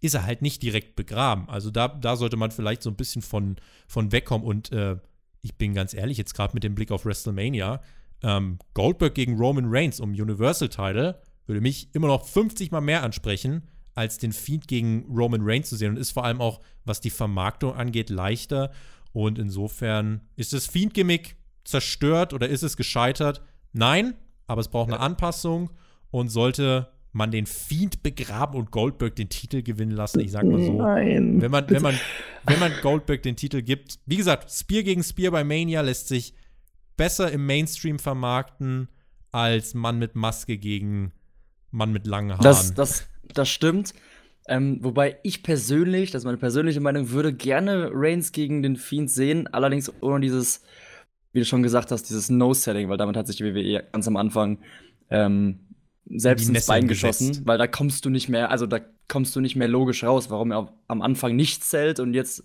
ist 0.00 0.14
er 0.14 0.24
halt 0.24 0.42
nicht 0.42 0.62
direkt 0.62 0.96
begraben. 0.96 1.48
Also 1.48 1.70
da, 1.70 1.88
da 1.88 2.16
sollte 2.16 2.36
man 2.36 2.50
vielleicht 2.50 2.82
so 2.82 2.90
ein 2.90 2.96
bisschen 2.96 3.22
von, 3.22 3.56
von 3.86 4.12
wegkommen. 4.12 4.46
Und 4.46 4.72
äh, 4.72 4.96
ich 5.42 5.56
bin 5.56 5.74
ganz 5.74 5.94
ehrlich, 5.94 6.18
jetzt 6.18 6.34
gerade 6.34 6.54
mit 6.54 6.64
dem 6.64 6.74
Blick 6.74 6.90
auf 6.90 7.04
WrestleMania, 7.04 7.80
ähm, 8.22 8.58
Goldberg 8.74 9.14
gegen 9.14 9.36
Roman 9.38 9.66
Reigns 9.68 10.00
um 10.00 10.10
Universal 10.10 10.68
Title 10.68 11.20
würde 11.46 11.60
mich 11.60 11.88
immer 11.94 12.06
noch 12.06 12.26
50 12.26 12.70
Mal 12.70 12.80
mehr 12.80 13.02
ansprechen, 13.02 13.66
als 13.94 14.18
den 14.18 14.32
Fiend 14.32 14.68
gegen 14.68 15.04
Roman 15.10 15.40
Reigns 15.42 15.68
zu 15.68 15.76
sehen. 15.76 15.90
Und 15.90 15.96
ist 15.96 16.12
vor 16.12 16.24
allem 16.24 16.40
auch, 16.40 16.60
was 16.84 17.00
die 17.00 17.10
Vermarktung 17.10 17.74
angeht, 17.74 18.08
leichter. 18.08 18.70
Und 19.12 19.38
insofern 19.38 20.20
ist 20.36 20.52
das 20.52 20.66
Fiend-Gimmick 20.66 21.36
zerstört 21.64 22.32
oder 22.32 22.48
ist 22.48 22.62
es 22.62 22.76
gescheitert? 22.76 23.42
Nein, 23.72 24.14
aber 24.46 24.60
es 24.60 24.68
braucht 24.68 24.88
eine 24.88 25.00
Anpassung 25.00 25.70
und 26.10 26.28
sollte 26.28 26.92
man 27.12 27.30
den 27.30 27.46
Fiend 27.46 28.02
begraben 28.02 28.56
und 28.56 28.70
Goldberg 28.70 29.16
den 29.16 29.28
Titel 29.28 29.62
gewinnen 29.62 29.92
lassen. 29.92 30.20
Ich 30.20 30.30
sag 30.30 30.44
mal 30.44 30.62
so. 30.62 30.74
Nein. 30.74 31.40
Wenn 31.40 31.50
man, 31.50 31.68
wenn, 31.68 31.82
man, 31.82 31.94
wenn 32.46 32.60
man 32.60 32.72
Goldberg 32.82 33.22
den 33.22 33.36
Titel 33.36 33.62
gibt, 33.62 33.98
wie 34.06 34.16
gesagt, 34.16 34.50
Spear 34.50 34.82
gegen 34.82 35.02
Spear 35.02 35.32
bei 35.32 35.44
Mania 35.44 35.80
lässt 35.80 36.08
sich 36.08 36.34
besser 36.96 37.32
im 37.32 37.46
Mainstream 37.46 37.98
vermarkten 37.98 38.88
als 39.32 39.74
Mann 39.74 39.98
mit 39.98 40.14
Maske 40.14 40.58
gegen 40.58 41.12
Mann 41.70 41.92
mit 41.92 42.06
langen 42.06 42.32
Haaren. 42.32 42.42
Das, 42.42 42.74
das, 42.74 43.08
das 43.34 43.48
stimmt. 43.48 43.94
Ähm, 44.48 44.78
wobei 44.82 45.18
ich 45.22 45.42
persönlich, 45.42 46.10
das 46.10 46.22
ist 46.22 46.26
meine 46.26 46.38
persönliche 46.38 46.80
Meinung, 46.80 47.10
würde 47.10 47.32
gerne 47.32 47.90
Reigns 47.92 48.32
gegen 48.32 48.62
den 48.62 48.76
Fiend 48.76 49.10
sehen, 49.10 49.46
allerdings 49.48 49.92
ohne 50.02 50.20
dieses, 50.20 50.62
wie 51.32 51.38
du 51.40 51.44
schon 51.44 51.62
gesagt 51.62 51.92
hast, 51.92 52.04
dieses 52.04 52.30
No-Selling, 52.30 52.88
weil 52.88 52.96
damit 52.96 53.16
hat 53.16 53.26
sich 53.26 53.36
die 53.36 53.44
WWE 53.44 53.84
ganz 53.92 54.08
am 54.08 54.16
Anfang 54.16 54.58
ähm, 55.08 55.60
selbst 56.10 56.48
ins 56.48 56.66
Bein 56.66 56.88
geschossen, 56.88 57.28
gesetzt. 57.28 57.46
weil 57.46 57.58
da 57.58 57.66
kommst 57.66 58.04
du 58.04 58.10
nicht 58.10 58.28
mehr, 58.28 58.50
also 58.50 58.66
da 58.66 58.80
kommst 59.08 59.34
du 59.36 59.40
nicht 59.40 59.56
mehr 59.56 59.68
logisch 59.68 60.04
raus, 60.04 60.30
warum 60.30 60.50
er 60.52 60.72
am 60.88 61.02
Anfang 61.02 61.36
nicht 61.36 61.64
zählt 61.64 62.00
und 62.00 62.14
jetzt, 62.14 62.44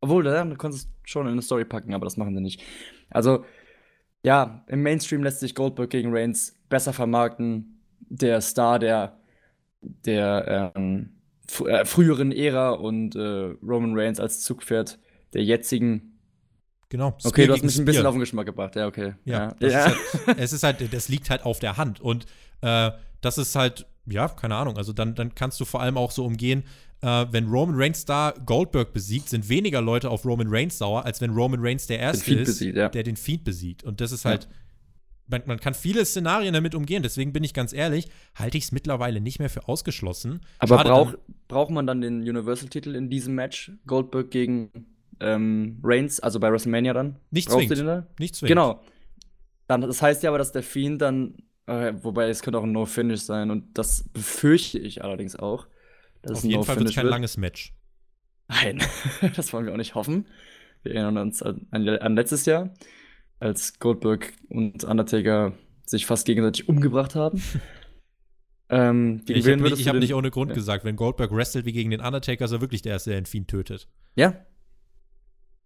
obwohl, 0.00 0.22
da 0.22 0.44
du 0.44 0.56
konntest 0.56 0.88
es 0.88 1.10
schon 1.10 1.26
in 1.26 1.32
eine 1.32 1.42
Story 1.42 1.64
packen, 1.64 1.94
aber 1.94 2.04
das 2.04 2.16
machen 2.16 2.34
sie 2.34 2.40
nicht. 2.42 2.62
Also, 3.10 3.44
ja, 4.22 4.64
im 4.68 4.82
Mainstream 4.82 5.22
lässt 5.22 5.40
sich 5.40 5.54
Goldberg 5.54 5.90
gegen 5.90 6.14
Reigns 6.14 6.56
besser 6.68 6.92
vermarkten. 6.92 7.82
Der 8.00 8.40
Star 8.40 8.78
der, 8.78 9.18
der 9.80 10.72
ähm, 10.76 11.10
fr 11.48 11.68
äh, 11.68 11.84
früheren 11.84 12.32
Ära 12.32 12.70
und 12.70 13.16
äh, 13.16 13.54
Roman 13.62 13.98
Reigns 13.98 14.20
als 14.20 14.40
Zugpferd 14.40 14.98
der 15.32 15.42
jetzigen. 15.42 16.18
genau. 16.88 17.08
Okay, 17.08 17.28
Spear 17.28 17.46
du 17.48 17.52
hast 17.54 17.64
mich 17.64 17.78
ein 17.78 17.84
bisschen 17.84 18.00
Spear. 18.00 18.08
auf 18.08 18.14
den 18.14 18.20
Geschmack 18.20 18.46
gebracht. 18.46 18.76
Ja, 18.76 18.86
okay. 18.86 19.14
Ja, 19.24 19.34
ja. 19.34 19.56
das 19.58 19.72
ja. 19.72 19.86
Ist 19.86 20.26
halt, 20.26 20.38
es 20.38 20.52
ist 20.52 20.62
halt, 20.62 20.94
das 20.94 21.08
liegt 21.08 21.30
halt 21.30 21.44
auf 21.44 21.58
der 21.58 21.76
Hand. 21.76 22.00
Und 22.00 22.26
äh, 22.64 22.92
das 23.20 23.38
ist 23.38 23.54
halt, 23.56 23.86
ja, 24.06 24.28
keine 24.28 24.54
Ahnung. 24.56 24.76
Also 24.76 24.92
dann, 24.92 25.14
dann 25.14 25.34
kannst 25.34 25.60
du 25.60 25.64
vor 25.64 25.80
allem 25.80 25.96
auch 25.96 26.10
so 26.10 26.24
umgehen, 26.24 26.64
äh, 27.02 27.26
wenn 27.30 27.46
Roman 27.48 27.74
Reigns 27.78 28.04
da 28.04 28.32
Goldberg 28.46 28.92
besiegt, 28.92 29.28
sind 29.28 29.48
weniger 29.48 29.80
Leute 29.80 30.10
auf 30.10 30.24
Roman 30.24 30.46
Reigns 30.48 30.78
sauer, 30.78 31.04
als 31.04 31.20
wenn 31.20 31.30
Roman 31.30 31.60
Reigns 31.62 31.86
der 31.86 31.98
Erste 31.98 32.34
ist, 32.34 32.46
besiegt, 32.46 32.76
ja. 32.76 32.88
der 32.88 33.02
den 33.02 33.16
Fiend 33.16 33.44
besiegt. 33.44 33.84
Und 33.84 34.00
das 34.00 34.12
ist 34.12 34.24
Ja. 34.24 34.30
halt, 34.30 34.48
man, 35.26 35.42
man 35.46 35.58
kann 35.58 35.72
viele 35.74 36.04
Szenarien 36.04 36.52
damit 36.52 36.74
umgehen. 36.74 37.02
Deswegen 37.02 37.32
bin 37.32 37.44
ich 37.44 37.54
ganz 37.54 37.72
ehrlich, 37.72 38.08
halte 38.34 38.58
ich 38.58 38.64
es 38.64 38.72
mittlerweile 38.72 39.20
nicht 39.22 39.38
mehr 39.38 39.48
für 39.50 39.68
ausgeschlossen. 39.68 40.40
Aber 40.58 40.76
Schade, 40.76 40.88
braucht 40.90 41.14
dann- 41.14 41.34
braucht 41.48 41.70
man 41.70 41.86
dann 41.86 42.00
den 42.02 42.20
Universal-Titel 42.20 42.94
in 42.94 43.08
diesem 43.10 43.34
Match? 43.34 43.72
Goldberg 43.86 44.30
gegen 44.30 44.70
ähm, 45.20 45.78
Reigns, 45.82 46.20
also 46.20 46.40
bei 46.40 46.50
WrestleMania 46.52 46.92
dann? 46.92 47.16
Nicht 47.30 47.48
Brauchst 47.48 47.62
du 47.70 47.74
zwingend. 47.74 47.78
den 47.78 47.86
da? 47.86 48.06
nicht 48.18 48.34
zwingend. 48.34 48.48
Genau. 48.50 48.80
Dann, 49.66 49.80
das 49.80 50.02
heißt 50.02 50.22
ja 50.22 50.30
aber, 50.30 50.38
dass 50.38 50.52
der 50.52 50.62
Fiend 50.62 51.00
dann, 51.00 51.36
wobei 51.66 52.28
es 52.28 52.42
könnte 52.42 52.58
auch 52.58 52.64
ein 52.64 52.72
No-Finish 52.72 53.22
sein 53.22 53.50
und 53.50 53.76
das 53.78 54.08
befürchte 54.08 54.78
ich 54.78 55.02
allerdings 55.02 55.36
auch. 55.36 55.66
Dass 56.22 56.38
Auf 56.38 56.44
jeden 56.44 56.64
Fall 56.64 56.76
wird 56.76 56.88
es 56.88 56.94
kein 56.94 57.06
langes 57.06 57.36
Match. 57.36 57.74
Nein, 58.48 58.80
das 59.36 59.52
wollen 59.52 59.66
wir 59.66 59.72
auch 59.72 59.78
nicht 59.78 59.94
hoffen. 59.94 60.26
Wir 60.82 60.94
erinnern 60.94 61.18
uns 61.18 61.42
an, 61.42 61.66
an 61.70 62.14
letztes 62.14 62.44
Jahr, 62.44 62.74
als 63.40 63.78
Goldberg 63.78 64.32
und 64.48 64.84
Undertaker 64.84 65.52
sich 65.86 66.06
fast 66.06 66.26
gegenseitig 66.26 66.68
umgebracht 66.68 67.14
haben. 67.14 67.42
ähm, 68.68 69.22
Ich 69.26 69.46
habe 69.46 69.62
nicht, 69.62 69.88
hab 69.88 69.96
nicht 69.96 70.14
ohne 70.14 70.30
Grund 70.30 70.50
Ja. 70.50 70.54
gesagt, 70.54 70.84
wenn 70.84 70.96
Goldberg 70.96 71.30
wrestelt 71.32 71.64
wie 71.64 71.72
gegen 71.72 71.90
den 71.90 72.00
Undertaker, 72.00 72.44
ist 72.44 72.52
er 72.52 72.60
wirklich 72.60 72.82
der 72.82 72.92
Erste, 72.92 73.10
der 73.10 73.20
den 73.20 73.26
Fiend 73.26 73.48
tötet. 73.48 73.88
Ja, 74.14 74.44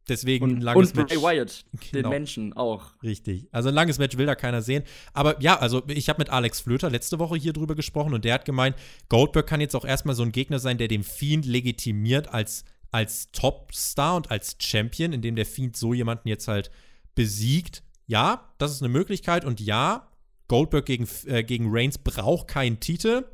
Deswegen 0.08 0.44
ein 0.46 0.54
und, 0.56 0.60
langes 0.62 0.90
und 0.90 0.96
Match. 0.96 1.14
Bray 1.14 1.22
Wyatt, 1.22 1.64
den 1.72 1.90
Genau. 1.92 2.08
Menschen 2.08 2.52
auch. 2.54 2.92
Richtig. 3.02 3.46
Also 3.52 3.68
ein 3.68 3.74
langes 3.74 3.98
Match 3.98 4.16
will 4.16 4.26
da 4.26 4.34
keiner 4.34 4.62
sehen. 4.62 4.84
Aber 5.12 5.40
ja, 5.42 5.58
also 5.58 5.82
ich 5.88 6.08
habe 6.08 6.20
mit 6.20 6.30
Alex 6.30 6.60
Flöter 6.60 6.88
letzte 6.90 7.18
Woche 7.18 7.36
hier 7.36 7.52
drüber 7.52 7.74
gesprochen 7.74 8.14
und 8.14 8.24
der 8.24 8.34
hat 8.34 8.44
gemeint, 8.44 8.76
Goldberg 9.08 9.46
kann 9.46 9.60
jetzt 9.60 9.76
auch 9.76 9.84
erstmal 9.84 10.14
so 10.14 10.22
ein 10.22 10.32
Gegner 10.32 10.58
sein, 10.58 10.78
der 10.78 10.88
den 10.88 11.02
Fiend 11.02 11.44
legitimiert 11.44 12.32
als, 12.32 12.64
als 12.90 13.30
Topstar 13.32 14.16
und 14.16 14.30
als 14.30 14.56
Champion, 14.60 15.12
indem 15.12 15.36
der 15.36 15.46
Fiend 15.46 15.76
so 15.76 15.92
jemanden 15.92 16.28
jetzt 16.28 16.48
halt 16.48 16.70
besiegt. 17.14 17.82
Ja, 18.06 18.48
das 18.58 18.72
ist 18.72 18.82
eine 18.82 18.88
Möglichkeit 18.88 19.44
und 19.44 19.60
ja, 19.60 20.08
Goldberg 20.48 20.86
gegen, 20.86 21.06
äh, 21.26 21.44
gegen 21.44 21.66
Reigns 21.68 21.98
braucht 21.98 22.48
keinen 22.48 22.80
Titel. 22.80 23.24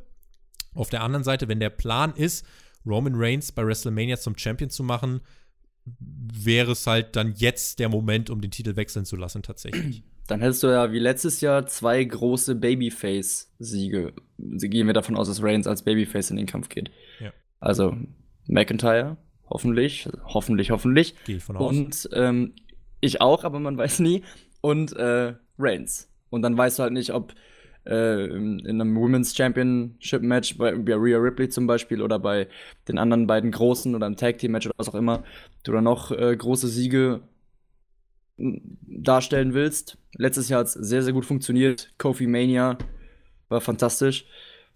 Auf 0.74 0.90
der 0.90 1.02
anderen 1.04 1.22
Seite, 1.22 1.46
wenn 1.46 1.60
der 1.60 1.70
Plan 1.70 2.12
ist, 2.16 2.44
Roman 2.84 3.14
Reigns 3.14 3.52
bei 3.52 3.64
WrestleMania 3.64 4.16
zum 4.16 4.36
Champion 4.36 4.70
zu 4.70 4.82
machen, 4.82 5.20
wäre 5.86 6.72
es 6.72 6.86
halt 6.86 7.16
dann 7.16 7.34
jetzt 7.36 7.78
der 7.78 7.88
Moment, 7.88 8.30
um 8.30 8.40
den 8.40 8.50
Titel 8.50 8.76
wechseln 8.76 9.04
zu 9.04 9.16
lassen, 9.16 9.42
tatsächlich. 9.42 10.02
Dann 10.26 10.40
hättest 10.40 10.62
du 10.62 10.68
ja 10.68 10.90
wie 10.90 10.98
letztes 10.98 11.42
Jahr 11.42 11.66
zwei 11.66 12.02
große 12.02 12.54
Babyface-Siege. 12.54 14.14
Gehen 14.38 14.86
wir 14.86 14.94
davon 14.94 15.16
aus, 15.16 15.28
dass 15.28 15.42
Reigns 15.42 15.66
als 15.66 15.82
Babyface 15.82 16.30
in 16.30 16.36
den 16.36 16.46
Kampf 16.46 16.70
geht. 16.70 16.90
Ja. 17.20 17.30
Also 17.60 17.94
McIntyre, 18.46 19.18
hoffentlich, 19.50 20.08
hoffentlich, 20.24 20.70
hoffentlich. 20.70 21.14
Gehe 21.26 21.36
ich 21.36 21.44
von 21.44 21.58
aus. 21.58 21.76
Und 21.76 22.08
ähm, 22.14 22.54
ich 23.02 23.20
auch, 23.20 23.44
aber 23.44 23.60
man 23.60 23.76
weiß 23.78 23.98
nie. 23.98 24.22
Und 24.62 24.96
äh, 24.96 25.34
Reigns. 25.58 26.10
Und 26.30 26.40
dann 26.40 26.56
weißt 26.56 26.78
du 26.78 26.84
halt 26.84 26.94
nicht, 26.94 27.12
ob 27.12 27.34
äh, 27.86 28.24
in 28.26 28.60
in 28.60 28.80
einem 28.80 28.96
Women's 28.96 29.34
Championship 29.34 30.22
Match 30.22 30.56
bei, 30.58 30.74
bei 30.74 30.94
Rhea 30.94 31.18
Ripley 31.18 31.48
zum 31.48 31.66
Beispiel 31.66 32.02
oder 32.02 32.18
bei 32.18 32.48
den 32.88 32.98
anderen 32.98 33.26
beiden 33.26 33.50
großen 33.50 33.94
oder 33.94 34.06
im 34.06 34.16
Tag 34.16 34.38
Team 34.38 34.52
Match 34.52 34.66
oder 34.66 34.74
was 34.76 34.88
auch 34.88 34.94
immer, 34.94 35.24
du 35.62 35.72
dann 35.72 35.84
noch 35.84 36.10
äh, 36.10 36.36
große 36.36 36.68
Siege 36.68 37.20
darstellen 38.36 39.54
willst. 39.54 39.98
Letztes 40.16 40.48
Jahr 40.48 40.60
hat 40.60 40.66
es 40.66 40.72
sehr, 40.74 41.02
sehr 41.02 41.12
gut 41.12 41.24
funktioniert. 41.24 41.92
Kofi 41.98 42.26
Mania 42.26 42.78
war 43.48 43.60
fantastisch. 43.60 44.26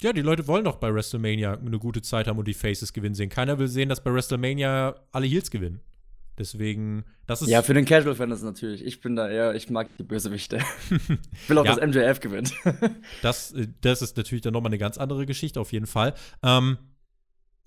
Ja, 0.01 0.13
die 0.13 0.23
Leute 0.23 0.47
wollen 0.47 0.65
doch 0.65 0.77
bei 0.77 0.95
WrestleMania 0.95 1.55
eine 1.55 1.79
gute 1.79 2.03
Zeit 2.03 2.29
haben 2.29 2.39
und 2.39 2.47
die 2.47 2.55
Faces 2.55 2.93
gewinnen 2.93 3.17
sehen. 3.17 3.31
Keiner 3.31 3.59
will 3.59 3.67
sehen, 3.67 3.89
dass 3.89 4.03
bei 4.03 4.15
WrestleMania 4.15 4.95
alle 5.11 5.27
Heels 5.27 5.51
gewinnen. 5.51 5.81
Deswegen, 6.39 7.05
das 7.27 7.43
ist. 7.43 7.49
Ja, 7.49 7.63
für 7.63 7.75
den 7.75 7.85
Casual-Fan 7.85 8.31
ist 8.31 8.39
es 8.39 8.45
natürlich. 8.45 8.85
Ich 8.85 9.01
bin 9.01 9.17
da 9.17 9.29
eher, 9.29 9.55
ich 9.55 9.69
mag 9.71 9.89
die 9.99 10.05
Bösewichte. 10.05 10.59
ich 10.91 11.49
will 11.49 11.59
auch, 11.59 11.65
Ja. 11.65 11.75
dass 11.75 11.87
MJF 11.87 12.21
gewinnt. 12.21 12.55
Das, 13.23 13.53
äh, 13.53 13.67
das 13.81 14.03
ist 14.03 14.17
natürlich 14.17 14.43
dann 14.43 14.53
nochmal 14.53 14.71
eine 14.71 14.79
ganz 14.79 14.99
andere 14.99 15.27
Geschichte, 15.27 15.61
auf 15.61 15.73
jeden 15.73 15.87
Fall. 15.87 16.15
Ähm, 16.43 16.79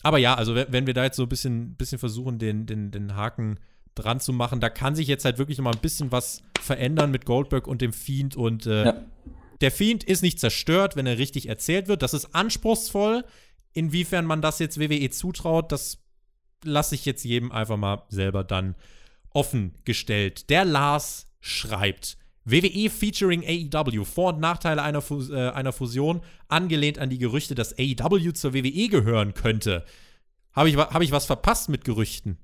aber 0.03 0.17
ja, 0.17 0.35
also 0.35 0.55
wenn, 0.55 0.87
wir 0.87 0.93
da 0.93 1.03
jetzt 1.03 1.17
so 1.17 1.23
ein 1.23 1.29
bisschen, 1.29 1.75
bisschen 1.75 1.99
versuchen, 1.99 2.39
den, 2.39 2.65
den, 2.65 2.91
den 2.91 3.15
Haken 3.15 3.59
dran 3.95 4.19
zu 4.19 4.33
machen. 4.33 4.59
Da 4.59 4.69
kann 4.69 4.95
sich 4.95 5.07
jetzt 5.07 5.25
halt 5.25 5.37
wirklich 5.37 5.57
noch 5.57 5.65
mal 5.65 5.73
ein 5.73 5.81
bisschen 5.81 6.11
was 6.11 6.41
verändern 6.59 7.11
mit 7.11 7.25
Goldberg 7.25 7.67
und 7.67 7.81
dem 7.81 7.93
Fiend. 7.93 8.35
Und 8.35 8.65
äh, 8.65 8.85
ja. 8.85 9.05
der 9.61 9.71
Fiend 9.71 10.03
ist 10.03 10.21
nicht 10.21 10.39
zerstört, 10.39 10.95
wenn 10.95 11.05
er 11.05 11.17
richtig 11.17 11.49
erzählt 11.49 11.87
wird. 11.87 12.01
Das 12.01 12.13
ist 12.13 12.33
anspruchsvoll. 12.33 13.25
Inwiefern 13.73 14.25
man 14.25 14.41
das 14.41 14.59
jetzt 14.59 14.79
WWE 14.79 15.09
zutraut, 15.09 15.71
das 15.71 15.99
lasse 16.63 16.95
ich 16.95 17.05
jetzt 17.05 17.23
jedem 17.23 17.51
einfach 17.51 17.77
mal 17.77 18.03
selber 18.09 18.43
dann 18.43 18.75
offengestellt. 19.31 20.49
Der 20.49 20.65
Lars 20.65 21.27
schreibt. 21.39 22.17
WWE 22.43 22.89
featuring 22.89 23.43
AEW, 23.43 24.03
Vor- 24.03 24.33
und 24.33 24.39
Nachteile 24.39 24.81
einer, 24.81 25.01
Fus 25.01 25.29
äh, 25.29 25.49
einer 25.49 25.73
Fusion, 25.73 26.21
angelehnt 26.47 26.97
an 26.97 27.09
die 27.09 27.19
Gerüchte, 27.19 27.53
dass 27.53 27.77
AEW 27.77 28.31
zur 28.33 28.53
WWE 28.53 28.89
gehören 28.89 29.33
könnte. 29.33 29.85
Habe 30.53 30.69
ich, 30.69 30.77
hab 30.77 31.01
ich 31.01 31.11
was 31.11 31.25
verpasst 31.25 31.69
mit 31.69 31.85
Gerüchten? 31.85 32.37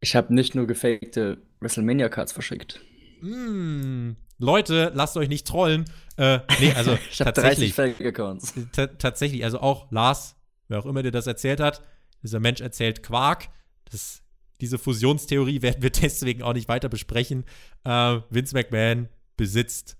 Ich 0.00 0.16
habe 0.16 0.32
nicht 0.32 0.54
nur 0.54 0.66
gefakte 0.66 1.38
WrestleMania-Cards 1.60 2.32
verschickt. 2.32 2.80
Mm, 3.20 4.12
Leute, 4.38 4.92
lasst 4.94 5.16
euch 5.16 5.28
nicht 5.28 5.46
trollen. 5.46 5.84
Äh, 6.16 6.38
nee, 6.60 6.72
also 6.76 6.96
ich 7.10 7.20
habe 7.20 7.32
30 7.32 7.74
Fake-Accounts. 7.74 8.54
Tatsächlich, 8.98 9.44
also 9.44 9.60
auch 9.60 9.90
Lars, 9.90 10.36
wer 10.68 10.78
auch 10.78 10.86
immer 10.86 11.02
dir 11.02 11.10
das 11.10 11.26
erzählt 11.26 11.60
hat, 11.60 11.82
dieser 12.22 12.40
Mensch 12.40 12.60
erzählt 12.60 13.02
Quark. 13.02 13.48
Das, 13.90 14.22
diese 14.60 14.78
Fusionstheorie 14.78 15.62
werden 15.62 15.82
wir 15.82 15.90
deswegen 15.90 16.42
auch 16.42 16.54
nicht 16.54 16.68
weiter 16.68 16.88
besprechen. 16.88 17.44
Äh, 17.84 18.20
Vince 18.30 18.54
McMahon 18.54 19.08
besitzt 19.36 19.96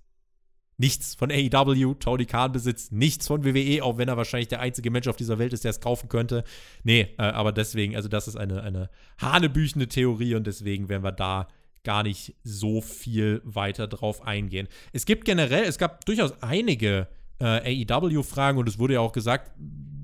nichts 0.80 1.14
von 1.14 1.30
AEW. 1.30 1.94
Tony 1.94 2.24
Khan 2.24 2.52
besitzt 2.52 2.90
nichts 2.90 3.26
von 3.26 3.44
WWE, 3.44 3.84
auch 3.84 3.98
wenn 3.98 4.08
er 4.08 4.16
wahrscheinlich 4.16 4.48
der 4.48 4.60
einzige 4.60 4.90
Mensch 4.90 5.08
auf 5.08 5.16
dieser 5.16 5.38
Welt 5.38 5.52
ist, 5.52 5.64
der 5.64 5.70
es 5.70 5.80
kaufen 5.80 6.08
könnte. 6.08 6.42
Nee, 6.84 7.14
äh, 7.18 7.22
aber 7.22 7.52
deswegen, 7.52 7.96
also 7.96 8.08
das 8.08 8.26
ist 8.26 8.36
eine, 8.36 8.62
eine 8.62 8.90
hanebüchende 9.20 9.88
Theorie 9.88 10.34
und 10.34 10.46
deswegen 10.46 10.88
werden 10.88 11.04
wir 11.04 11.12
da 11.12 11.48
gar 11.84 12.02
nicht 12.02 12.34
so 12.44 12.80
viel 12.80 13.42
weiter 13.44 13.88
drauf 13.88 14.22
eingehen. 14.22 14.68
Es 14.92 15.04
gibt 15.04 15.24
generell, 15.24 15.64
es 15.64 15.78
gab 15.78 16.04
durchaus 16.06 16.42
einige 16.42 17.08
äh, 17.40 17.84
AEW-Fragen 17.86 18.58
und 18.58 18.68
es 18.68 18.78
wurde 18.78 18.94
ja 18.94 19.00
auch 19.00 19.12
gesagt, 19.12 19.52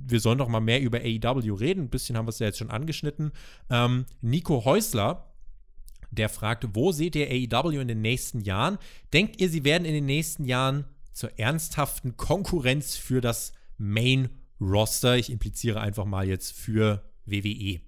wir 0.09 0.21
sollen 0.21 0.39
doch 0.39 0.49
mal 0.49 0.61
mehr 0.61 0.81
über 0.81 0.99
AEW 0.99 1.55
reden. 1.55 1.85
Ein 1.85 1.91
bisschen 1.91 2.17
haben 2.17 2.27
wir 2.27 2.31
es 2.31 2.39
ja 2.39 2.47
jetzt 2.47 2.59
schon 2.59 2.71
angeschnitten. 2.71 3.33
Ähm, 3.71 4.07
Nico 4.21 4.65
Häusler 4.65 5.27
der 6.11 6.29
fragt, 6.29 6.67
wo 6.75 6.93
seht 6.93 7.17
ihr 7.17 7.29
AEW 7.29 7.81
in 7.81 7.89
den 7.89 8.01
nächsten 8.01 8.41
Jahren? 8.41 8.79
Denkt 9.13 9.41
ihr, 9.41 9.49
sie 9.49 9.65
werden 9.65 9.85
in 9.85 9.95
den 9.95 10.07
nächsten 10.07 10.45
Jahren 10.45 10.85
zur 11.13 11.39
ernsthaften 11.39 12.17
Konkurrenz 12.17 12.97
für 12.97 13.21
das 13.21 13.53
Main 13.79 14.31
Roster? 14.61 15.17
Ich 15.17 15.31
impliziere 15.31 15.81
einfach 15.81 16.05
mal 16.05 16.27
jetzt 16.27 16.53
für 16.53 17.03
WWE. 17.27 17.81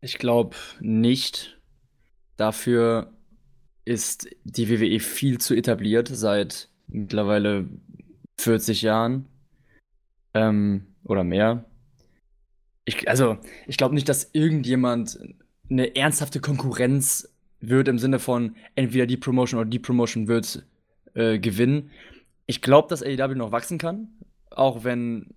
Ich 0.00 0.18
glaube 0.18 0.56
nicht. 0.80 1.58
Dafür 2.36 3.12
ist 3.84 4.28
die 4.44 4.68
WWE 4.68 5.00
viel 5.00 5.38
zu 5.38 5.54
etabliert 5.54 6.08
seit 6.08 6.68
mittlerweile 6.86 7.68
40 8.38 8.82
Jahren 8.82 9.26
ähm, 10.36 10.86
oder 11.04 11.24
mehr. 11.24 11.64
Ich, 12.84 13.08
also, 13.08 13.38
ich 13.66 13.76
glaube 13.76 13.94
nicht, 13.94 14.08
dass 14.08 14.30
irgendjemand 14.32 15.18
eine 15.70 15.96
ernsthafte 15.96 16.40
Konkurrenz 16.40 17.28
wird 17.60 17.88
im 17.88 17.98
Sinne 17.98 18.18
von 18.18 18.54
entweder 18.74 19.06
die 19.06 19.16
Promotion 19.16 19.60
oder 19.60 19.70
die 19.70 19.78
Promotion 19.78 20.28
wird 20.28 20.64
äh, 21.14 21.38
gewinnen. 21.38 21.90
Ich 22.44 22.62
glaube, 22.62 22.88
dass 22.88 23.02
AEW 23.02 23.34
noch 23.34 23.50
wachsen 23.50 23.78
kann, 23.78 24.08
auch 24.50 24.84
wenn 24.84 25.34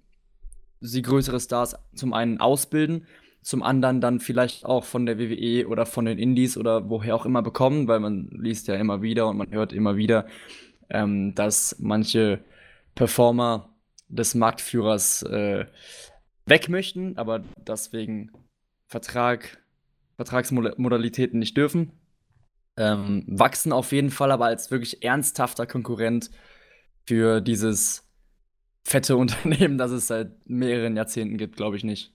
sie 0.82 1.02
größere 1.02 1.40
Stars 1.40 1.76
zum 1.96 2.14
einen 2.14 2.40
ausbilden, 2.40 3.08
zum 3.42 3.64
anderen 3.64 4.02
dann 4.02 4.20
vielleicht 4.20 4.66
auch 4.66 4.84
von 4.84 5.06
der 5.06 5.18
WWE 5.18 5.68
oder 5.68 5.86
von 5.86 6.06
den 6.06 6.20
Indies 6.20 6.58
oder 6.58 6.90
woher 6.90 7.16
auch 7.16 7.26
immer 7.26 7.42
bekommen, 7.42 7.88
weil 7.88 8.02
man 8.02 8.28
liest 8.32 8.68
ja 8.68 8.76
immer 8.76 9.02
wieder 9.02 9.28
und 9.28 9.38
man 9.38 9.52
hört 9.52 9.74
immer 9.74 9.96
wieder, 9.96 10.28
ähm, 10.90 11.34
dass 11.36 11.78
manche 11.80 12.42
Performer 12.96 13.69
des 14.10 14.36
Marktführers 14.36 15.24
äh, 15.24 15.66
weg 16.46 16.70
möchten, 16.70 17.18
aber 17.18 17.44
deswegen 17.66 18.32
Vertrag 18.88 19.64
Vertragsmodalitäten 20.18 21.40
nicht 21.40 21.56
dürfen. 21.56 21.94
Ähm, 22.76 23.24
wachsen 23.28 23.72
auf 23.72 23.94
jeden 23.94 24.12
Fall, 24.12 24.32
aber 24.32 24.46
als 24.46 24.70
wirklich 24.70 25.02
ernsthafter 25.02 25.66
Konkurrent 25.66 26.30
für 27.06 27.40
dieses 27.40 28.10
fette 28.84 29.16
Unternehmen, 29.18 29.78
das 29.78 29.92
es 29.92 30.08
seit 30.08 30.50
mehreren 30.50 30.98
Jahrzehnten 30.98 31.38
gibt, 31.38 31.56
glaube 31.56 31.78
ich 31.78 31.86
nicht. 31.86 32.14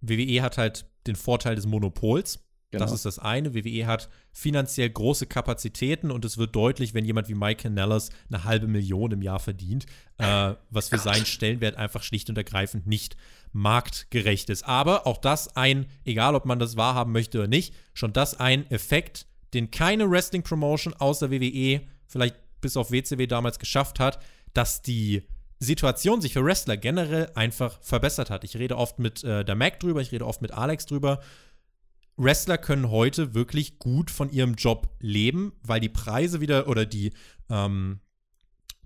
WWE 0.00 0.42
hat 0.42 0.58
halt 0.58 0.86
den 1.06 1.14
Vorteil 1.14 1.54
des 1.54 1.66
Monopols. 1.66 2.44
Genau. 2.70 2.84
Das 2.84 2.92
ist 2.92 3.04
das 3.04 3.18
eine. 3.18 3.52
WWE 3.54 3.86
hat 3.86 4.08
finanziell 4.32 4.88
große 4.90 5.26
Kapazitäten 5.26 6.10
und 6.10 6.24
es 6.24 6.38
wird 6.38 6.54
deutlich, 6.54 6.94
wenn 6.94 7.04
jemand 7.04 7.28
wie 7.28 7.34
Mike 7.34 7.62
Canellas 7.62 8.10
eine 8.28 8.44
halbe 8.44 8.68
Million 8.68 9.10
im 9.10 9.22
Jahr 9.22 9.40
verdient, 9.40 9.86
äh, 10.18 10.54
was 10.70 10.88
für 10.88 10.98
seinen 10.98 11.26
Stellenwert 11.26 11.76
einfach 11.76 12.04
schlicht 12.04 12.30
und 12.30 12.38
ergreifend 12.38 12.86
nicht 12.86 13.16
marktgerecht 13.52 14.50
ist. 14.50 14.64
Aber 14.64 15.06
auch 15.08 15.18
das 15.18 15.56
ein, 15.56 15.86
egal 16.04 16.36
ob 16.36 16.44
man 16.44 16.60
das 16.60 16.76
wahrhaben 16.76 17.12
möchte 17.12 17.38
oder 17.38 17.48
nicht, 17.48 17.74
schon 17.92 18.12
das 18.12 18.38
ein 18.38 18.70
Effekt, 18.70 19.26
den 19.52 19.72
keine 19.72 20.08
Wrestling-Promotion 20.08 20.94
außer 20.94 21.32
WWE, 21.32 21.80
vielleicht 22.06 22.36
bis 22.60 22.76
auf 22.76 22.92
WCW 22.92 23.26
damals 23.26 23.58
geschafft 23.58 23.98
hat, 23.98 24.20
dass 24.54 24.82
die 24.82 25.22
Situation 25.58 26.20
sich 26.20 26.32
für 26.32 26.44
Wrestler 26.44 26.76
generell 26.76 27.30
einfach 27.34 27.78
verbessert 27.82 28.30
hat. 28.30 28.44
Ich 28.44 28.56
rede 28.56 28.76
oft 28.76 28.98
mit 28.98 29.22
äh, 29.24 29.44
der 29.44 29.54
Mac 29.56 29.80
drüber, 29.80 30.00
ich 30.00 30.12
rede 30.12 30.26
oft 30.26 30.40
mit 30.40 30.52
Alex 30.52 30.86
drüber 30.86 31.20
Wrestler 32.16 32.58
können 32.58 32.90
heute 32.90 33.34
wirklich 33.34 33.78
gut 33.78 34.10
von 34.10 34.30
ihrem 34.30 34.54
Job 34.54 34.88
leben, 35.00 35.52
weil 35.62 35.80
die 35.80 35.88
Preise 35.88 36.40
wieder 36.40 36.68
oder 36.68 36.84
die, 36.84 37.12
ähm, 37.48 38.00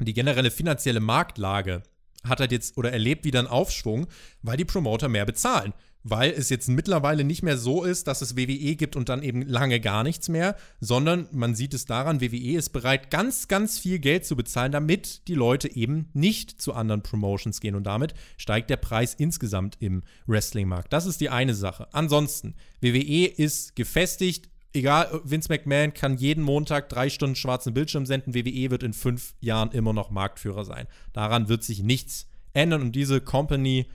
die 0.01 0.15
generelle 0.15 0.51
finanzielle 0.51 1.01
Marktlage 1.01 1.83
hat 2.25 2.41
halt 2.41 2.53
jetzt 2.53 2.77
oder 2.79 2.93
erlebt 2.93 3.25
wieder 3.25 3.41
einen 3.41 3.49
Aufschwung, 3.49 4.07
weil 4.43 4.57
die 4.57 4.65
Promoter 4.65 5.09
mehr 5.09 5.27
bezahlen 5.27 5.75
weil 6.05 6.31
es 6.31 6.51
jetzt 6.51 6.69
mittlerweile 6.69 7.25
nicht 7.25 7.43
mehr 7.43 7.57
so 7.57 7.83
ist, 7.83 8.07
dass 8.07 8.21
es 8.21 8.37
WWE 8.37 8.77
gibt 8.77 8.95
und 8.95 9.09
dann 9.09 9.23
eben 9.23 9.43
lange 9.43 9.81
gar 9.81 10.05
nichts 10.05 10.29
mehr, 10.29 10.55
sondern 10.81 11.27
man 11.33 11.55
sieht 11.55 11.73
es 11.73 11.87
daran, 11.87 12.21
WWE 12.21 12.57
ist 12.57 12.71
bereit, 12.71 13.11
ganz, 13.11 13.49
ganz 13.49 13.79
viel 13.79 13.99
Geld 13.99 14.27
zu 14.27 14.37
bezahlen, 14.37 14.71
damit 14.71 15.27
die 15.29 15.35
Leute 15.35 15.75
eben 15.75 16.11
nicht 16.13 16.61
zu 16.61 16.75
anderen 16.75 17.03
Promotions 17.03 17.61
gehen 17.61 17.75
und 17.75 17.85
damit 17.85 18.15
steigt 18.37 18.69
der 18.69 18.77
Preis 18.77 19.15
insgesamt 19.15 19.79
im 19.81 20.03
Wrestling-Markt. 20.27 20.93
Das 20.93 21.07
ist 21.07 21.23
die 21.23 21.31
eine 21.31 21.55
Sache. 21.55 21.89
Ansonsten, 21.93 22.55
WWE 22.83 23.25
ist 23.25 23.75
gefestigt. 23.75 24.51
Egal, 24.75 25.21
Vince 25.25 25.49
McMahon 25.49 25.95
kann 25.95 26.19
jeden 26.19 26.45
Montag 26.45 26.91
drei 26.91 27.09
Stunden 27.09 27.37
schwarzen 27.37 27.73
Bildschirm 27.73 28.05
senden. 28.05 28.35
WWE 28.35 28.71
wird 28.71 28.83
in 28.83 28.93
fünf 28.93 29.35
Jahren 29.41 29.71
immer 29.71 29.93
noch 29.95 30.11
Marktführer 30.11 30.65
sein. 30.65 30.87
Daran 31.15 31.49
wird 31.49 31.63
sich 31.63 31.83
nichts 31.83 32.27
ändern 32.53 32.83
und 32.83 32.93
diese 32.93 33.21
Company 33.21 33.87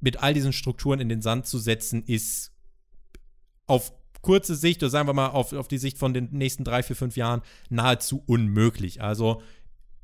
mit 0.00 0.22
all 0.22 0.34
diesen 0.34 0.52
Strukturen 0.52 1.00
in 1.00 1.08
den 1.08 1.22
Sand 1.22 1.46
zu 1.46 1.58
setzen, 1.58 2.02
ist 2.04 2.52
auf 3.66 3.92
kurze 4.22 4.56
Sicht, 4.56 4.82
oder 4.82 4.90
sagen 4.90 5.08
wir 5.08 5.14
mal 5.14 5.28
auf, 5.28 5.52
auf 5.52 5.68
die 5.68 5.78
Sicht 5.78 5.98
von 5.98 6.14
den 6.14 6.28
nächsten 6.32 6.64
drei, 6.64 6.82
vier, 6.82 6.96
fünf 6.96 7.16
Jahren, 7.16 7.42
nahezu 7.70 8.22
unmöglich. 8.26 9.00
Also 9.02 9.42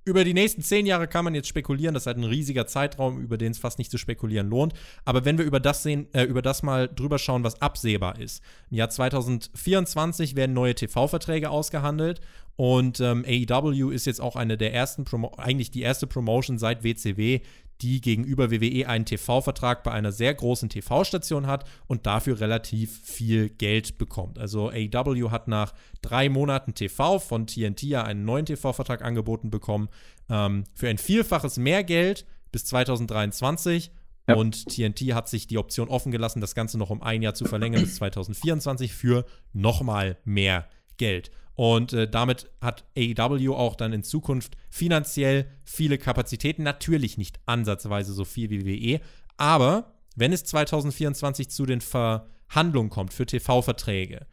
über 0.06 0.24
die 0.24 0.34
nächsten 0.34 0.60
zehn 0.60 0.84
Jahre 0.84 1.08
kann 1.08 1.24
man 1.24 1.34
jetzt 1.34 1.48
spekulieren, 1.48 1.94
das 1.94 2.02
ist 2.02 2.06
halt 2.06 2.18
ein 2.18 2.24
riesiger 2.24 2.66
Zeitraum, 2.66 3.20
über 3.20 3.38
den 3.38 3.52
es 3.52 3.58
fast 3.58 3.78
nicht 3.78 3.90
zu 3.90 3.96
spekulieren 3.96 4.50
lohnt. 4.50 4.74
Aber 5.04 5.24
wenn 5.24 5.38
wir 5.38 5.46
über 5.46 5.60
das 5.60 5.82
sehen, 5.82 6.08
äh, 6.12 6.24
über 6.24 6.42
das 6.42 6.62
mal 6.62 6.88
drüber 6.88 7.18
schauen, 7.18 7.42
was 7.42 7.62
absehbar 7.62 8.18
ist. 8.18 8.42
Im 8.70 8.76
Jahr 8.76 8.90
2024 8.90 10.36
werden 10.36 10.52
neue 10.52 10.74
TV-Verträge 10.74 11.48
ausgehandelt 11.48 12.20
und 12.56 13.00
ähm, 13.00 13.24
AEW 13.26 13.90
ist 13.90 14.04
jetzt 14.04 14.20
auch 14.20 14.36
eine 14.36 14.58
der 14.58 14.74
ersten, 14.74 15.04
Promo 15.04 15.32
eigentlich 15.38 15.70
die 15.70 15.82
erste 15.82 16.06
Promotion 16.06 16.58
seit 16.58 16.84
WCW, 16.84 17.40
die 17.80 18.00
gegenüber 18.00 18.50
WWE 18.50 18.88
einen 18.88 19.04
TV-Vertrag 19.04 19.82
bei 19.82 19.90
einer 19.92 20.12
sehr 20.12 20.34
großen 20.34 20.68
TV-Station 20.68 21.46
hat 21.46 21.68
und 21.86 22.06
dafür 22.06 22.40
relativ 22.40 23.00
viel 23.02 23.48
Geld 23.48 23.98
bekommt. 23.98 24.38
Also 24.38 24.70
AEW 24.70 25.30
hat 25.30 25.48
nach 25.48 25.74
drei 26.00 26.28
Monaten 26.28 26.74
TV 26.74 27.18
von 27.18 27.46
TNT 27.46 27.82
ja 27.82 28.04
einen 28.04 28.24
neuen 28.24 28.46
TV-Vertrag 28.46 29.02
angeboten 29.02 29.50
bekommen 29.50 29.88
ähm, 30.30 30.64
für 30.74 30.88
ein 30.88 30.98
Vielfaches 30.98 31.56
mehr 31.56 31.84
Geld 31.84 32.26
bis 32.52 32.64
2023. 32.66 33.90
Ja. 34.26 34.36
Und 34.36 34.68
TNT 34.68 35.12
hat 35.12 35.28
sich 35.28 35.46
die 35.46 35.58
Option 35.58 35.88
offen 35.88 36.10
gelassen, 36.10 36.40
das 36.40 36.54
Ganze 36.54 36.78
noch 36.78 36.88
um 36.88 37.02
ein 37.02 37.20
Jahr 37.20 37.34
zu 37.34 37.44
verlängern 37.44 37.82
bis 37.82 37.96
2024 37.96 38.94
für 38.94 39.26
nochmal 39.52 40.16
mehr 40.24 40.66
Geld. 40.96 41.30
Und 41.54 41.92
äh, 41.92 42.08
damit 42.08 42.50
hat 42.60 42.84
AEW 42.96 43.54
auch 43.54 43.76
dann 43.76 43.92
in 43.92 44.02
Zukunft 44.02 44.56
finanziell 44.70 45.46
viele 45.64 45.98
Kapazitäten. 45.98 46.62
Natürlich 46.62 47.16
nicht 47.16 47.38
ansatzweise 47.46 48.12
so 48.12 48.24
viel 48.24 48.50
wie 48.50 48.66
WWE. 48.66 49.00
Aber 49.36 49.94
wenn 50.16 50.32
es 50.32 50.44
2024 50.44 51.50
zu 51.50 51.66
den 51.66 51.80
Verhandlungen 51.80 52.90
kommt 52.90 53.12
für 53.12 53.26
TV-Verträge, 53.26 54.26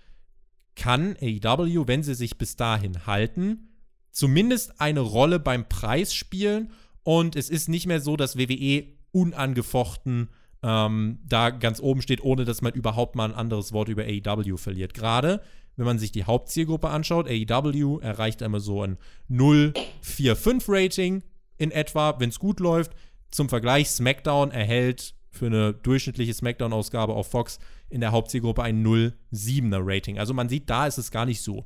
kann 0.76 1.16
AEW, 1.22 1.88
wenn 1.88 2.04
sie 2.04 2.16
sich 2.16 2.38
bis 2.38 2.56
dahin 2.56 3.06
halten, 3.06 3.70
zumindest 4.12 4.82
eine 4.82 5.02
Rolle 5.02 5.40
beim 5.40 5.68
Preis 5.68 6.14
spielen. 6.14 6.72
Und 7.04 7.36
es 7.36 7.50
ist 7.50 7.70
nicht 7.70 7.88
mehr 7.88 8.02
so, 8.02 8.18
dass 8.18 8.38
WWE 8.38 8.86
unangefochten 9.12 10.30
ähm, 10.64 11.20
da 11.26 11.50
ganz 11.50 11.80
oben 11.80 12.02
steht, 12.02 12.24
ohne 12.24 12.46
dass 12.46 12.62
man 12.62 12.74
überhaupt 12.74 13.16
mal 13.16 13.26
ein 13.26 13.36
anderes 13.36 13.74
Wort 13.74 13.90
über 13.90 14.04
AEW 14.04 14.58
verliert. 14.58 14.94
Gerade 14.94 15.42
wenn 15.76 15.86
man 15.86 16.00
sich 16.00 16.12
die 16.12 16.26
Hauptzielgruppe 16.26 16.90
anschaut, 16.90 17.28
AEW 17.28 18.00
erreicht 18.00 18.44
einmal 18.44 18.62
so 18.62 18.84
ein 18.84 18.98
045 19.30 20.68
Rating 20.68 21.24
in 21.58 21.72
etwa, 21.72 22.20
wenn 22.20 22.30
es 22.30 22.40
gut 22.40 22.60
läuft. 22.60 22.94
Zum 23.30 23.50
Vergleich, 23.50 23.90
SmackDown 23.90 24.52
erhält 24.52 25.16
für 25.32 25.46
eine 25.46 25.74
durchschnittliche 25.74 26.34
SmackDown-Ausgabe 26.34 27.14
auf 27.14 27.32
Fox 27.32 27.60
in 27.90 28.02
der 28.02 28.12
Hauptzielgruppe 28.12 28.64
ein 28.64 28.86
0,7er 28.86 29.80
Rating. 29.82 30.20
Also 30.20 30.34
man 30.34 30.50
sieht, 30.50 30.70
da 30.70 30.88
ist 30.88 30.98
es 30.98 31.12
gar 31.12 31.26
nicht 31.26 31.42
so 31.42 31.66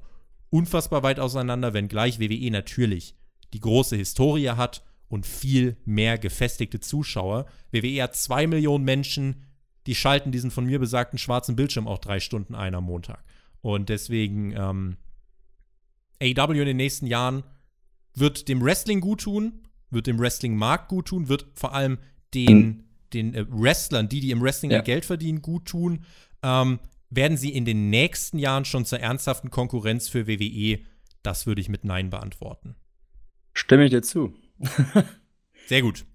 unfassbar 0.49 1.03
weit 1.03 1.20
auseinander, 1.20 1.74
wenngleich 1.74 2.20
WWE 2.20 2.51
natürlich 2.51 3.16
die 3.53 3.60
große 3.60 3.95
Historie 3.95 4.49
hat 4.49 4.84
und 5.08 5.26
viel 5.26 5.78
mehr 5.86 6.18
gefestigte 6.18 6.80
Zuschauer. 6.80 7.45
WWE 7.72 8.03
hat 8.03 8.16
zwei 8.16 8.47
Millionen 8.47 8.84
Menschen, 8.84 9.43
die 9.88 9.95
schalten 9.95 10.32
diesen 10.32 10.51
von 10.51 10.66
mir 10.66 10.80
besagten 10.80 11.20
schwarzen 11.20 11.56
Bildschirm 11.56 11.88
auch 11.88 11.99
drei 11.99 12.20
Stunden 12.20 12.56
ein 12.56 12.76
am 12.76 12.86
Montag. 12.86 13.24
Und 13.66 13.89
deswegen 13.89 14.51
ähm, 14.51 14.97
AEW 16.22 16.51
in 16.51 16.68
den 16.68 16.78
nächsten 16.78 17.07
Jahren 17.07 17.43
wird 18.13 18.47
dem 18.47 18.61
Wrestling 18.61 19.01
gut 19.01 19.22
tun, 19.22 19.63
wird 19.89 20.05
dem 20.05 20.20
Wrestling-Markt 20.20 20.88
gut 20.88 21.07
tun, 21.07 21.30
wird 21.30 21.47
vor 21.55 21.74
allem 21.74 21.97
den, 22.36 22.84
den 23.11 23.34
äh, 23.34 23.43
Wrestlern, 23.49 24.07
die, 24.07 24.20
die 24.20 24.30
im 24.30 24.39
Wrestling 24.43 24.70
ja. 24.70 24.82
Geld 24.82 25.03
verdienen, 25.03 25.41
gut 25.41 25.66
tun. 25.66 26.05
Ähm, 26.43 26.80
werden 27.09 27.38
sie 27.38 27.55
in 27.55 27.66
den 27.66 27.89
nächsten 27.89 28.38
Jahren 28.38 28.66
schon 28.66 28.86
zur 28.86 28.99
ernsthaften 28.99 29.49
Konkurrenz 29.49 30.09
für 30.09 30.28
WWE? 30.28 30.82
Das 31.24 31.47
würde 31.47 31.59
ich 31.59 31.68
mit 31.68 31.86
Nein 31.86 32.11
beantworten. 32.11 32.76
Stimme 33.55 33.86
ich 33.86 33.89
dir 33.89 34.03
zu. 34.03 34.36
Sehr 35.66 35.82
gut. 35.82 36.05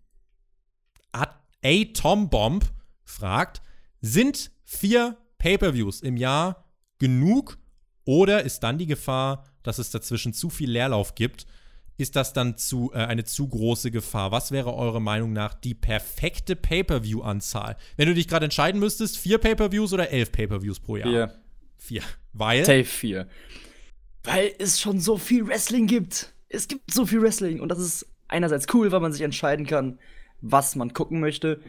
Hat 1.13 1.43
A. 1.65 1.85
Tom 1.95 2.31
Bomb 2.31 2.65
fragt: 3.03 3.61
Sind 4.01 4.53
vier 4.63 5.17
Pay-Per-Views 5.39 6.01
im 6.03 6.17
Jahr 6.17 6.70
genug 7.01 7.59
oder 8.05 8.45
ist 8.45 8.61
dann 8.61 8.79
die 8.79 8.87
Gefahr, 8.87 9.45
dass 9.65 9.79
es 9.79 9.91
dazwischen 9.91 10.33
zu 10.33 10.51
viel 10.51 10.71
Leerlauf 10.71 11.17
gibt? 11.17 11.47
Ist 11.97 12.17
das 12.17 12.33
dann 12.33 12.57
zu, 12.57 12.93
äh, 12.95 12.99
eine 12.99 13.25
zu 13.25 13.49
große 13.49 13.91
Gefahr? 13.91 14.33
Was 14.33 14.53
wäre 14.53 14.75
eure 14.75 15.03
Meinung 15.03 15.33
nach 15.33 15.53
die 15.53 15.75
perfekte 15.75 16.57
Pay-Per-View-Anzahl? 16.57 17.77
Wenn 17.97 18.09
du 18.09 18.15
dich 18.15 18.27
gerade 18.27 18.45
entscheiden 18.45 18.81
müsstest, 18.81 19.19
vier 19.19 19.39
Pay-Per-Views 19.39 19.93
oder 19.93 20.11
elf 20.11 20.33
Pay-Per-Views 20.33 20.81
pro 20.81 20.97
Jahr? 20.97 21.09
Vier. 21.09 21.35
Vier. 21.77 22.03
Weil? 22.33 22.65
Safe 22.65 22.85
vier. 22.85 23.29
Weil 24.23 24.53
es 24.59 24.81
schon 24.81 25.01
so 25.01 25.19
viel 25.19 25.47
Wrestling 25.47 25.87
gibt. 25.87 26.33
Es 26.49 26.69
gibt 26.69 26.91
so 26.93 27.07
viel 27.07 27.21
Wrestling 27.23 27.61
und 27.61 27.69
das 27.69 27.79
ist 27.79 28.07
einerseits 28.29 28.67
cool, 28.73 28.93
weil 28.93 29.01
man 29.01 29.13
sich 29.13 29.23
entscheiden 29.23 29.67
kann, 29.67 29.99
was 30.41 30.77
man 30.77 30.95
gucken 30.95 31.21
möchte. 31.21 31.61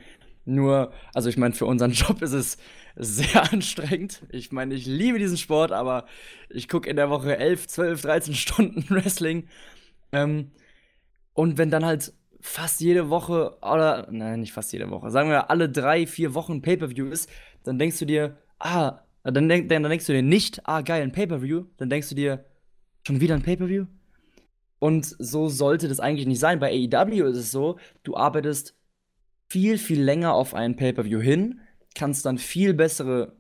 Nur, 0.46 0.94
also 1.14 1.30
ich 1.30 1.38
meine, 1.38 1.54
für 1.54 1.66
unseren 1.66 1.92
Job 1.94 2.22
ist 2.22 2.34
es 2.34 2.58
sehr 2.96 3.52
anstrengend. 3.54 4.24
Ich 4.30 4.52
meine, 4.52 4.76
ich 4.76 4.86
liebe 4.86 5.20
diesen 5.20 5.38
Sport, 5.38 5.72
aber 5.72 6.06
ich 6.50 6.68
gucke 6.68 6.90
in 6.90 6.96
der 6.96 7.10
Woche 7.10 7.38
11, 7.38 7.68
12, 7.68 8.02
13 8.02 8.34
Stunden 8.36 8.86
Wrestling. 8.90 9.48
Ähm, 10.12 10.52
und 11.34 11.58
wenn 11.58 11.72
dann 11.72 11.86
halt 11.86 12.14
fast 12.42 12.82
jede 12.82 13.10
Woche, 13.10 13.58
oder, 13.62 14.08
nein, 14.12 14.42
nicht 14.42 14.54
fast 14.54 14.74
jede 14.74 14.90
Woche, 14.90 15.12
sagen 15.12 15.30
wir 15.30 15.50
alle 15.50 15.70
drei, 15.70 16.08
vier 16.08 16.34
Wochen 16.34 16.62
Pay-Per-View 16.62 17.08
ist, 17.08 17.30
dann 17.64 17.78
denkst 17.78 18.00
du 18.00 18.06
dir, 18.06 18.38
ah, 18.60 19.02
dann, 19.24 19.48
denk, 19.48 19.70
dann 19.70 19.84
denkst 19.84 20.08
du 20.08 20.14
dir 20.14 20.24
nicht, 20.24 20.68
ah, 20.68 20.82
geil, 20.82 21.04
ein 21.04 21.12
Pay-Per-View. 21.12 21.66
Dann 21.78 21.90
denkst 21.90 22.10
du 22.10 22.16
dir, 22.16 22.46
schon 23.06 23.22
wieder 23.22 23.36
ein 23.36 23.44
Pay-Per-View? 23.44 23.86
Und 24.80 25.06
so 25.20 25.48
sollte 25.48 25.88
das 25.88 26.00
eigentlich 26.00 26.28
nicht 26.28 26.40
sein. 26.40 26.60
Bei 26.60 26.72
AEW 26.72 27.28
ist 27.30 27.38
es 27.38 27.52
so, 27.52 27.78
du 28.04 28.16
arbeitest 28.16 28.76
viel, 29.48 29.78
viel 29.78 30.02
länger 30.02 30.34
auf 30.34 30.56
einen 30.56 30.76
Pay-Per-View 30.76 31.20
hin, 31.20 31.60
kannst 31.96 32.26
dann 32.26 32.38
viel 32.38 32.74
bessere 32.74 33.34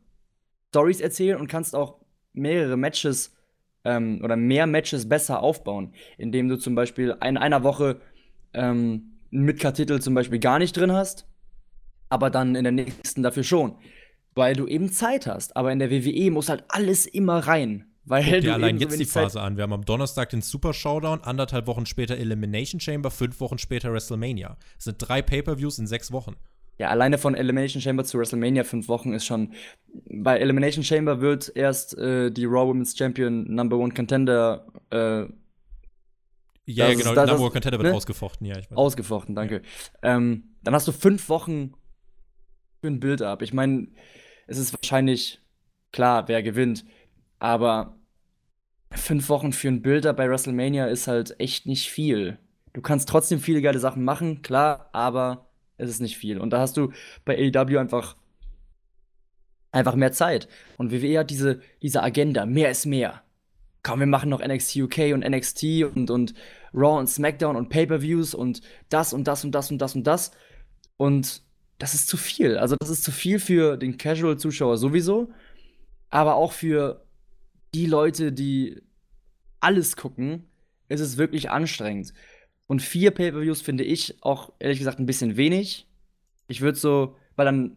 Stories 0.70 1.02
erzählen 1.02 1.40
und 1.40 1.48
kannst 1.48 1.76
auch 1.76 2.00
mehrere 2.34 2.78
Matches 2.78 3.36
ähm, 3.84 4.22
oder 4.24 4.36
mehr 4.36 4.68
Matches 4.68 5.08
besser 5.08 5.42
aufbauen, 5.42 5.94
indem 6.18 6.48
du 6.48 6.58
zum 6.58 6.76
Beispiel 6.76 7.16
in 7.24 7.38
einer 7.38 7.64
Woche 7.64 8.00
ähm, 8.54 9.18
einen 9.32 9.46
Midcard-Titel 9.46 10.00
zum 10.00 10.14
Beispiel 10.14 10.40
gar 10.40 10.60
nicht 10.60 10.76
drin 10.76 10.92
hast, 10.92 11.26
aber 12.10 12.30
dann 12.30 12.56
in 12.56 12.64
der 12.64 12.74
nächsten 12.74 13.24
dafür 13.24 13.44
schon. 13.44 13.76
Weil 14.34 14.56
du 14.56 14.66
eben 14.68 14.92
Zeit 14.92 15.28
hast. 15.28 15.58
Aber 15.58 15.74
in 15.74 15.80
der 15.80 15.92
WWE 15.92 16.32
muss 16.32 16.48
halt 16.48 16.64
alles 16.70 17.06
immer 17.06 17.40
rein. 17.40 17.92
Weil 18.06 18.24
Guck 18.24 18.42
dir 18.42 18.54
allein 18.54 18.78
jetzt 18.78 19.00
die 19.00 19.06
Phase 19.06 19.36
Zeit 19.36 19.44
an. 19.44 19.58
Wir 19.58 19.64
haben 19.64 19.74
am 19.74 19.86
Donnerstag 19.86 20.30
den 20.30 20.42
Super 20.42 20.74
Showdown, 20.74 21.22
anderthalb 21.22 21.68
Wochen 21.68 21.86
später 21.86 22.18
Elimination 22.18 22.80
Chamber, 22.80 23.12
fünf 23.12 23.40
Wochen 23.40 23.58
später 23.58 23.92
WrestleMania. 23.92 24.58
Das 24.76 24.86
sind 24.86 24.98
drei 25.00 25.22
Pay-Per-Views 25.22 25.80
in 25.80 25.88
sechs 25.88 26.12
Wochen. 26.12 26.36
Ja, 26.82 26.90
alleine 26.90 27.20
von 27.20 27.36
Elimination 27.36 27.80
Chamber 27.80 28.04
zu 28.04 28.18
WrestleMania 28.18 28.64
fünf 28.64 28.88
Wochen 28.88 29.14
ist 29.14 29.24
schon. 29.24 29.54
Bei 30.10 30.40
Elimination 30.40 30.84
Chamber 30.84 31.22
wird 31.22 31.56
erst 31.56 31.96
äh, 31.96 32.32
die 32.32 32.46
Raw 32.46 32.68
Women's 32.68 32.98
Champion 32.98 33.44
Number 33.54 33.78
One 33.78 33.94
Contender. 33.94 34.66
Äh, 34.90 35.26
ja, 36.66 36.88
ja, 36.88 36.94
genau, 36.96 37.14
das, 37.14 37.30
Number 37.30 37.44
One 37.44 37.52
Contender 37.52 37.78
wird 37.78 37.92
ne? 37.92 37.96
ausgefochten, 37.96 38.48
ja. 38.48 38.58
Ich 38.58 38.72
weiß. 38.72 38.78
Ausgefochten, 38.80 39.36
danke. 39.36 39.62
Ja. 40.02 40.16
Ähm, 40.18 40.56
dann 40.64 40.74
hast 40.74 40.88
du 40.88 40.92
fünf 40.92 41.30
Wochen 41.30 41.76
für 42.82 42.88
ein 42.88 43.00
Build-up. 43.00 43.44
Ich 43.44 43.54
meine, 43.54 43.90
es 44.48 44.58
ist 44.58 44.74
wahrscheinlich 44.74 45.40
klar, 45.92 46.28
wer 46.30 46.42
gewinnt. 46.42 46.84
Aber 47.38 47.96
fünf 48.90 49.30
Wochen 49.30 49.54
für 49.54 49.68
ein 49.68 49.84
Build-up 49.84 50.18
bei 50.18 50.28
WrestleMania 50.28 50.88
ist 50.88 51.08
halt 51.08 51.40
echt 51.40 51.68
nicht 51.68 51.92
viel. 51.92 52.40
Du 52.74 52.82
kannst 52.82 53.08
trotzdem 53.08 53.40
viele 53.40 53.62
geile 53.62 53.78
Sachen 53.78 54.04
machen, 54.04 54.42
klar, 54.42 54.90
aber 54.94 55.51
es 55.82 55.90
ist 55.90 56.00
nicht 56.00 56.18
viel. 56.18 56.40
Und 56.40 56.52
da 56.52 56.60
hast 56.60 56.78
du 56.78 56.92
bei 57.26 57.36
AEW 57.38 57.78
einfach, 57.78 58.16
einfach 59.72 59.96
mehr 59.96 60.12
Zeit. 60.12 60.48
Und 60.78 60.92
WWE 60.92 61.20
hat 61.20 61.30
diese, 61.30 61.62
diese 61.82 62.04
Agenda, 62.04 62.46
mehr 62.46 62.72
ist 62.72 62.86
mehr. 62.86 63.22
Komm, 63.84 64.00
wir 64.00 64.08
machen 64.08 64.30
noch 64.30 64.46
NXT 64.46 64.76
UK 64.78 64.98
und 65.14 65.28
NXT 65.28 65.64
und, 65.96 66.12
und 66.12 66.34
Raw 66.74 67.00
und 67.00 67.08
SmackDown 67.08 67.56
und 67.56 67.70
Pay-Per-Views 67.70 68.36
und 68.36 68.62
das 68.90 69.12
und 69.14 69.28
das 69.28 69.44
und 69.44 69.52
das 69.52 69.72
und 69.72 69.80
das 69.80 69.96
und 69.96 70.06
das. 70.06 70.32
Und 70.98 71.42
das 71.80 71.96
ist 71.96 72.08
zu 72.08 72.16
viel. 72.16 72.58
Also, 72.58 72.76
das 72.80 72.90
ist 72.90 73.04
zu 73.04 73.12
viel 73.12 73.40
für 73.40 73.76
den 73.76 73.98
Casual-Zuschauer 73.98 74.78
sowieso, 74.78 75.32
aber 76.12 76.36
auch 76.36 76.52
für 76.52 77.04
die 77.74 77.88
Leute, 77.88 78.32
die 78.32 78.82
alles 79.60 79.96
gucken, 79.96 80.46
ist 80.90 81.00
es 81.00 81.18
wirklich 81.18 81.50
anstrengend. 81.50 82.14
Und 82.72 82.82
vier 82.82 83.12
Pay-Per-Views 83.12 83.60
finde 83.60 83.84
ich 83.84 84.16
auch 84.24 84.54
ehrlich 84.60 84.80
gesagt 84.80 84.98
ein 84.98 85.06
bisschen 85.06 85.36
wenig. 85.36 85.90
Ich 86.48 86.62
würde 86.62 86.78
so, 86.78 87.18
weil 87.36 87.44
dann, 87.44 87.76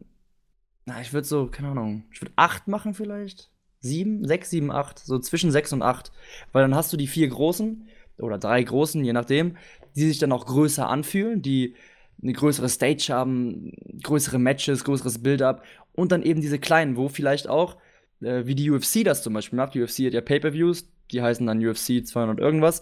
na, 0.85 1.01
ich 1.01 1.13
würde 1.13 1.27
so, 1.27 1.49
keine 1.49 1.71
Ahnung, 1.71 2.05
ich 2.13 2.23
würde 2.23 2.33
acht 2.37 2.69
machen 2.69 2.95
vielleicht. 2.95 3.51
Sieben, 3.81 4.25
sechs, 4.25 4.51
sieben, 4.51 4.71
acht, 4.71 5.01
so 5.01 5.19
zwischen 5.19 5.51
sechs 5.51 5.73
und 5.73 5.83
acht. 5.83 6.13
Weil 6.53 6.63
dann 6.63 6.77
hast 6.77 6.93
du 6.93 6.97
die 6.97 7.09
vier 7.09 7.27
großen 7.27 7.89
oder 8.19 8.39
drei 8.39 8.63
großen, 8.63 9.05
je 9.05 9.13
nachdem, 9.13 9.57
die 9.97 10.07
sich 10.07 10.21
dann 10.21 10.31
auch 10.31 10.47
größer 10.47 10.89
anfühlen, 10.89 11.43
die 11.43 11.75
eine 12.23 12.33
größere 12.33 12.69
Stage 12.69 13.09
haben, 13.09 13.73
größere 14.01 14.39
Matches, 14.39 14.85
größeres 14.85 15.25
Build-up 15.25 15.65
und 15.91 16.13
dann 16.13 16.23
eben 16.23 16.41
diese 16.41 16.61
kleinen, 16.61 16.97
wo 16.97 17.09
vielleicht 17.09 17.49
auch, 17.49 17.79
äh, 18.21 18.47
wie 18.47 18.55
die 18.55 18.71
UFC 18.71 19.03
das 19.03 19.25
zum 19.25 19.35
Beispiel 19.35 19.57
macht, 19.57 19.75
die 19.75 19.83
UFC 19.83 20.07
hat 20.07 20.15
ja 20.15 20.21
Pay-Per-Views, 20.21 20.89
die 21.11 21.21
heißen 21.21 21.45
dann 21.45 21.67
UFC 21.67 22.07
200 22.07 22.39
irgendwas, 22.39 22.81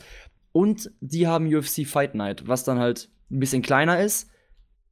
und 0.52 0.90
die 1.00 1.26
haben 1.26 1.52
UFC 1.52 1.86
Fight 1.86 2.14
Night, 2.14 2.46
was 2.46 2.64
dann 2.64 2.78
halt 2.78 3.10
ein 3.30 3.40
bisschen 3.40 3.62
kleiner 3.62 4.00
ist, 4.00 4.30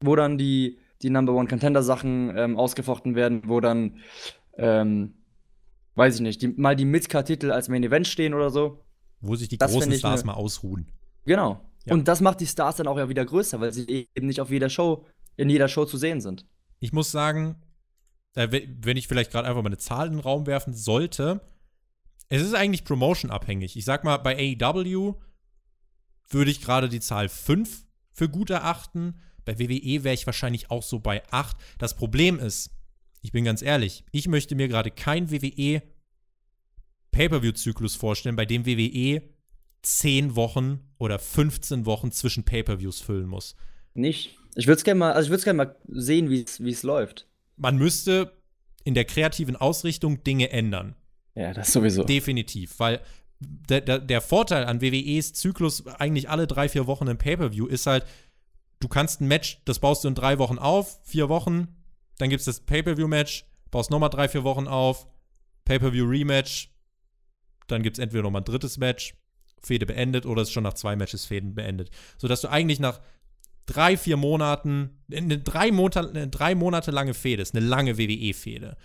wo 0.00 0.16
dann 0.16 0.38
die, 0.38 0.78
die 1.02 1.10
Number 1.10 1.34
One 1.34 1.48
Contender 1.48 1.82
Sachen 1.82 2.36
ähm, 2.36 2.56
ausgefochten 2.56 3.14
werden, 3.14 3.42
wo 3.46 3.60
dann, 3.60 3.98
ähm, 4.56 5.14
weiß 5.94 6.16
ich 6.16 6.20
nicht, 6.22 6.42
die, 6.42 6.48
mal 6.48 6.76
die 6.76 6.86
Midcard-Titel 6.86 7.50
als 7.50 7.68
Main 7.68 7.84
Event 7.84 8.06
stehen 8.06 8.34
oder 8.34 8.50
so. 8.50 8.84
Wo 9.20 9.36
sich 9.36 9.48
die 9.48 9.58
das 9.58 9.72
großen 9.72 9.92
Stars 9.92 10.24
mal 10.24 10.32
ausruhen. 10.32 10.90
Genau. 11.26 11.60
Ja. 11.84 11.94
Und 11.94 12.08
das 12.08 12.20
macht 12.20 12.40
die 12.40 12.46
Stars 12.46 12.76
dann 12.76 12.86
auch 12.86 12.96
ja 12.96 13.08
wieder 13.08 13.24
größer, 13.24 13.60
weil 13.60 13.72
sie 13.72 14.08
eben 14.14 14.26
nicht 14.26 14.40
auf 14.40 14.50
jeder 14.50 14.70
Show, 14.70 15.06
in 15.36 15.50
jeder 15.50 15.68
Show 15.68 15.84
zu 15.84 15.98
sehen 15.98 16.20
sind. 16.20 16.46
Ich 16.78 16.92
muss 16.92 17.10
sagen, 17.10 17.56
äh, 18.34 18.48
wenn 18.80 18.96
ich 18.96 19.08
vielleicht 19.08 19.30
gerade 19.30 19.46
einfach 19.46 19.62
mal 19.62 19.68
eine 19.68 19.78
Zahl 19.78 20.06
in 20.06 20.14
den 20.14 20.20
Raum 20.20 20.46
werfen 20.46 20.72
sollte, 20.72 21.42
es 22.30 22.42
ist 22.42 22.54
eigentlich 22.54 22.84
Promotion 22.84 23.30
abhängig. 23.30 23.76
Ich 23.76 23.84
sag 23.84 24.04
mal, 24.04 24.18
bei 24.18 24.56
AEW 24.60 25.16
würde 26.30 26.50
ich 26.50 26.60
gerade 26.60 26.88
die 26.88 27.00
Zahl 27.00 27.28
5 27.28 27.84
für 28.12 28.28
gut 28.28 28.50
erachten. 28.50 29.20
Bei 29.44 29.58
WWE 29.58 30.04
wäre 30.04 30.14
ich 30.14 30.26
wahrscheinlich 30.26 30.70
auch 30.70 30.82
so 30.82 31.00
bei 31.00 31.22
8. 31.30 31.56
Das 31.78 31.96
Problem 31.96 32.38
ist, 32.38 32.70
ich 33.20 33.32
bin 33.32 33.44
ganz 33.44 33.62
ehrlich, 33.62 34.04
ich 34.12 34.28
möchte 34.28 34.54
mir 34.54 34.68
gerade 34.68 34.90
kein 34.90 35.30
WWE 35.30 35.82
Pay-per-view-Zyklus 37.10 37.96
vorstellen, 37.96 38.36
bei 38.36 38.46
dem 38.46 38.64
WWE 38.66 39.22
10 39.82 40.36
Wochen 40.36 40.80
oder 40.98 41.18
15 41.18 41.86
Wochen 41.86 42.12
zwischen 42.12 42.44
Pay-per-views 42.44 43.00
füllen 43.00 43.26
muss. 43.26 43.56
Nicht. 43.94 44.36
Ich 44.54 44.66
würde 44.66 44.78
es 44.78 44.84
gerne 44.84 44.98
mal, 44.98 45.12
also 45.12 45.32
ich 45.34 45.44
gerne 45.44 45.56
mal 45.56 45.76
sehen, 45.88 46.30
wie 46.30 46.42
es 46.42 46.82
läuft. 46.82 47.26
Man 47.56 47.76
müsste 47.76 48.32
in 48.84 48.94
der 48.94 49.04
kreativen 49.04 49.56
Ausrichtung 49.56 50.22
Dinge 50.22 50.50
ändern. 50.50 50.94
Ja, 51.34 51.52
das 51.52 51.72
sowieso. 51.72 52.04
Definitiv, 52.04 52.78
weil 52.78 53.00
der, 53.40 53.80
der, 53.80 53.98
der 53.98 54.20
Vorteil 54.20 54.64
an 54.64 54.80
WWEs 54.80 55.32
Zyklus 55.32 55.86
eigentlich 55.86 56.28
alle 56.28 56.46
drei, 56.46 56.68
vier 56.68 56.86
Wochen 56.86 57.06
im 57.06 57.18
Pay-Per-View 57.18 57.66
ist 57.66 57.86
halt, 57.86 58.06
du 58.80 58.88
kannst 58.88 59.20
ein 59.20 59.28
Match, 59.28 59.60
das 59.64 59.78
baust 59.78 60.04
du 60.04 60.08
in 60.08 60.14
drei 60.14 60.38
Wochen 60.38 60.58
auf, 60.58 61.00
vier 61.04 61.28
Wochen, 61.28 61.68
dann 62.18 62.28
gibt 62.30 62.40
es 62.40 62.46
das 62.46 62.60
Pay-Per-View-Match, 62.60 63.46
baust 63.70 63.90
nochmal 63.90 64.10
drei, 64.10 64.28
vier 64.28 64.44
Wochen 64.44 64.68
auf, 64.68 65.06
Pay-Per-View-Rematch, 65.64 66.70
dann 67.66 67.82
gibt 67.82 67.98
es 67.98 68.02
entweder 68.02 68.22
nochmal 68.24 68.42
ein 68.42 68.46
drittes 68.46 68.78
Match, 68.78 69.14
Fehde 69.62 69.86
beendet, 69.86 70.26
oder 70.26 70.42
es 70.42 70.48
ist 70.48 70.52
schon 70.52 70.64
nach 70.64 70.74
zwei 70.74 70.96
Matches 70.96 71.26
Fäden 71.26 71.54
beendet. 71.54 71.90
Sodass 72.18 72.40
du 72.40 72.48
eigentlich 72.48 72.80
nach 72.80 73.00
drei, 73.66 73.96
vier 73.96 74.16
Monaten, 74.16 74.98
eine 75.12 75.38
drei, 75.38 75.70
Monate, 75.70 76.08
eine 76.08 76.28
drei 76.28 76.54
Monate 76.54 76.90
lange 76.90 77.14
Fehde 77.14 77.42
ist, 77.42 77.54
eine 77.54 77.64
lange 77.64 77.98
WWE-Fehde. 77.98 78.76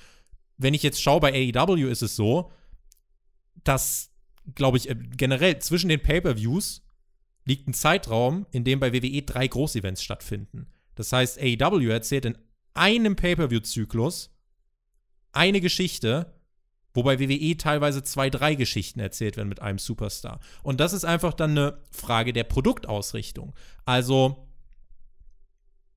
Wenn 0.58 0.74
ich 0.74 0.84
jetzt 0.84 1.01
schaue, 1.01 1.22
bei 1.22 1.53
AEW 1.56 1.89
ist 1.89 2.01
es 2.01 2.16
so, 2.16 2.51
dass, 3.64 4.12
glaube 4.54 4.78
ich, 4.78 4.89
äh, 4.89 4.96
generell 4.96 5.60
zwischen 5.60 5.89
den 5.89 6.02
Pay-Per-Views 6.02 6.84
liegt 7.46 7.68
ein 7.68 7.74
Zeitraum, 7.74 8.46
in 8.52 8.64
dem 8.64 8.80
bei 8.80 8.93
WWE 8.93 9.22
drei 9.22 9.48
Großevents 9.48 10.04
stattfinden. 10.04 10.68
Das 10.96 11.12
heißt, 11.12 11.39
AEW 11.39 11.89
erzählt 11.89 12.26
in 12.26 12.38
einem 12.74 13.16
Pay-Per-View-Zyklus 13.16 14.32
eine 15.32 15.62
Geschichte, 15.62 16.34
wobei 16.93 17.20
WWE 17.20 17.58
teilweise 17.58 18.04
zwei, 18.04 18.30
drei 18.30 18.56
Geschichten 18.56 19.00
erzählt 19.00 19.38
werden 19.38 19.50
mit 19.50 19.62
einem 19.62 19.80
Superstar. 19.80 20.39
Und 20.64 20.80
das 20.80 20.93
ist 20.93 21.06
einfach 21.06 21.34
dann 21.34 21.52
eine 21.52 21.78
Frage 21.91 22.34
der 22.34 22.46
Produktausrichtung. 22.46 23.54
Also 23.84 24.45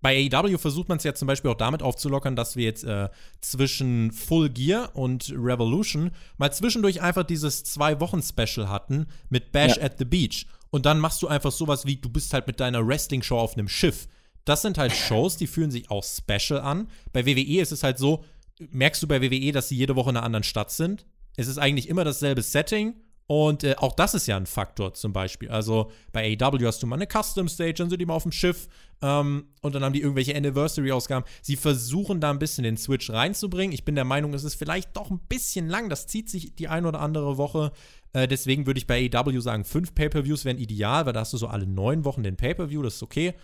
bei 0.01 0.31
AEW 0.33 0.59
versucht 0.59 0.89
man 0.89 0.99
es 0.99 1.05
ja 1.05 1.15
zum 1.15 1.27
Beispiel 1.27 1.51
auch 1.51 1.57
damit 1.57 1.83
aufzulockern, 1.83 2.37
dass 2.37 2.55
wir 2.55 2.65
jetzt 2.65 2.85
äh, 2.85 3.09
zwischen 3.41 4.13
Full 4.13 4.51
Gear 4.51 4.95
und 4.95 5.31
Revolution 5.31 6.13
mal 6.37 6.53
zwischendurch 6.53 7.03
einfach 7.03 7.25
dieses 7.25 7.65
Zwei-Wochen-Special 7.65 8.69
hatten 8.69 9.07
mit 9.29 9.51
Bash 9.51 9.77
ja. 9.77 9.83
at 9.83 9.99
the 9.99 10.05
Beach. 10.05 10.47
Und 10.71 10.87
dann 10.87 11.01
machst 11.01 11.23
du 11.23 11.29
einfach 11.29 11.51
sowas 11.51 11.85
wie, 11.87 11.97
du 11.97 12.09
bist 12.09 12.33
halt 12.33 12.47
mit 12.47 12.61
deiner 12.61 12.87
Wrestling-Show 12.87 13.39
auf 13.39 13.55
einem 13.55 13.69
Schiff. 13.69 14.07
Das 14.45 14.63
sind 14.63 14.79
halt 14.79 14.93
Shows, 14.93 15.37
die 15.37 15.47
fühlen 15.47 15.71
sich 15.71 15.91
auch 15.91 16.05
special 16.05 16.61
an. 16.61 16.89
Bei 17.13 17.27
WWE 17.27 17.61
ist 17.61 17.73
es 17.73 17.83
halt 17.83 17.99
so, 17.99 18.25
merkst 18.71 19.03
du 19.03 19.09
bei 19.09 19.21
WWE, 19.21 19.53
dass 19.53 19.69
sie 19.69 19.77
jede 19.77 19.97
Woche 19.97 20.11
in 20.11 20.17
einer 20.17 20.25
anderen 20.25 20.45
Stadt 20.45 20.71
sind? 20.71 21.07
Es 21.37 21.49
ist 21.49 21.59
eigentlich 21.59 21.89
immer 21.89 22.05
dasselbe 22.05 22.43
Setting 22.43 22.95
und 23.29 23.62
äh, 23.62 23.74
auch 23.76 23.93
das 23.93 24.14
ist 24.14 24.26
ja 24.26 24.39
ein 24.39 24.47
Faktor 24.47 24.95
zum 24.95 25.12
Beispiel. 25.12 25.51
Also 25.51 25.91
bei 26.12 26.35
AEW 26.41 26.66
hast 26.66 26.83
du 26.83 26.87
mal 26.87 26.97
eine 26.97 27.07
Custom 27.07 27.47
Stage, 27.47 27.74
dann 27.74 27.91
sind 27.91 28.01
die 28.01 28.07
mal 28.07 28.14
auf 28.14 28.22
dem 28.22 28.33
Schiff 28.33 28.68
ähm, 29.03 29.49
und 29.61 29.74
dann 29.74 29.85
haben 29.85 29.93
die 29.93 30.01
irgendwelche 30.01 30.35
Anniversary-Ausgaben. 30.35 31.26
Sie 31.43 31.57
versuchen 31.57 32.22
da 32.22 32.31
ein 32.31 32.39
bisschen 32.39 32.64
den 32.64 32.79
Switch 32.79 33.11
reinzubringen. 33.11 33.74
Ich 33.74 33.85
bin 33.85 33.97
der 33.97 34.07
Meinung, 34.07 34.33
es 34.33 34.45
ist 34.45 34.55
vielleicht 34.55 34.97
doch 34.97 35.11
ein 35.11 35.20
bisschen 35.29 35.68
lang. 35.68 35.91
Das 35.91 36.07
zieht 36.07 36.31
sich 36.31 36.55
die 36.57 36.68
ein 36.68 36.87
oder 36.87 37.01
andere 37.01 37.37
Woche. 37.37 37.72
Äh, 38.14 38.29
deswegen 38.29 38.66
würde 38.66 38.79
ich 38.79 38.87
bei 38.87 39.11
AEW 39.12 39.41
sagen, 39.41 39.66
fünf 39.66 39.95
Pay-Per-Views 39.95 40.47
wären 40.47 40.57
ideal, 40.57 41.05
weil 41.05 41.12
da 41.12 41.20
hast 41.20 41.35
du 41.35 41.37
so 41.37 41.49
alle 41.49 41.66
neun 41.66 42.07
Wochen 42.07 42.22
den 42.22 42.39
Pay-Per-View, 42.39 42.81
das 42.81 42.95
ist 42.95 43.03
okay. 43.03 43.35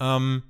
Ähm, 0.00 0.42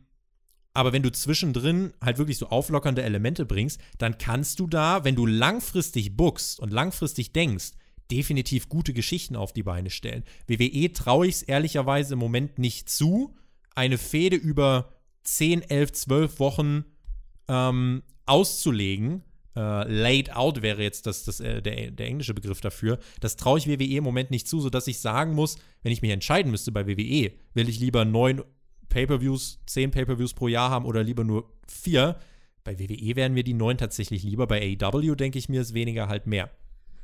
aber 0.74 0.92
wenn 0.92 1.04
du 1.04 1.12
zwischendrin 1.12 1.92
halt 2.00 2.18
wirklich 2.18 2.38
so 2.38 2.48
auflockernde 2.48 3.04
Elemente 3.04 3.46
bringst, 3.46 3.80
dann 3.98 4.18
kannst 4.18 4.58
du 4.58 4.66
da, 4.66 5.04
wenn 5.04 5.14
du 5.14 5.26
langfristig 5.26 6.16
bookst 6.16 6.58
und 6.58 6.72
langfristig 6.72 7.32
denkst, 7.32 7.70
definitiv 8.10 8.68
gute 8.68 8.92
Geschichten 8.92 9.36
auf 9.36 9.52
die 9.52 9.62
Beine 9.62 9.90
stellen. 9.90 10.24
WWE 10.46 10.92
traue 10.92 11.26
ich 11.26 11.36
es 11.36 11.42
ehrlicherweise 11.42 12.14
im 12.14 12.18
Moment 12.18 12.58
nicht 12.58 12.88
zu, 12.88 13.34
eine 13.74 13.98
Fehde 13.98 14.36
über 14.36 14.92
10, 15.24 15.62
11, 15.62 15.92
12 15.92 16.40
Wochen 16.40 16.84
ähm, 17.48 18.02
auszulegen. 18.26 19.22
Äh, 19.56 19.84
laid 19.90 20.34
out 20.34 20.62
wäre 20.62 20.82
jetzt 20.82 21.06
das, 21.06 21.24
das, 21.24 21.40
äh, 21.40 21.60
der, 21.60 21.90
der 21.90 22.06
englische 22.06 22.34
Begriff 22.34 22.60
dafür. 22.60 22.98
Das 23.20 23.36
traue 23.36 23.58
ich 23.58 23.66
WWE 23.66 23.96
im 23.96 24.04
Moment 24.04 24.30
nicht 24.30 24.46
zu, 24.46 24.60
sodass 24.60 24.86
ich 24.86 25.00
sagen 25.00 25.34
muss, 25.34 25.56
wenn 25.82 25.92
ich 25.92 26.02
mich 26.02 26.12
entscheiden 26.12 26.50
müsste 26.50 26.72
bei 26.72 26.86
WWE, 26.86 27.32
will 27.54 27.68
ich 27.68 27.80
lieber 27.80 28.04
neun 28.04 28.42
Pay-Per-Views, 28.88 29.60
zehn 29.66 29.90
Pay-Per-Views 29.90 30.34
pro 30.34 30.48
Jahr 30.48 30.70
haben 30.70 30.84
oder 30.84 31.02
lieber 31.02 31.24
nur 31.24 31.52
vier. 31.66 32.16
Bei 32.62 32.78
WWE 32.78 33.16
wären 33.16 33.34
mir 33.34 33.44
die 33.44 33.54
neun 33.54 33.78
tatsächlich 33.78 34.22
lieber. 34.22 34.46
Bei 34.46 34.60
AEW 34.60 35.14
denke 35.14 35.38
ich 35.38 35.48
mir, 35.48 35.60
ist 35.60 35.74
weniger 35.74 36.08
halt 36.08 36.26
mehr. 36.26 36.50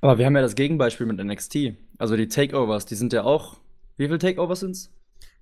Aber 0.01 0.19
wir 0.19 0.27
haben 0.27 0.37
ja 0.37 0.43
das 0.43 0.55
Gegenbeispiel 0.55 1.07
mit 1.07 1.23
NXT. 1.25 1.75
Also 1.99 2.17
die 2.17 2.29
Takeovers, 2.29 2.87
die 2.87 2.95
sind 2.95 3.13
ja 3.13 3.25
auch. 3.25 3.57
Wie 3.97 4.07
viele 4.07 4.19
Takeovers 4.19 4.61
sind's? 4.61 4.93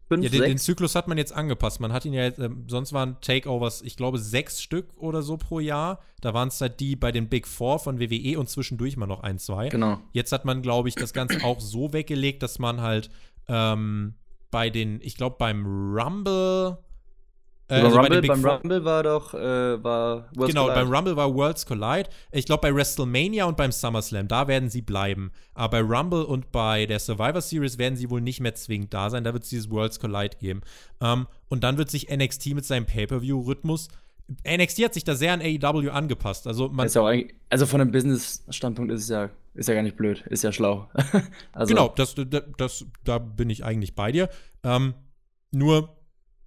Fünf, 0.07 0.23
ja, 0.23 0.29
den, 0.29 0.43
den, 0.43 0.59
Zyklus 0.59 0.95
hat 0.95 1.09
man 1.09 1.17
jetzt 1.17 1.33
angepasst. 1.33 1.81
Man 1.81 1.93
hat 1.93 2.05
ihn 2.05 2.13
ja 2.13 2.25
jetzt, 2.25 2.39
äh, 2.39 2.51
sonst 2.69 2.93
waren 2.93 3.17
Takeovers, 3.23 3.81
ich 3.83 3.97
glaube, 3.97 4.19
sechs 4.19 4.61
Stück 4.61 4.87
oder 4.97 5.23
so 5.23 5.39
pro 5.39 5.61
Jahr. 5.61 6.01
Da 6.21 6.35
waren 6.35 6.49
es 6.49 6.61
halt 6.61 6.79
die 6.81 6.95
bei 6.95 7.11
den 7.11 7.29
Big 7.29 7.49
Four 7.49 7.79
von 7.79 7.99
WWE 7.99 8.39
und 8.39 8.51
zwischendurch 8.51 8.99
mal 8.99 9.07
noch 9.07 9.23
ein, 9.23 9.39
zwei. 9.39 9.71
Genau. 9.71 9.99
Jetzt 10.13 10.31
hat 10.33 10.45
man, 10.45 10.61
glaube 10.61 10.91
ich, 10.91 10.95
das 10.95 11.15
Ganze 11.15 11.43
auch 11.43 11.61
so 11.61 11.95
weggelegt, 11.95 12.43
dass 12.43 12.59
man 12.59 12.83
halt 12.83 13.09
ähm, 13.49 14.15
bei 14.51 14.69
den, 14.69 15.01
ich 15.03 15.17
glaube, 15.17 15.37
beim 15.39 15.65
Rumble 15.97 16.79
äh, 17.69 17.75
also 17.75 17.99
Rumble, 17.99 18.21
bei 18.21 18.29
beim 18.29 18.45
Rumble 18.45 18.85
war 18.85 19.03
doch, 19.03 19.35
äh, 19.35 19.83
war 19.83 20.29
Worlds 20.35 20.55
Genau, 20.55 20.67
Collide. 20.67 20.85
beim 20.85 20.95
Rumble 20.95 21.17
war 21.17 21.35
Worlds 21.35 21.67
Collide. 21.67 22.11
Ich 22.33 22.45
glaube, 22.45 22.61
bei 22.61 22.75
WrestleMania 22.75 23.47
und 23.47 23.57
beim 23.57 23.73
SummerSlam, 23.73 24.29
da 24.29 24.49
werden 24.49 24.69
sie 24.69 24.83
bleiben. 24.83 25.33
Aber 25.55 25.83
bei 25.83 25.97
Rumble 25.97 26.25
und 26.25 26.53
bei 26.53 26.87
der 26.87 26.99
Survivor 26.99 27.41
Series 27.41 27.79
werden 27.79 27.97
sie 27.97 28.11
wohl 28.11 28.21
nicht 28.21 28.41
mehr 28.41 28.55
zwingend 28.55 28.93
da 28.93 29.09
sein. 29.09 29.25
Da 29.25 29.33
wird 29.33 29.45
es 29.45 29.49
dieses 29.49 29.71
Worlds 29.71 29.99
Collide 29.99 30.37
geben. 30.39 30.61
Ähm, 31.01 31.27
und 31.49 31.65
dann 31.65 31.79
wird 31.79 31.91
sich 31.91 32.15
NXT 32.15 32.55
mit 32.55 32.65
seinem 32.65 32.87
Pay-Per-View-Rhythmus 32.87 33.89
NXT 34.47 34.85
hat 34.85 34.95
sich 34.95 35.05
da 35.05 35.15
sehr 35.15 35.33
an 35.33 35.41
AEW 35.41 35.91
angepasst. 35.91 36.47
Also, 36.47 36.69
man 36.69 36.87
ist 36.87 36.95
ja 36.95 37.03
auch 37.03 37.13
also 37.51 37.67
von 37.67 37.81
einem 37.81 37.93
Business-Standpunkt 37.93 38.91
ist 38.93 39.03
es 39.03 39.09
ja, 39.09 39.31
ist 39.55 39.69
ja 39.69 39.75
gar 39.75 39.83
nicht 39.83 39.97
blöd, 39.97 40.25
ist 40.29 40.43
ja 40.43 40.53
schlau. 40.53 40.89
also. 41.53 41.75
Genau, 41.75 41.93
das, 41.95 42.15
das, 42.15 42.43
das, 42.57 42.87
da 43.05 43.19
bin 43.19 43.51
ich 43.51 43.65
eigentlich 43.65 43.95
bei 43.95 44.13
dir. 44.13 44.31
Ähm, 44.63 44.95
nur 45.51 45.95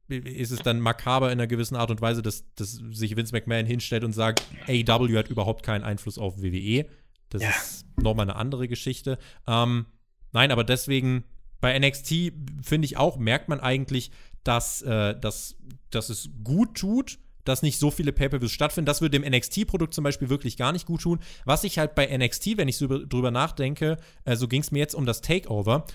ist 0.07 0.51
es 0.51 0.59
dann 0.59 0.79
makaber 0.79 1.27
in 1.27 1.39
einer 1.39 1.47
gewissen 1.47 1.75
Art 1.75 1.91
und 1.91 2.01
Weise, 2.01 2.21
dass, 2.21 2.45
dass 2.55 2.81
sich 2.91 3.15
Vince 3.15 3.33
McMahon 3.33 3.65
hinstellt 3.65 4.03
und 4.03 4.13
sagt, 4.13 4.43
AEW 4.67 5.17
hat 5.17 5.29
überhaupt 5.29 5.63
keinen 5.63 5.83
Einfluss 5.83 6.17
auf 6.17 6.41
WWE. 6.41 6.85
Das 7.29 7.41
ja. 7.41 7.49
ist 7.49 7.85
nochmal 7.97 8.23
eine 8.23 8.35
andere 8.35 8.67
Geschichte. 8.67 9.17
Ähm, 9.47 9.85
nein, 10.31 10.51
aber 10.51 10.63
deswegen 10.63 11.25
bei 11.59 11.77
NXT 11.77 12.31
finde 12.61 12.85
ich 12.85 12.97
auch, 12.97 13.17
merkt 13.17 13.49
man 13.49 13.59
eigentlich, 13.59 14.11
dass, 14.43 14.81
äh, 14.81 15.19
dass, 15.19 15.57
dass 15.89 16.09
es 16.09 16.29
gut 16.43 16.75
tut, 16.75 17.19
dass 17.43 17.61
nicht 17.61 17.79
so 17.79 17.91
viele 17.91 18.11
Pay-Per-Views 18.11 18.51
stattfinden. 18.51 18.85
Das 18.85 19.01
würde 19.01 19.19
dem 19.19 19.29
NXT-Produkt 19.29 19.93
zum 19.93 20.03
Beispiel 20.03 20.29
wirklich 20.29 20.57
gar 20.57 20.71
nicht 20.73 20.85
gut 20.85 21.01
tun. 21.01 21.19
Was 21.45 21.63
ich 21.63 21.79
halt 21.79 21.95
bei 21.95 22.05
NXT, 22.05 22.57
wenn 22.57 22.67
ich 22.67 22.77
so 22.77 22.87
drüber 22.87 23.31
nachdenke, 23.31 23.97
äh, 24.25 24.35
so 24.35 24.47
ging 24.47 24.61
es 24.61 24.71
mir 24.71 24.79
jetzt 24.79 24.95
um 24.95 25.05
das 25.05 25.21
Takeover. 25.21 25.85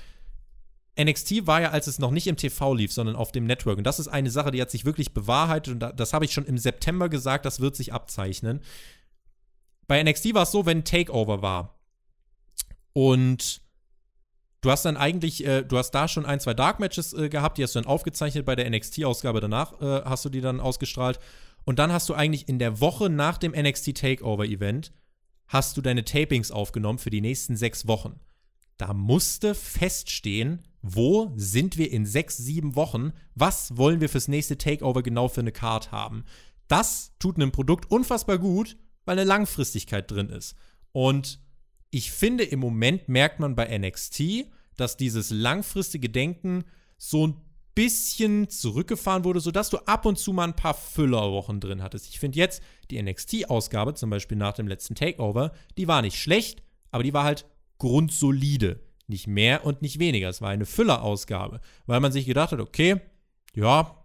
NXT 1.00 1.46
war 1.46 1.62
ja, 1.62 1.70
als 1.70 1.86
es 1.86 1.98
noch 1.98 2.10
nicht 2.10 2.26
im 2.26 2.36
TV 2.36 2.74
lief, 2.74 2.92
sondern 2.92 3.16
auf 3.16 3.32
dem 3.32 3.46
Network. 3.46 3.78
Und 3.78 3.84
das 3.84 3.98
ist 3.98 4.08
eine 4.08 4.30
Sache, 4.30 4.50
die 4.50 4.60
hat 4.60 4.70
sich 4.70 4.84
wirklich 4.84 5.14
bewahrheitet. 5.14 5.74
Und 5.74 5.98
das 5.98 6.12
habe 6.12 6.24
ich 6.24 6.32
schon 6.32 6.44
im 6.44 6.58
September 6.58 7.08
gesagt, 7.08 7.46
das 7.46 7.60
wird 7.60 7.76
sich 7.76 7.92
abzeichnen. 7.92 8.60
Bei 9.86 10.02
NXT 10.02 10.34
war 10.34 10.42
es 10.42 10.50
so, 10.50 10.66
wenn 10.66 10.84
Takeover 10.84 11.42
war 11.42 11.78
und 12.92 13.62
du 14.60 14.70
hast 14.70 14.84
dann 14.84 14.96
eigentlich, 14.96 15.44
äh, 15.44 15.62
du 15.62 15.78
hast 15.78 15.90
da 15.92 16.08
schon 16.08 16.26
ein, 16.26 16.40
zwei 16.40 16.54
Dark 16.54 16.78
Matches 16.78 17.12
äh, 17.12 17.28
gehabt, 17.28 17.58
die 17.58 17.62
hast 17.62 17.74
du 17.74 17.80
dann 17.80 17.88
aufgezeichnet. 17.88 18.44
Bei 18.44 18.56
der 18.56 18.68
NXT-Ausgabe 18.70 19.40
danach 19.40 19.80
äh, 19.80 20.02
hast 20.04 20.24
du 20.24 20.28
die 20.28 20.40
dann 20.40 20.60
ausgestrahlt. 20.60 21.18
Und 21.64 21.78
dann 21.78 21.92
hast 21.92 22.08
du 22.08 22.14
eigentlich 22.14 22.48
in 22.48 22.58
der 22.58 22.80
Woche 22.80 23.08
nach 23.08 23.38
dem 23.38 23.52
NXT 23.52 23.96
Takeover-Event 23.96 24.92
hast 25.48 25.76
du 25.76 25.82
deine 25.82 26.04
Tapings 26.04 26.50
aufgenommen 26.50 26.98
für 26.98 27.10
die 27.10 27.20
nächsten 27.20 27.56
sechs 27.56 27.86
Wochen. 27.86 28.18
Da 28.78 28.94
musste 28.94 29.54
feststehen, 29.54 30.66
wo 30.82 31.32
sind 31.36 31.78
wir 31.78 31.90
in 31.90 32.04
sechs, 32.06 32.36
sieben 32.36 32.74
Wochen? 32.74 33.12
Was 33.34 33.76
wollen 33.76 34.00
wir 34.00 34.08
fürs 34.08 34.28
nächste 34.28 34.58
Takeover 34.58 35.02
genau 35.02 35.28
für 35.28 35.40
eine 35.40 35.52
Card 35.52 35.92
haben? 35.92 36.24
Das 36.68 37.12
tut 37.18 37.36
einem 37.36 37.52
Produkt 37.52 37.90
unfassbar 37.90 38.38
gut, 38.38 38.76
weil 39.04 39.18
eine 39.18 39.28
Langfristigkeit 39.28 40.10
drin 40.10 40.28
ist. 40.28 40.56
Und 40.92 41.40
ich 41.90 42.10
finde, 42.10 42.44
im 42.44 42.60
Moment 42.60 43.08
merkt 43.08 43.38
man 43.38 43.54
bei 43.54 43.78
NXT, 43.78 44.46
dass 44.76 44.96
dieses 44.96 45.30
langfristige 45.30 46.08
Denken 46.08 46.64
so 46.98 47.26
ein 47.26 47.36
bisschen 47.74 48.48
zurückgefahren 48.48 49.24
wurde, 49.24 49.40
sodass 49.40 49.70
du 49.70 49.78
ab 49.78 50.04
und 50.04 50.18
zu 50.18 50.32
mal 50.32 50.44
ein 50.44 50.56
paar 50.56 50.74
Füllerwochen 50.74 51.60
drin 51.60 51.82
hattest. 51.82 52.08
Ich 52.08 52.18
finde 52.18 52.38
jetzt 52.38 52.62
die 52.90 53.00
NXT-Ausgabe, 53.02 53.94
zum 53.94 54.10
Beispiel 54.10 54.36
nach 54.36 54.54
dem 54.54 54.68
letzten 54.68 54.94
Takeover, 54.94 55.52
die 55.78 55.88
war 55.88 56.02
nicht 56.02 56.18
schlecht, 56.18 56.62
aber 56.90 57.02
die 57.02 57.14
war 57.14 57.24
halt 57.24 57.46
grundsolide. 57.78 58.80
Nicht 59.12 59.26
mehr 59.26 59.66
und 59.66 59.82
nicht 59.82 59.98
weniger. 59.98 60.30
Es 60.30 60.40
war 60.40 60.48
eine 60.48 60.64
Füllerausgabe, 60.64 61.60
weil 61.84 62.00
man 62.00 62.12
sich 62.12 62.24
gedacht 62.24 62.52
hat, 62.52 62.60
okay, 62.60 62.96
ja, 63.54 64.02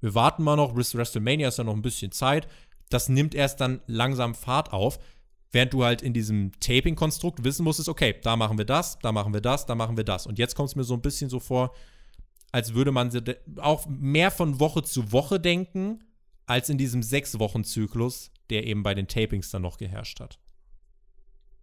wir 0.00 0.14
warten 0.16 0.42
mal 0.42 0.56
noch, 0.56 0.74
WrestleMania 0.74 1.46
ist 1.46 1.58
ja 1.58 1.62
noch 1.62 1.76
ein 1.76 1.82
bisschen 1.82 2.10
Zeit. 2.10 2.48
Das 2.88 3.08
nimmt 3.08 3.36
erst 3.36 3.60
dann 3.60 3.80
langsam 3.86 4.34
Fahrt 4.34 4.72
auf, 4.72 4.98
während 5.52 5.72
du 5.72 5.84
halt 5.84 6.02
in 6.02 6.12
diesem 6.12 6.50
Taping-Konstrukt 6.58 7.44
wissen 7.44 7.62
musstest, 7.62 7.88
okay, 7.88 8.16
da 8.24 8.34
machen 8.34 8.58
wir 8.58 8.64
das, 8.64 8.98
da 8.98 9.12
machen 9.12 9.32
wir 9.32 9.40
das, 9.40 9.66
da 9.66 9.76
machen 9.76 9.96
wir 9.96 10.02
das. 10.02 10.26
Und 10.26 10.36
jetzt 10.36 10.56
kommt 10.56 10.70
es 10.70 10.74
mir 10.74 10.82
so 10.82 10.94
ein 10.94 11.00
bisschen 11.00 11.30
so 11.30 11.38
vor, 11.38 11.72
als 12.50 12.74
würde 12.74 12.90
man 12.90 13.12
auch 13.58 13.86
mehr 13.86 14.32
von 14.32 14.58
Woche 14.58 14.82
zu 14.82 15.12
Woche 15.12 15.38
denken, 15.38 16.02
als 16.46 16.70
in 16.70 16.76
diesem 16.76 17.04
Sechs-Wochen-Zyklus, 17.04 18.32
der 18.50 18.66
eben 18.66 18.82
bei 18.82 18.94
den 18.94 19.06
Tapings 19.06 19.52
dann 19.52 19.62
noch 19.62 19.78
geherrscht 19.78 20.18
hat. 20.18 20.40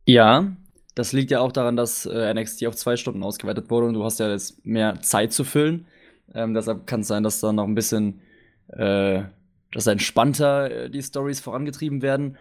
Ja, 0.05 0.55
das 0.97 1.13
liegt 1.13 1.31
ja 1.31 1.41
auch 1.41 1.51
daran, 1.51 1.75
dass 1.75 2.05
äh, 2.05 2.33
NXT 2.33 2.65
auf 2.65 2.75
zwei 2.75 2.97
Stunden 2.97 3.23
ausgeweitet 3.23 3.69
wurde 3.69 3.87
und 3.87 3.93
du 3.93 4.03
hast 4.03 4.19
ja 4.19 4.29
jetzt 4.29 4.65
mehr 4.65 5.01
Zeit 5.01 5.31
zu 5.31 5.43
füllen. 5.43 5.85
Ähm, 6.33 6.53
deshalb 6.53 6.87
kann 6.87 7.01
es 7.01 7.07
sein, 7.07 7.23
dass 7.23 7.39
da 7.39 7.53
noch 7.53 7.65
ein 7.65 7.75
bisschen 7.75 8.21
äh, 8.69 9.23
dass 9.71 9.87
entspannter 9.87 10.71
äh, 10.71 10.89
die 10.89 11.03
Stories 11.03 11.39
vorangetrieben 11.39 12.01
werden. 12.01 12.37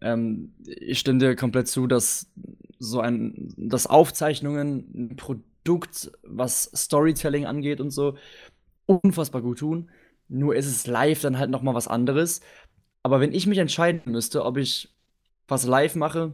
Ähm, 0.00 0.54
ich 0.64 0.98
stimme 0.98 1.18
dir 1.18 1.36
komplett 1.36 1.68
zu, 1.68 1.86
dass 1.86 2.30
so 2.78 3.00
ein, 3.00 3.52
dass 3.56 3.86
Aufzeichnungen 3.86 4.90
ein 4.94 5.16
Produkt, 5.16 6.12
was 6.22 6.70
Storytelling 6.74 7.46
angeht 7.46 7.80
und 7.80 7.90
so, 7.90 8.16
unfassbar 8.86 9.42
gut 9.42 9.58
tun. 9.58 9.90
Nur 10.28 10.56
ist 10.56 10.66
es 10.66 10.86
live 10.86 11.20
dann 11.20 11.38
halt 11.38 11.50
noch 11.50 11.62
mal 11.62 11.74
was 11.74 11.88
anderes. 11.88 12.40
Aber 13.02 13.20
wenn 13.20 13.32
ich 13.32 13.46
mich 13.46 13.58
entscheiden 13.58 14.12
müsste, 14.12 14.44
ob 14.44 14.56
ich 14.56 14.94
was 15.46 15.66
live 15.66 15.94
mache 15.94 16.32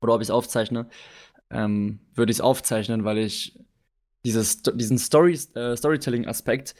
oder 0.00 0.14
ob 0.14 0.20
ich 0.20 0.26
es 0.26 0.30
aufzeichne, 0.30 0.88
ähm, 1.50 2.00
würde 2.14 2.30
ich 2.30 2.38
es 2.38 2.40
aufzeichnen, 2.40 3.04
weil 3.04 3.18
ich 3.18 3.58
dieses, 4.24 4.62
diesen 4.62 4.98
Story, 4.98 5.38
äh, 5.54 5.76
Storytelling-Aspekt 5.76 6.74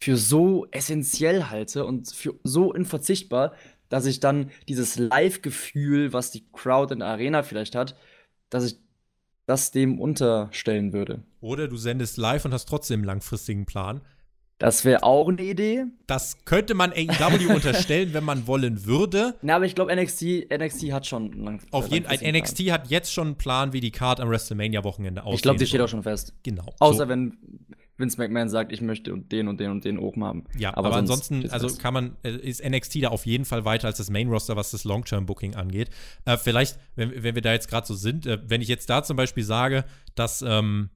für 0.00 0.16
so 0.16 0.66
essentiell 0.70 1.44
halte 1.44 1.84
und 1.84 2.12
für 2.12 2.34
so 2.44 2.72
unverzichtbar, 2.72 3.54
dass 3.88 4.06
ich 4.06 4.20
dann 4.20 4.50
dieses 4.68 4.98
Live-Gefühl, 4.98 6.12
was 6.12 6.30
die 6.30 6.44
Crowd 6.52 6.92
in 6.92 7.00
der 7.00 7.08
Arena 7.08 7.42
vielleicht 7.42 7.74
hat, 7.74 7.96
dass 8.50 8.64
ich 8.64 8.78
das 9.46 9.70
dem 9.70 9.98
unterstellen 9.98 10.92
würde. 10.92 11.22
Oder 11.40 11.68
du 11.68 11.76
sendest 11.76 12.18
live 12.18 12.44
und 12.44 12.52
hast 12.52 12.66
trotzdem 12.66 13.00
einen 13.00 13.06
langfristigen 13.06 13.64
Plan. 13.64 14.02
Das 14.58 14.84
wäre 14.84 15.04
auch 15.04 15.28
eine 15.28 15.40
Idee. 15.40 15.84
Das 16.08 16.44
könnte 16.44 16.74
man 16.74 16.92
AEW 16.92 17.48
unterstellen, 17.54 18.12
wenn 18.12 18.24
man 18.24 18.48
wollen 18.48 18.86
würde. 18.86 19.36
Na, 19.40 19.56
aber 19.56 19.66
ich 19.66 19.76
glaube, 19.76 19.94
NXT, 19.94 20.50
NXT 20.52 20.92
hat 20.92 21.06
schon 21.06 21.32
lang, 21.32 21.62
Auf 21.70 21.88
jeden 21.88 22.06
Fall, 22.06 22.18
NXT 22.32 22.64
Plan. 22.64 22.72
hat 22.72 22.90
jetzt 22.90 23.12
schon 23.12 23.28
einen 23.28 23.36
Plan, 23.36 23.72
wie 23.72 23.80
die 23.80 23.92
Card 23.92 24.18
am 24.18 24.28
WrestleMania-Wochenende 24.28 25.22
aussieht. 25.22 25.36
Ich 25.36 25.42
glaube, 25.42 25.58
die 25.58 25.66
steht 25.66 25.80
auch 25.80 25.88
schon 25.88 26.02
fest. 26.02 26.34
Genau. 26.42 26.74
Außer 26.80 27.04
so. 27.04 27.08
wenn 27.08 27.38
Vince 27.98 28.18
McMahon 28.18 28.48
sagt, 28.48 28.72
ich 28.72 28.80
möchte 28.80 29.16
den 29.16 29.46
und 29.46 29.60
den 29.60 29.70
und 29.70 29.84
den 29.84 29.98
oben 29.98 30.24
haben. 30.24 30.44
Ja, 30.56 30.76
aber, 30.76 30.88
aber 30.88 30.96
ansonsten, 30.96 31.48
also 31.50 31.68
kann 31.76 31.94
man, 31.94 32.16
äh, 32.24 32.30
ist 32.30 32.64
NXT 32.64 33.04
da 33.04 33.08
auf 33.08 33.26
jeden 33.26 33.44
Fall 33.44 33.64
weiter 33.64 33.86
als 33.86 33.98
das 33.98 34.10
Main 34.10 34.28
Roster, 34.28 34.56
was 34.56 34.72
das 34.72 34.82
Long-Term-Booking 34.84 35.54
angeht. 35.54 35.90
Äh, 36.24 36.36
vielleicht, 36.36 36.78
wenn, 36.96 37.22
wenn 37.22 37.34
wir 37.34 37.42
da 37.42 37.52
jetzt 37.52 37.68
gerade 37.68 37.86
so 37.86 37.94
sind, 37.94 38.26
äh, 38.26 38.38
wenn 38.44 38.60
ich 38.60 38.68
jetzt 38.68 38.90
da 38.90 39.04
zum 39.04 39.16
Beispiel 39.16 39.44
sage, 39.44 39.84
dass, 40.14 40.42
ähm, 40.42 40.90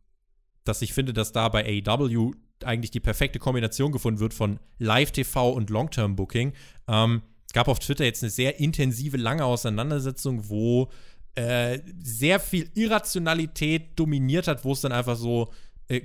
dass 0.65 0.83
ich 0.83 0.93
finde, 0.93 1.13
dass 1.13 1.33
da 1.33 1.49
bei 1.49 1.65
AEW 1.65 2.33
eigentlich 2.65 2.91
die 2.91 3.01
perfekte 3.01 3.39
Kombination 3.39 3.93
gefunden 3.93 4.21
wird 4.21 4.35
von 4.35 4.59
Live-TV 4.79 5.51
und 5.51 5.71
Long-Term-Booking. 5.71 6.53
Ähm, 6.89 7.23
gab 7.53 7.69
auf 7.69 7.79
Twitter 7.79 8.05
jetzt 8.05 8.23
eine 8.23 8.31
sehr 8.31 8.61
intensive, 8.61 9.17
lange 9.17 9.45
Auseinandersetzung, 9.45 10.49
wo 10.49 10.91
äh, 11.35 11.81
sehr 12.03 12.41
viel 12.41 12.71
Irrationalität 12.75 13.99
dominiert 13.99 14.49
hat, 14.49 14.65
wo 14.65 14.73
es 14.73 14.83
dann 14.83 14.93
einfach 14.93 15.17
so 15.17 15.53
äh, 15.89 16.03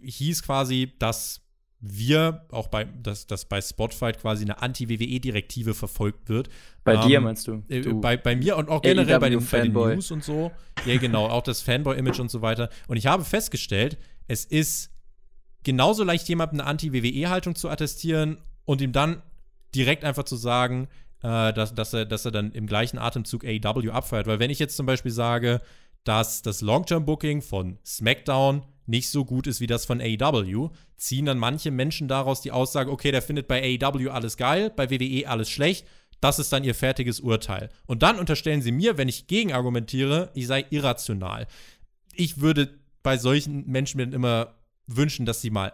hieß 0.00 0.42
quasi, 0.42 0.92
dass 0.98 1.40
wir, 1.80 2.44
auch 2.50 2.68
bei, 2.68 2.84
dass, 2.84 3.26
dass 3.26 3.44
bei 3.44 3.60
Spotfight 3.60 4.20
quasi 4.20 4.44
eine 4.44 4.60
Anti-WWE-Direktive 4.60 5.74
verfolgt 5.74 6.28
wird. 6.28 6.48
Bei 6.82 6.94
ähm, 6.94 7.06
dir 7.06 7.20
meinst 7.20 7.46
du? 7.46 7.62
Äh, 7.68 7.82
bei, 7.94 8.16
bei 8.16 8.34
mir 8.34 8.56
und 8.56 8.68
auch 8.68 8.82
generell 8.82 9.20
bei 9.20 9.30
den, 9.30 9.44
bei 9.44 9.60
den 9.62 9.72
News 9.72 10.10
und 10.10 10.24
so. 10.24 10.50
Ja, 10.84 10.96
genau, 10.96 11.26
auch 11.26 11.42
das 11.42 11.60
Fanboy-Image 11.62 12.18
und 12.18 12.30
so 12.30 12.42
weiter. 12.42 12.68
Und 12.88 12.96
ich 12.96 13.06
habe 13.06 13.24
festgestellt, 13.24 13.96
es 14.26 14.44
ist 14.44 14.90
genauso 15.64 16.04
leicht, 16.04 16.28
jemandem 16.28 16.60
eine 16.60 16.68
Anti-WWE-Haltung 16.68 17.54
zu 17.54 17.68
attestieren 17.68 18.38
und 18.64 18.80
ihm 18.80 18.92
dann 18.92 19.22
direkt 19.74 20.04
einfach 20.04 20.24
zu 20.24 20.36
sagen, 20.36 20.88
äh, 21.22 21.52
dass, 21.52 21.74
dass, 21.74 21.92
er, 21.92 22.04
dass 22.04 22.24
er 22.24 22.30
dann 22.30 22.52
im 22.52 22.66
gleichen 22.66 22.98
Atemzug 22.98 23.44
AEW 23.44 23.90
abfeiert. 23.90 24.26
Weil 24.26 24.38
wenn 24.38 24.50
ich 24.50 24.58
jetzt 24.58 24.76
zum 24.76 24.86
Beispiel 24.86 25.12
sage, 25.12 25.60
dass 26.04 26.42
das 26.42 26.60
Long-Term-Booking 26.60 27.42
von 27.42 27.78
SmackDown 27.84 28.62
nicht 28.86 29.10
so 29.10 29.24
gut 29.24 29.46
ist 29.46 29.60
wie 29.60 29.66
das 29.66 29.84
von 29.84 30.00
AEW, 30.00 30.70
ziehen 30.96 31.26
dann 31.26 31.38
manche 31.38 31.70
Menschen 31.70 32.08
daraus 32.08 32.40
die 32.40 32.52
Aussage, 32.52 32.90
okay, 32.90 33.10
der 33.10 33.22
findet 33.22 33.46
bei 33.46 33.62
AEW 33.62 34.10
alles 34.10 34.36
geil, 34.36 34.70
bei 34.74 34.90
WWE 34.90 35.28
alles 35.28 35.50
schlecht. 35.50 35.86
Das 36.20 36.38
ist 36.38 36.52
dann 36.52 36.64
ihr 36.64 36.74
fertiges 36.74 37.20
Urteil. 37.20 37.68
Und 37.86 38.02
dann 38.02 38.18
unterstellen 38.18 38.62
sie 38.62 38.72
mir, 38.72 38.96
wenn 38.98 39.08
ich 39.08 39.26
gegenargumentiere, 39.26 40.30
ich 40.34 40.46
sei 40.46 40.64
irrational. 40.70 41.46
Ich 42.14 42.40
würde 42.40 42.70
bei 43.02 43.18
solchen 43.18 43.66
Menschen 43.66 43.98
mir 43.98 44.12
immer 44.12 44.54
wünschen, 44.88 45.26
dass 45.26 45.40
sie 45.40 45.50
mal 45.50 45.72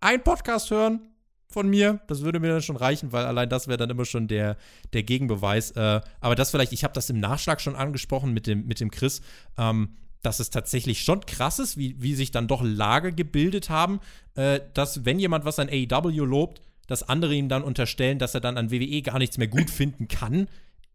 einen 0.00 0.22
Podcast 0.22 0.70
hören 0.70 1.00
von 1.48 1.68
mir. 1.68 2.00
Das 2.06 2.22
würde 2.22 2.40
mir 2.40 2.48
dann 2.48 2.62
schon 2.62 2.76
reichen, 2.76 3.12
weil 3.12 3.26
allein 3.26 3.48
das 3.48 3.68
wäre 3.68 3.76
dann 3.76 3.90
immer 3.90 4.04
schon 4.04 4.26
der, 4.26 4.56
der 4.92 5.02
Gegenbeweis. 5.02 5.72
Äh, 5.72 6.00
aber 6.20 6.34
das 6.34 6.50
vielleicht, 6.50 6.72
ich 6.72 6.84
habe 6.84 6.94
das 6.94 7.10
im 7.10 7.20
Nachschlag 7.20 7.60
schon 7.60 7.76
angesprochen 7.76 8.32
mit 8.32 8.46
dem, 8.46 8.66
mit 8.66 8.80
dem 8.80 8.90
Chris. 8.90 9.20
Ähm, 9.58 9.96
dass 10.22 10.38
es 10.38 10.50
tatsächlich 10.50 11.02
schon 11.02 11.26
krass 11.26 11.58
ist, 11.58 11.76
wie, 11.76 12.00
wie 12.00 12.14
sich 12.14 12.30
dann 12.30 12.46
doch 12.46 12.62
Lager 12.62 13.10
gebildet 13.10 13.70
haben, 13.70 13.98
äh, 14.36 14.60
dass 14.72 15.04
wenn 15.04 15.18
jemand 15.18 15.44
was 15.44 15.58
an 15.58 15.68
AEW 15.68 16.24
lobt, 16.24 16.62
dass 16.86 17.08
andere 17.08 17.34
ihm 17.34 17.48
dann 17.48 17.62
unterstellen, 17.62 18.18
dass 18.18 18.34
er 18.34 18.40
dann 18.40 18.56
an 18.56 18.70
WWE 18.70 19.02
gar 19.02 19.18
nichts 19.18 19.36
mehr 19.36 19.48
gut 19.48 19.68
finden 19.68 20.08
kann. 20.08 20.48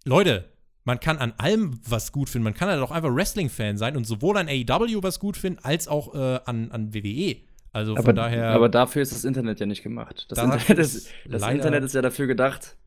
Leute, 0.05 0.45
man 0.87 1.01
kann 1.01 1.17
an 1.17 1.33
allem 1.37 1.81
was 1.85 2.13
gut 2.13 2.29
finden. 2.29 2.45
Man 2.45 2.53
kann 2.53 2.69
ja 2.69 2.77
doch 2.77 2.91
einfach 2.91 3.13
Wrestling-Fan 3.13 3.75
sein 3.75 3.97
und 3.97 4.07
sowohl 4.07 4.37
an 4.37 4.47
AEW 4.47 5.03
was 5.03 5.19
gut 5.19 5.35
finden, 5.35 5.59
als 5.61 5.89
auch 5.89 6.15
äh, 6.15 6.39
an, 6.45 6.71
an 6.71 6.93
WWE. 6.93 7.35
Also 7.73 7.93
von 7.97 8.05
aber, 8.05 8.13
daher. 8.13 8.51
Aber 8.51 8.69
dafür 8.69 9.01
ist 9.01 9.11
das 9.11 9.25
Internet 9.25 9.59
ja 9.59 9.65
nicht 9.65 9.83
gemacht. 9.83 10.27
Das, 10.29 10.39
Internet 10.39 10.79
ist, 10.79 11.09
das 11.27 11.45
Internet 11.45 11.83
ist 11.83 11.93
ja 11.93 12.01
dafür 12.01 12.25
gedacht, 12.25 12.77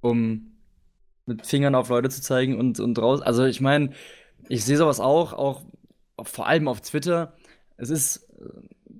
um 0.00 0.52
mit 1.26 1.46
Fingern 1.46 1.74
auf 1.74 1.90
Leute 1.90 2.08
zu 2.08 2.22
zeigen 2.22 2.58
und, 2.58 2.80
und 2.80 2.98
raus. 2.98 3.20
Also 3.20 3.44
ich 3.44 3.60
meine, 3.60 3.90
ich 4.48 4.64
sehe 4.64 4.78
sowas 4.78 4.98
auch, 4.98 5.34
auch 5.34 5.62
vor 6.22 6.46
allem 6.46 6.68
auf 6.68 6.80
Twitter. 6.80 7.34
Es 7.76 7.90
ist 7.90 8.30
äh, 8.40 8.44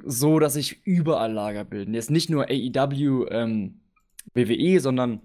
so, 0.05 0.41
dass 0.41 0.53
sich 0.53 0.84
überall 0.84 1.32
Lager 1.32 1.64
bilden. 1.64 1.95
Jetzt 1.95 2.11
nicht 2.11 2.28
nur 2.28 2.51
AEW, 2.51 3.28
ähm, 3.30 3.80
WWE, 4.34 4.78
sondern 4.80 5.22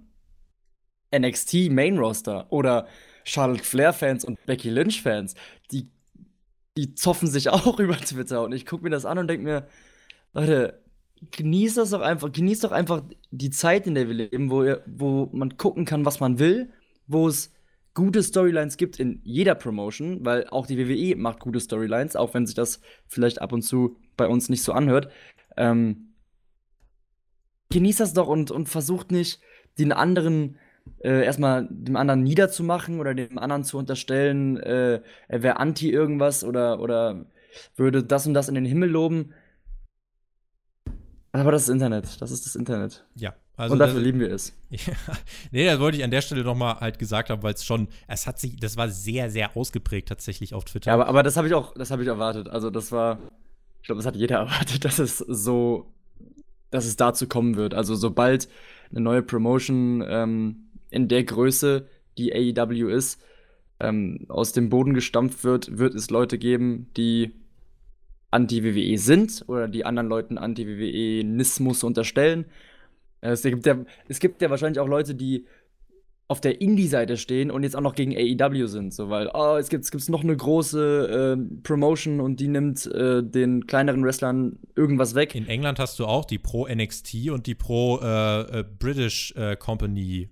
NXT 1.16 1.70
Main 1.72 1.98
Roster 1.98 2.52
oder 2.52 2.88
Charlotte 3.24 3.64
Flair 3.64 3.94
Fans 3.94 4.26
und 4.26 4.44
Becky 4.46 4.70
Lynch 4.70 5.02
Fans. 5.02 5.36
Die, 5.72 5.90
die 6.78 6.96
zoffen 6.96 7.28
sich 7.28 7.50
auch 7.52 7.80
über 7.80 7.98
Twitter 7.98 8.44
und 8.44 8.54
ich 8.54 8.66
gucke 8.66 8.84
mir 8.84 8.90
das 8.90 9.06
an 9.06 9.18
und 9.18 9.28
denke 9.28 9.44
mir, 9.44 9.68
Leute, 10.34 10.82
genießt 11.32 11.78
das 11.78 11.92
doch 11.92 12.02
einfach, 12.02 12.32
genießt 12.32 12.64
doch 12.64 12.72
einfach 12.72 13.04
die 13.30 13.52
Zeit, 13.52 13.86
in 13.86 13.96
der 13.96 14.08
wir 14.08 14.16
leben, 14.16 14.50
wo, 14.50 14.76
wo 14.88 15.30
man 15.32 15.58
gucken 15.58 15.86
kann, 15.86 16.06
was 16.06 16.20
man 16.20 16.40
will, 16.40 16.72
wo 17.08 17.28
es 17.28 17.54
gute 17.94 18.24
Storylines 18.24 18.78
gibt 18.78 19.00
in 19.00 19.20
jeder 19.24 19.54
Promotion, 19.54 20.26
weil 20.26 20.48
auch 20.48 20.66
die 20.66 20.78
WWE 20.78 21.16
macht 21.18 21.40
gute 21.40 21.60
Storylines, 21.60 22.16
auch 22.16 22.34
wenn 22.34 22.46
sich 22.46 22.56
das 22.56 22.80
vielleicht 23.08 23.42
ab 23.42 23.52
und 23.52 23.62
zu 23.62 23.98
bei 24.18 24.28
uns 24.28 24.50
nicht 24.50 24.64
so 24.64 24.72
anhört. 24.72 25.12
Ähm, 25.58 26.14
genießt 27.70 28.00
das 28.00 28.14
doch 28.14 28.28
und, 28.28 28.50
und 28.50 28.70
versucht 28.70 29.12
nicht, 29.12 29.42
den 29.78 29.92
anderen 29.92 30.58
äh, 31.04 31.26
erstmal 31.26 31.68
dem 31.70 31.96
anderen 31.96 32.24
niederzumachen 32.24 33.00
oder 33.00 33.14
dem 33.14 33.38
anderen 33.38 33.64
zu 33.64 33.78
unterstellen, 33.78 34.58
äh, 34.58 35.02
er 35.28 35.44
wäre 35.44 35.58
anti 35.58 35.90
irgendwas 35.90 36.44
oder, 36.44 36.80
oder 36.80 37.26
würde 37.76 38.04
das 38.04 38.28
und 38.28 38.34
das 38.34 38.50
in 38.50 38.56
den 38.56 38.66
Himmel 38.66 38.90
loben. 38.90 39.34
Aber 41.34 41.52
das 41.52 41.64
ist 41.64 41.70
Internet. 41.70 42.22
Das 42.22 42.32
ist 42.32 42.46
das 42.46 42.56
Internet. 42.56 43.06
Ja, 43.16 43.34
also 43.56 43.74
und 43.74 43.80
dafür 43.80 43.96
das, 43.96 44.04
lieben 44.04 44.20
wir 44.20 44.32
es. 44.32 44.54
Ja, 44.70 44.94
nee, 45.52 45.66
das 45.66 45.80
wollte 45.80 45.98
ich 45.98 46.04
an 46.04 46.12
der 46.12 46.22
Stelle 46.22 46.44
nochmal 46.44 46.80
halt 46.80 47.00
gesagt 47.00 47.30
haben, 47.30 47.42
weil 47.44 47.54
es 47.54 47.64
schon, 47.64 47.88
es 48.08 48.28
hat 48.28 48.40
sich, 48.40 48.58
das 48.58 48.78
war 48.78 48.90
sehr, 48.90 49.30
sehr 49.30 49.56
ausgeprägt 49.56 50.10
tatsächlich 50.10 50.54
auf 50.54 50.66
Twitter. 50.66 50.92
Ja, 50.92 50.96
aber, 50.96 51.08
aber 51.08 51.24
das 51.24 51.38
habe 51.38 51.48
ich 51.48 51.54
auch, 51.54 51.74
das 51.74 51.92
habe 51.92 52.02
ich 52.02 52.08
erwartet. 52.08 52.50
Also 52.50 52.70
das 52.70 52.92
war, 52.92 53.20
ich 53.82 53.88
glaube, 53.88 54.00
das 54.00 54.06
hat 54.06 54.16
jeder 54.16 54.38
erwartet, 54.40 54.84
dass 54.84 55.00
es 55.00 55.18
so, 55.18 55.94
dass 56.70 56.86
es 56.86 56.96
dazu 56.96 57.28
kommen 57.28 57.56
wird. 57.56 57.74
Also 57.74 57.96
sobald 57.96 58.50
eine 58.90 59.02
neue 59.02 59.22
Promotion 59.22 60.04
ähm, 60.08 60.71
in 60.92 61.08
der 61.08 61.24
Größe, 61.24 61.88
die 62.18 62.34
AEW 62.34 62.90
ist, 62.90 63.20
ähm, 63.80 64.26
aus 64.30 64.54
dem 64.54 64.70
Boden 64.70 64.94
gestampft 64.94 65.44
wird, 65.44 65.80
wird 65.80 65.96
es 65.96 66.12
Leute 66.12 66.38
geben, 66.38 66.88
die 66.96 67.32
anti-WWE 68.30 68.98
sind 68.98 69.44
oder 69.48 69.68
die 69.68 69.86
anderen 69.86 70.08
Leuten 70.08 70.38
Anti-WWE-Nismus 70.38 71.84
unterstellen 71.84 72.46
es 73.22 73.44
gibt, 73.44 73.66
ja, 73.66 73.78
es 74.08 74.20
gibt 74.20 74.42
ja 74.42 74.50
wahrscheinlich 74.50 74.80
auch 74.80 74.88
Leute, 74.88 75.16
die 75.16 75.46
auf 76.28 76.40
der 76.40 76.62
Indie-Seite 76.62 77.18
stehen 77.18 77.52
und 77.52 77.64
jetzt 77.64 77.76
auch 77.76 77.82
noch 77.82 77.94
gegen 77.94 78.16
AEW 78.16 78.68
sind, 78.68 78.94
so 78.94 79.10
weil, 79.10 79.30
oh, 79.34 79.58
es 79.58 79.68
gibt, 79.68 79.94
es 79.94 80.10
noch 80.10 80.24
eine 80.24 80.36
große 80.36 81.38
äh, 81.38 81.62
Promotion 81.62 82.22
und 82.22 82.40
die 82.40 82.48
nimmt 82.48 82.86
äh, 82.86 83.22
den 83.22 83.68
kleineren 83.68 84.06
Wrestlern 84.06 84.58
irgendwas 84.76 85.14
weg. 85.14 85.36
In 85.36 85.48
England 85.48 85.78
hast 85.78 86.00
du 86.00 86.06
auch 86.06 86.24
die 86.24 86.40
Pro 86.40 86.68
NXT 86.68 87.30
und 87.32 87.48
die 87.48 87.56
Pro 87.56 88.00
äh, 88.02 88.60
äh, 88.60 88.64
British 88.64 89.34
äh, 89.36 89.58
Company. 89.58 90.30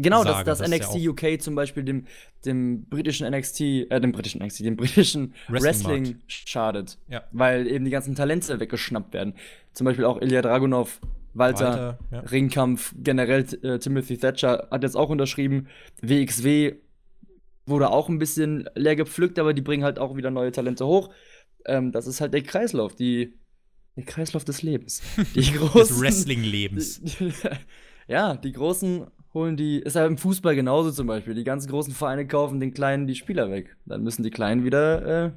Genau, 0.00 0.22
dass 0.22 0.44
das, 0.44 0.58
das 0.58 0.68
NXT 0.68 0.94
ja 0.96 1.10
UK 1.10 1.42
zum 1.42 1.56
Beispiel 1.56 1.82
dem, 1.82 2.06
dem 2.44 2.84
britischen 2.84 3.28
NXT, 3.28 3.60
äh, 3.60 4.00
dem 4.00 4.12
britischen 4.12 4.40
NXT, 4.40 4.60
dem 4.60 4.76
britischen 4.76 5.34
Wrestling, 5.48 5.64
Wrestling 5.64 6.20
schadet. 6.28 6.98
Ja. 7.08 7.24
Weil 7.32 7.66
eben 7.66 7.84
die 7.84 7.90
ganzen 7.90 8.14
Talente 8.14 8.60
weggeschnappt 8.60 9.12
werden. 9.12 9.34
Zum 9.72 9.86
Beispiel 9.86 10.04
auch 10.04 10.20
Ilya 10.20 10.42
Dragunov 10.42 11.00
Walter, 11.34 11.64
Walter 11.64 11.98
ja. 12.12 12.20
Ringkampf, 12.20 12.94
generell 12.96 13.44
äh, 13.62 13.78
Timothy 13.78 14.18
Thatcher 14.18 14.68
hat 14.70 14.84
jetzt 14.84 14.96
auch 14.96 15.10
unterschrieben. 15.10 15.66
WXW 16.00 16.76
wurde 17.66 17.90
auch 17.90 18.08
ein 18.08 18.18
bisschen 18.18 18.68
leer 18.74 18.96
gepflückt, 18.96 19.38
aber 19.38 19.52
die 19.52 19.62
bringen 19.62 19.84
halt 19.84 19.98
auch 19.98 20.16
wieder 20.16 20.30
neue 20.30 20.52
Talente 20.52 20.86
hoch. 20.86 21.10
Ähm, 21.66 21.90
das 21.90 22.06
ist 22.06 22.20
halt 22.20 22.34
der 22.34 22.42
Kreislauf, 22.42 22.94
die, 22.94 23.34
der 23.96 24.04
Kreislauf 24.04 24.44
des 24.44 24.62
Lebens. 24.62 25.02
Die 25.34 25.52
großen, 25.52 25.80
des 25.80 26.00
Wrestling-Lebens. 26.00 27.02
Ja, 28.08 28.36
die 28.36 28.52
Großen 28.52 29.06
holen 29.34 29.56
die, 29.56 29.78
ist 29.78 29.96
ja 29.96 30.06
im 30.06 30.18
Fußball 30.18 30.54
genauso 30.54 30.90
zum 30.90 31.06
Beispiel. 31.06 31.34
Die 31.34 31.44
ganzen 31.44 31.70
großen 31.70 31.94
Vereine 31.94 32.26
kaufen 32.26 32.60
den 32.60 32.72
Kleinen 32.72 33.06
die 33.06 33.14
Spieler 33.14 33.50
weg. 33.50 33.76
Dann 33.86 34.02
müssen 34.02 34.22
die 34.22 34.30
Kleinen 34.30 34.64
wieder 34.64 35.26
äh, 35.26 35.30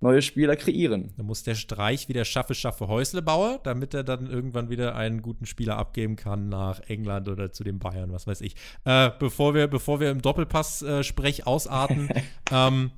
neue 0.00 0.22
Spieler 0.22 0.56
kreieren. 0.56 1.12
Da 1.16 1.22
muss 1.22 1.42
der 1.42 1.54
Streich 1.54 2.08
wieder 2.08 2.24
Schaffe, 2.24 2.54
Schaffe, 2.54 2.88
Häusle 2.88 3.22
bauen, 3.22 3.58
damit 3.64 3.94
er 3.94 4.04
dann 4.04 4.26
irgendwann 4.26 4.70
wieder 4.70 4.94
einen 4.94 5.22
guten 5.22 5.46
Spieler 5.46 5.78
abgeben 5.78 6.16
kann 6.16 6.48
nach 6.48 6.80
England 6.88 7.28
oder 7.28 7.52
zu 7.52 7.64
den 7.64 7.78
Bayern, 7.78 8.12
was 8.12 8.26
weiß 8.26 8.40
ich. 8.42 8.54
Äh, 8.84 9.10
bevor, 9.18 9.54
wir, 9.54 9.66
bevor 9.66 10.00
wir 10.00 10.10
im 10.10 10.22
Doppelpass-Sprech 10.22 11.40
äh, 11.40 11.42
ausarten, 11.42 12.08
ähm, 12.52 12.90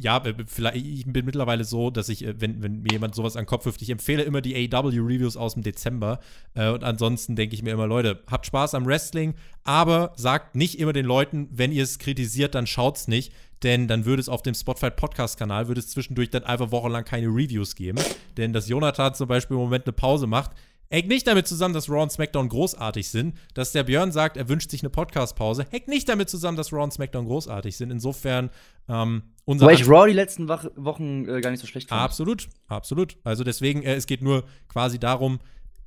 ja, 0.00 0.22
vielleicht, 0.46 0.76
ich 0.76 1.04
bin 1.06 1.24
mittlerweile 1.24 1.64
so, 1.64 1.90
dass 1.90 2.08
ich, 2.08 2.24
äh, 2.24 2.40
wenn, 2.40 2.62
wenn 2.62 2.82
mir 2.82 2.92
jemand 2.92 3.16
sowas 3.16 3.36
an 3.36 3.42
den 3.42 3.48
Kopf 3.48 3.64
wirft, 3.64 3.82
ich 3.82 3.90
empfehle 3.90 4.22
immer 4.22 4.40
die 4.40 4.54
AW-Reviews 4.54 5.36
aus 5.36 5.54
dem 5.54 5.64
Dezember. 5.64 6.20
Äh, 6.54 6.70
und 6.70 6.84
ansonsten 6.84 7.34
denke 7.34 7.56
ich 7.56 7.64
mir 7.64 7.72
immer, 7.72 7.86
Leute, 7.88 8.22
habt 8.30 8.46
Spaß 8.46 8.74
am 8.74 8.86
Wrestling, 8.86 9.34
aber 9.64 10.12
sagt 10.16 10.54
nicht 10.54 10.78
immer 10.78 10.92
den 10.92 11.04
Leuten, 11.04 11.48
wenn 11.50 11.72
ihr 11.72 11.82
es 11.82 11.98
kritisiert, 11.98 12.54
dann 12.54 12.66
schaut's 12.66 13.08
nicht. 13.08 13.32
Denn 13.64 13.88
dann 13.88 14.04
würde 14.04 14.20
es 14.20 14.28
auf 14.28 14.42
dem 14.42 14.54
Spotify 14.54 14.90
Podcast-Kanal, 14.90 15.66
würde 15.66 15.80
es 15.80 15.88
zwischendurch 15.88 16.30
dann 16.30 16.44
einfach 16.44 16.70
wochenlang 16.70 17.04
keine 17.04 17.26
Reviews 17.26 17.74
geben. 17.74 17.98
Denn 18.36 18.52
dass 18.52 18.68
Jonathan 18.68 19.14
zum 19.14 19.26
Beispiel 19.26 19.56
im 19.56 19.62
Moment 19.64 19.84
eine 19.84 19.94
Pause 19.94 20.28
macht, 20.28 20.52
hängt 20.90 21.08
nicht 21.08 21.26
damit 21.26 21.46
zusammen, 21.46 21.74
dass 21.74 21.88
Raw 21.88 22.02
und 22.02 22.12
SmackDown 22.12 22.48
großartig 22.48 23.08
sind. 23.08 23.36
Dass 23.54 23.72
der 23.72 23.84
Björn 23.84 24.12
sagt, 24.12 24.36
er 24.36 24.48
wünscht 24.48 24.70
sich 24.70 24.82
eine 24.82 24.90
Podcast-Pause, 24.90 25.66
hängt 25.70 25.88
nicht 25.88 26.08
damit 26.08 26.28
zusammen, 26.28 26.56
dass 26.56 26.72
Raw 26.72 26.84
und 26.84 26.92
SmackDown 26.92 27.26
großartig 27.26 27.76
sind. 27.76 27.90
Insofern, 27.90 28.50
ähm, 28.88 29.22
unser. 29.44 29.66
Weil 29.66 29.74
ich 29.74 29.88
Raw 29.88 30.06
die 30.06 30.14
letzten 30.14 30.48
Wochen 30.48 31.28
äh, 31.28 31.40
gar 31.40 31.50
nicht 31.50 31.60
so 31.60 31.66
schlecht 31.66 31.88
fand. 31.88 32.00
Absolut, 32.00 32.48
absolut. 32.66 33.16
Also 33.24 33.44
deswegen, 33.44 33.82
äh, 33.82 33.94
es 33.94 34.06
geht 34.06 34.22
nur 34.22 34.44
quasi 34.68 34.98
darum, 34.98 35.40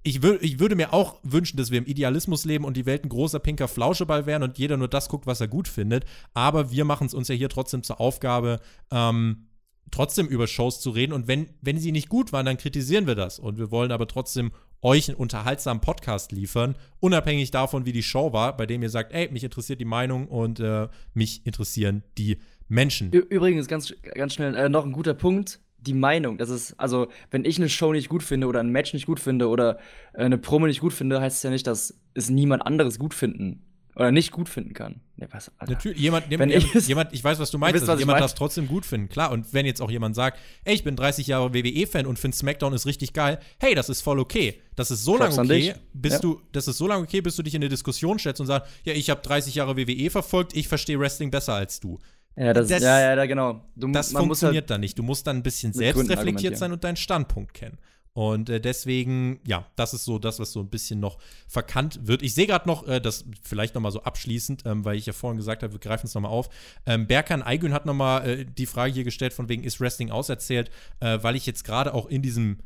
ich, 0.03 0.23
wür 0.23 0.41
ich 0.41 0.59
würde 0.59 0.75
mir 0.75 0.93
auch 0.93 1.19
wünschen, 1.23 1.57
dass 1.57 1.71
wir 1.71 1.77
im 1.77 1.85
Idealismus 1.85 2.45
leben 2.45 2.65
und 2.65 2.75
die 2.75 2.85
Welt 2.85 3.03
ein 3.05 3.09
großer 3.09 3.39
pinker 3.39 3.67
Flauscheball 3.67 4.25
wären 4.25 4.43
und 4.43 4.57
jeder 4.57 4.77
nur 4.77 4.87
das 4.87 5.09
guckt, 5.09 5.27
was 5.27 5.41
er 5.41 5.47
gut 5.47 5.67
findet. 5.67 6.05
Aber 6.33 6.71
wir 6.71 6.85
machen 6.85 7.07
es 7.07 7.13
uns 7.13 7.27
ja 7.27 7.35
hier 7.35 7.49
trotzdem 7.49 7.83
zur 7.83 8.01
Aufgabe, 8.01 8.59
ähm, 8.89 9.47
trotzdem 9.91 10.27
über 10.27 10.47
Shows 10.47 10.79
zu 10.79 10.89
reden. 10.89 11.13
Und 11.13 11.27
wenn, 11.27 11.49
wenn 11.61 11.77
sie 11.77 11.91
nicht 11.91 12.09
gut 12.09 12.33
waren, 12.33 12.45
dann 12.45 12.57
kritisieren 12.57 13.05
wir 13.05 13.15
das. 13.15 13.37
Und 13.37 13.59
wir 13.59 13.69
wollen 13.69 13.91
aber 13.91 14.07
trotzdem 14.07 14.51
euch 14.82 15.09
einen 15.09 15.17
unterhaltsamen 15.17 15.82
Podcast 15.82 16.32
liefern, 16.32 16.75
unabhängig 16.99 17.51
davon, 17.51 17.86
wie 17.86 17.91
die 17.91 18.03
Show 18.03 18.34
war, 18.34 18.55
bei 18.57 18.65
dem 18.65 18.82
ihr 18.82 18.89
sagt, 18.89 19.13
ey, 19.13 19.29
mich 19.32 19.43
interessiert 19.43 19.79
die 19.79 19.86
Meinung 19.86 20.27
und 20.27 20.59
äh, 20.59 20.88
mich 21.13 21.45
interessieren 21.45 22.03
die 22.17 22.38
Menschen. 22.67 23.11
Übrigens, 23.11 23.67
ganz, 23.67 23.93
ganz 24.15 24.34
schnell, 24.34 24.55
äh, 24.55 24.69
noch 24.69 24.86
ein 24.86 24.91
guter 24.91 25.13
Punkt. 25.13 25.59
Die 25.77 25.93
Meinung, 25.95 26.38
das 26.38 26.49
ist, 26.49 26.79
also, 26.79 27.07
wenn 27.32 27.43
ich 27.43 27.57
eine 27.57 27.67
Show 27.67 27.91
nicht 27.91 28.07
gut 28.07 28.21
finde 28.21 28.45
oder 28.45 28.59
ein 28.59 28.69
Match 28.69 28.93
nicht 28.93 29.07
gut 29.07 29.19
finde 29.19 29.47
oder 29.47 29.79
äh, 30.13 30.23
eine 30.23 30.38
Promo 30.38 30.67
nicht 30.67 30.79
gut 30.79 30.93
finde, 30.93 31.19
heißt 31.19 31.38
es 31.38 31.43
ja 31.43 31.49
nicht, 31.49 31.65
dass 31.65 31.99
es 32.13 32.29
niemand 32.29 32.65
anderes 32.65 32.99
gut 32.99 33.15
finden 33.15 33.63
oder 33.95 34.11
nicht 34.11 34.31
gut 34.31 34.47
finden 34.47 34.73
kann. 34.73 35.01
Nee, 35.17 35.27
was, 35.31 35.51
Natürlich, 35.67 35.99
jemand, 35.99 36.29
wenn 36.29 36.49
jemand, 36.49 36.75
ich, 36.75 36.87
jemand, 36.87 37.13
ich 37.13 37.23
weiß, 37.23 37.39
was 37.39 37.51
du 37.51 37.57
meinst, 37.57 37.75
wisst, 37.75 37.89
also, 37.89 37.99
jemand 37.99 38.19
darf 38.19 38.31
es 38.31 38.35
trotzdem 38.35 38.67
gut 38.67 38.85
finden, 38.85 39.09
klar. 39.09 39.31
Und 39.31 39.53
wenn 39.53 39.65
jetzt 39.65 39.81
auch 39.81 39.91
jemand 39.91 40.15
sagt, 40.15 40.39
ey, 40.63 40.73
ich 40.73 40.83
bin 40.83 40.95
30 40.95 41.27
Jahre 41.27 41.53
WWE-Fan 41.53 42.05
und 42.05 42.17
finde 42.17 42.37
SmackDown 42.37 42.73
ist 42.73 42.85
richtig 42.85 43.13
geil, 43.13 43.39
hey, 43.59 43.75
das 43.75 43.89
ist 43.89 44.01
voll 44.01 44.19
okay. 44.19 44.61
Das 44.75 44.91
ist 44.91 45.03
so 45.03 45.17
lange 45.17 45.37
okay, 45.37 45.75
bis 45.93 46.13
ja. 46.13 46.19
du, 46.19 46.41
das 46.53 46.67
ist 46.67 46.77
so 46.77 46.87
lange 46.87 47.03
okay, 47.03 47.21
bis 47.21 47.35
du 47.35 47.43
dich 47.43 47.53
in 47.53 47.61
eine 47.61 47.69
Diskussion 47.69 48.17
stellst 48.17 48.39
und 48.39 48.47
sagst, 48.47 48.71
ja, 48.83 48.93
ich 48.93 49.09
habe 49.09 49.21
30 49.21 49.55
Jahre 49.55 49.75
WWE 49.75 50.09
verfolgt, 50.09 50.55
ich 50.55 50.67
verstehe 50.67 50.99
Wrestling 50.99 51.29
besser 51.29 51.53
als 51.53 51.79
du. 51.79 51.99
Ja, 52.37 52.53
das, 52.53 52.69
das, 52.69 52.81
ja, 52.81 53.13
ja, 53.13 53.25
genau. 53.25 53.65
Du, 53.75 53.91
das 53.91 54.13
funktioniert 54.13 54.63
halt 54.63 54.69
dann 54.69 54.81
nicht. 54.81 54.97
Du 54.97 55.03
musst 55.03 55.27
dann 55.27 55.37
ein 55.37 55.43
bisschen 55.43 55.73
selbstreflektiert 55.73 56.57
sein 56.57 56.71
und 56.71 56.83
deinen 56.83 56.95
Standpunkt 56.95 57.53
kennen. 57.53 57.77
Und 58.14 58.49
äh, 58.49 58.59
deswegen, 58.59 59.39
ja, 59.47 59.66
das 59.78 59.93
ist 59.93 60.03
so 60.03 60.20
das, 60.20 60.39
was 60.39 60.51
so 60.51 60.59
ein 60.59 60.70
bisschen 60.70 60.99
noch 60.99 61.18
verkannt 61.47 62.07
wird. 62.07 62.22
Ich 62.22 62.34
sehe 62.34 62.45
gerade 62.45 62.68
noch, 62.68 62.86
äh, 62.86 62.99
das 62.99 63.24
vielleicht 63.41 63.74
noch 63.74 63.82
mal 63.82 63.91
so 63.91 64.03
abschließend, 64.03 64.64
ähm, 64.66 64.84
weil 64.84 64.97
ich 64.97 65.05
ja 65.05 65.14
vorhin 65.14 65.38
gesagt 65.38 65.64
habe, 65.64 65.72
wir 65.72 65.80
greifen 65.80 66.07
es 66.07 66.14
noch 66.14 66.22
mal 66.22 66.28
auf. 66.30 66.49
Ähm, 66.86 67.07
Berkan 67.07 67.41
Aygün 67.41 67.74
hat 67.74 67.86
noch 67.86 67.93
mal 67.93 68.28
äh, 68.28 68.45
die 68.45 68.66
Frage 68.66 68.93
hier 68.93 69.05
gestellt, 69.05 69.34
von 69.34 69.47
wegen 69.47 69.64
ist 69.64 69.80
Wrestling 69.80 70.12
auserzählt, 70.12 70.70
äh, 70.99 71.20
weil 71.22 71.38
ich 71.38 71.45
jetzt 71.45 71.64
gerade 71.64 71.93
auch 71.93 72.07
in 72.07 72.22
diesem 72.22 72.59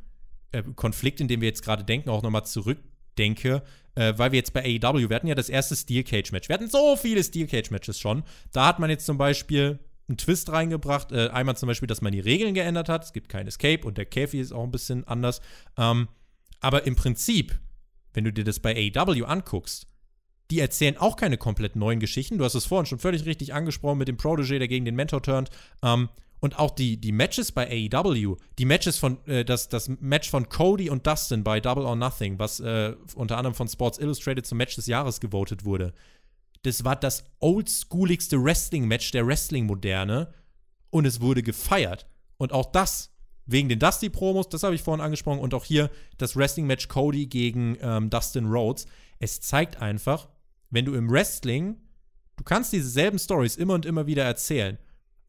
äh, 0.51 0.63
Konflikt, 0.75 1.21
in 1.21 1.27
dem 1.27 1.41
wir 1.41 1.47
jetzt 1.47 1.63
gerade 1.63 1.83
denken, 1.83 2.09
auch 2.09 2.23
noch 2.23 2.31
mal 2.31 2.43
zurückdenke, 2.43 3.61
äh, 3.93 4.13
weil 4.17 4.31
wir 4.31 4.39
jetzt 4.39 4.53
bei 4.53 4.63
AEW, 4.63 5.09
wir 5.09 5.15
hatten 5.15 5.27
ja 5.27 5.35
das 5.35 5.49
erste 5.49 5.75
Steel 5.75 6.03
Cage 6.03 6.31
Match. 6.31 6.49
Wir 6.49 6.55
hatten 6.55 6.69
so 6.69 6.95
viele 6.95 7.23
Steel 7.23 7.45
Cage 7.45 7.69
Matches 7.69 7.99
schon. 7.99 8.23
Da 8.51 8.65
hat 8.65 8.79
man 8.79 8.89
jetzt 8.89 9.05
zum 9.05 9.19
Beispiel 9.19 9.77
einen 10.07 10.17
Twist 10.17 10.51
reingebracht. 10.51 11.11
Äh, 11.11 11.29
einmal 11.29 11.57
zum 11.57 11.67
Beispiel, 11.67 11.87
dass 11.87 12.01
man 12.01 12.11
die 12.11 12.19
Regeln 12.19 12.53
geändert 12.53 12.89
hat. 12.89 13.03
Es 13.03 13.13
gibt 13.13 13.29
kein 13.29 13.47
Escape 13.47 13.85
und 13.85 13.97
der 13.97 14.05
Käfig 14.05 14.39
ist 14.39 14.51
auch 14.51 14.63
ein 14.63 14.71
bisschen 14.71 15.07
anders. 15.07 15.41
Ähm, 15.77 16.07
aber 16.59 16.85
im 16.85 16.95
Prinzip, 16.95 17.59
wenn 18.13 18.23
du 18.23 18.33
dir 18.33 18.43
das 18.43 18.59
bei 18.59 18.75
AEW 18.75 19.25
anguckst, 19.25 19.87
die 20.51 20.59
erzählen 20.59 20.97
auch 20.97 21.15
keine 21.15 21.37
komplett 21.37 21.75
neuen 21.75 21.99
Geschichten. 21.99 22.37
Du 22.37 22.45
hast 22.45 22.55
es 22.55 22.65
vorhin 22.65 22.85
schon 22.85 22.99
völlig 22.99 23.25
richtig 23.25 23.53
angesprochen 23.53 23.97
mit 23.97 24.07
dem 24.07 24.17
Protege, 24.17 24.59
der 24.59 24.67
gegen 24.67 24.85
den 24.85 24.95
Mentor 24.95 25.23
turnt. 25.23 25.49
Ähm, 25.81 26.09
und 26.39 26.59
auch 26.59 26.71
die, 26.71 26.97
die 26.97 27.11
Matches 27.11 27.51
bei 27.51 27.89
AEW, 27.91 28.35
die 28.59 28.65
Matches 28.65 28.99
von, 28.99 29.25
äh, 29.25 29.43
das, 29.43 29.69
das 29.69 29.89
Match 29.89 30.29
von 30.29 30.47
Cody 30.49 30.91
und 30.91 31.07
Dustin 31.07 31.43
bei 31.43 31.59
Double 31.59 31.85
or 31.85 31.95
Nothing, 31.95 32.37
was 32.37 32.59
äh, 32.59 32.93
unter 33.15 33.37
anderem 33.37 33.55
von 33.55 33.67
Sports 33.67 33.97
Illustrated 33.97 34.45
zum 34.45 34.59
Match 34.59 34.75
des 34.75 34.85
Jahres 34.85 35.19
gewotet 35.19 35.65
wurde 35.65 35.93
das 36.65 36.83
war 36.83 36.95
das 36.95 37.23
oldschooligste 37.39 38.43
Wrestling-Match 38.43 39.11
der 39.11 39.27
Wrestling-Moderne 39.27 40.33
und 40.89 41.05
es 41.05 41.21
wurde 41.21 41.43
gefeiert. 41.43 42.07
Und 42.37 42.51
auch 42.51 42.71
das 42.71 43.11
wegen 43.45 43.69
den 43.69 43.79
Dusty-Promos, 43.79 44.49
das 44.49 44.63
habe 44.63 44.75
ich 44.75 44.81
vorhin 44.81 45.03
angesprochen, 45.03 45.39
und 45.39 45.53
auch 45.53 45.65
hier 45.65 45.91
das 46.17 46.35
Wrestling-Match 46.35 46.87
Cody 46.87 47.27
gegen 47.27 47.77
ähm, 47.81 48.09
Dustin 48.09 48.47
Rhodes. 48.47 48.87
Es 49.19 49.41
zeigt 49.41 49.81
einfach, 49.81 50.29
wenn 50.71 50.85
du 50.85 50.95
im 50.95 51.09
Wrestling, 51.09 51.77
du 52.37 52.43
kannst 52.43 52.73
dieselben 52.73 53.19
Stories 53.19 53.55
immer 53.55 53.75
und 53.75 53.85
immer 53.85 54.07
wieder 54.07 54.23
erzählen, 54.23 54.77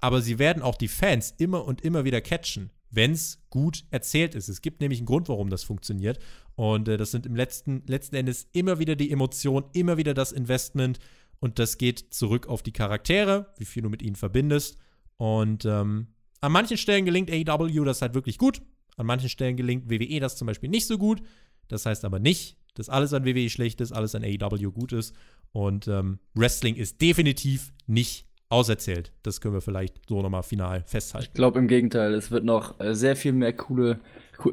aber 0.01 0.23
sie 0.23 0.39
werden 0.39 0.63
auch 0.63 0.77
die 0.77 0.89
Fans 0.89 1.35
immer 1.37 1.65
und 1.65 1.83
immer 1.83 2.05
wieder 2.05 2.21
catchen, 2.21 2.71
wenn 2.91 3.13
es 3.13 3.43
gut 3.51 3.85
erzählt 3.91 4.35
ist. 4.35 4.49
Es 4.49 4.63
gibt 4.63 4.81
nämlich 4.81 5.01
einen 5.01 5.07
Grund, 5.07 5.29
warum 5.29 5.51
das 5.51 5.65
funktioniert. 5.65 6.19
Und 6.55 6.89
äh, 6.89 6.97
das 6.97 7.11
sind 7.11 7.27
im 7.27 7.37
letzten, 7.37 7.83
letzten 7.87 8.17
Endes 8.17 8.49
immer 8.53 8.79
wieder 8.79 8.97
die 8.97 9.11
Emotionen, 9.11 9.67
immer 9.75 9.99
wieder 9.99 10.15
das 10.15 10.33
Investment. 10.33 10.99
Und 11.41 11.59
das 11.59 11.79
geht 11.79 12.15
zurück 12.15 12.49
auf 12.49 12.63
die 12.63 12.73
Charaktere, 12.73 13.53
wie 13.59 13.65
viel 13.65 13.83
du 13.83 13.89
mit 13.89 14.03
ihnen 14.03 14.17
verbindest. 14.17 14.79
Und 15.17 15.65
ähm, 15.65 16.09
an 16.41 16.53
manchen 16.53 16.77
Stellen 16.77 17.05
gelingt 17.05 17.31
AEW 17.31 17.85
das 17.85 18.03
halt 18.03 18.15
wirklich 18.15 18.39
gut. 18.39 18.63
An 18.97 19.07
manchen 19.07 19.29
Stellen 19.29 19.57
gelingt 19.57 19.91
WWE 19.91 20.21
das 20.21 20.37
zum 20.37 20.47
Beispiel 20.47 20.71
nicht 20.71 20.87
so 20.87 20.99
gut. 20.99 21.23
Das 21.69 21.87
heißt 21.87 22.05
aber 22.05 22.19
nicht, 22.19 22.57
dass 22.75 22.89
alles 22.89 23.13
an 23.13 23.25
WWE 23.25 23.51
schlecht 23.51 23.81
ist, 23.81 23.93
alles 23.93 24.15
an 24.15 24.25
AEW 24.25 24.71
gut 24.71 24.93
ist. 24.93 25.15
Und 25.53 25.89
ähm, 25.89 26.19
Wrestling 26.35 26.77
ist 26.77 27.01
definitiv 27.01 27.73
nicht 27.87 28.27
auserzählt. 28.49 29.13
Das 29.23 29.41
können 29.41 29.55
wir 29.55 29.61
vielleicht 29.61 30.09
so 30.09 30.23
nochmal 30.23 30.43
final 30.43 30.85
festhalten. 30.87 31.29
Ich 31.29 31.35
glaube 31.35 31.59
im 31.59 31.69
Gegenteil, 31.69 32.15
es 32.15 32.31
wird 32.31 32.45
noch 32.45 32.79
äh, 32.81 32.95
sehr 32.95 33.17
viel 33.17 33.33
mehr 33.33 33.55
coole, 33.55 34.01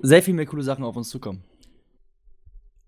sehr 0.02 0.24
viel 0.24 0.34
mehr 0.34 0.46
coole 0.46 0.64
Sachen 0.64 0.84
auf 0.84 0.96
uns 0.96 1.10
zukommen. 1.10 1.44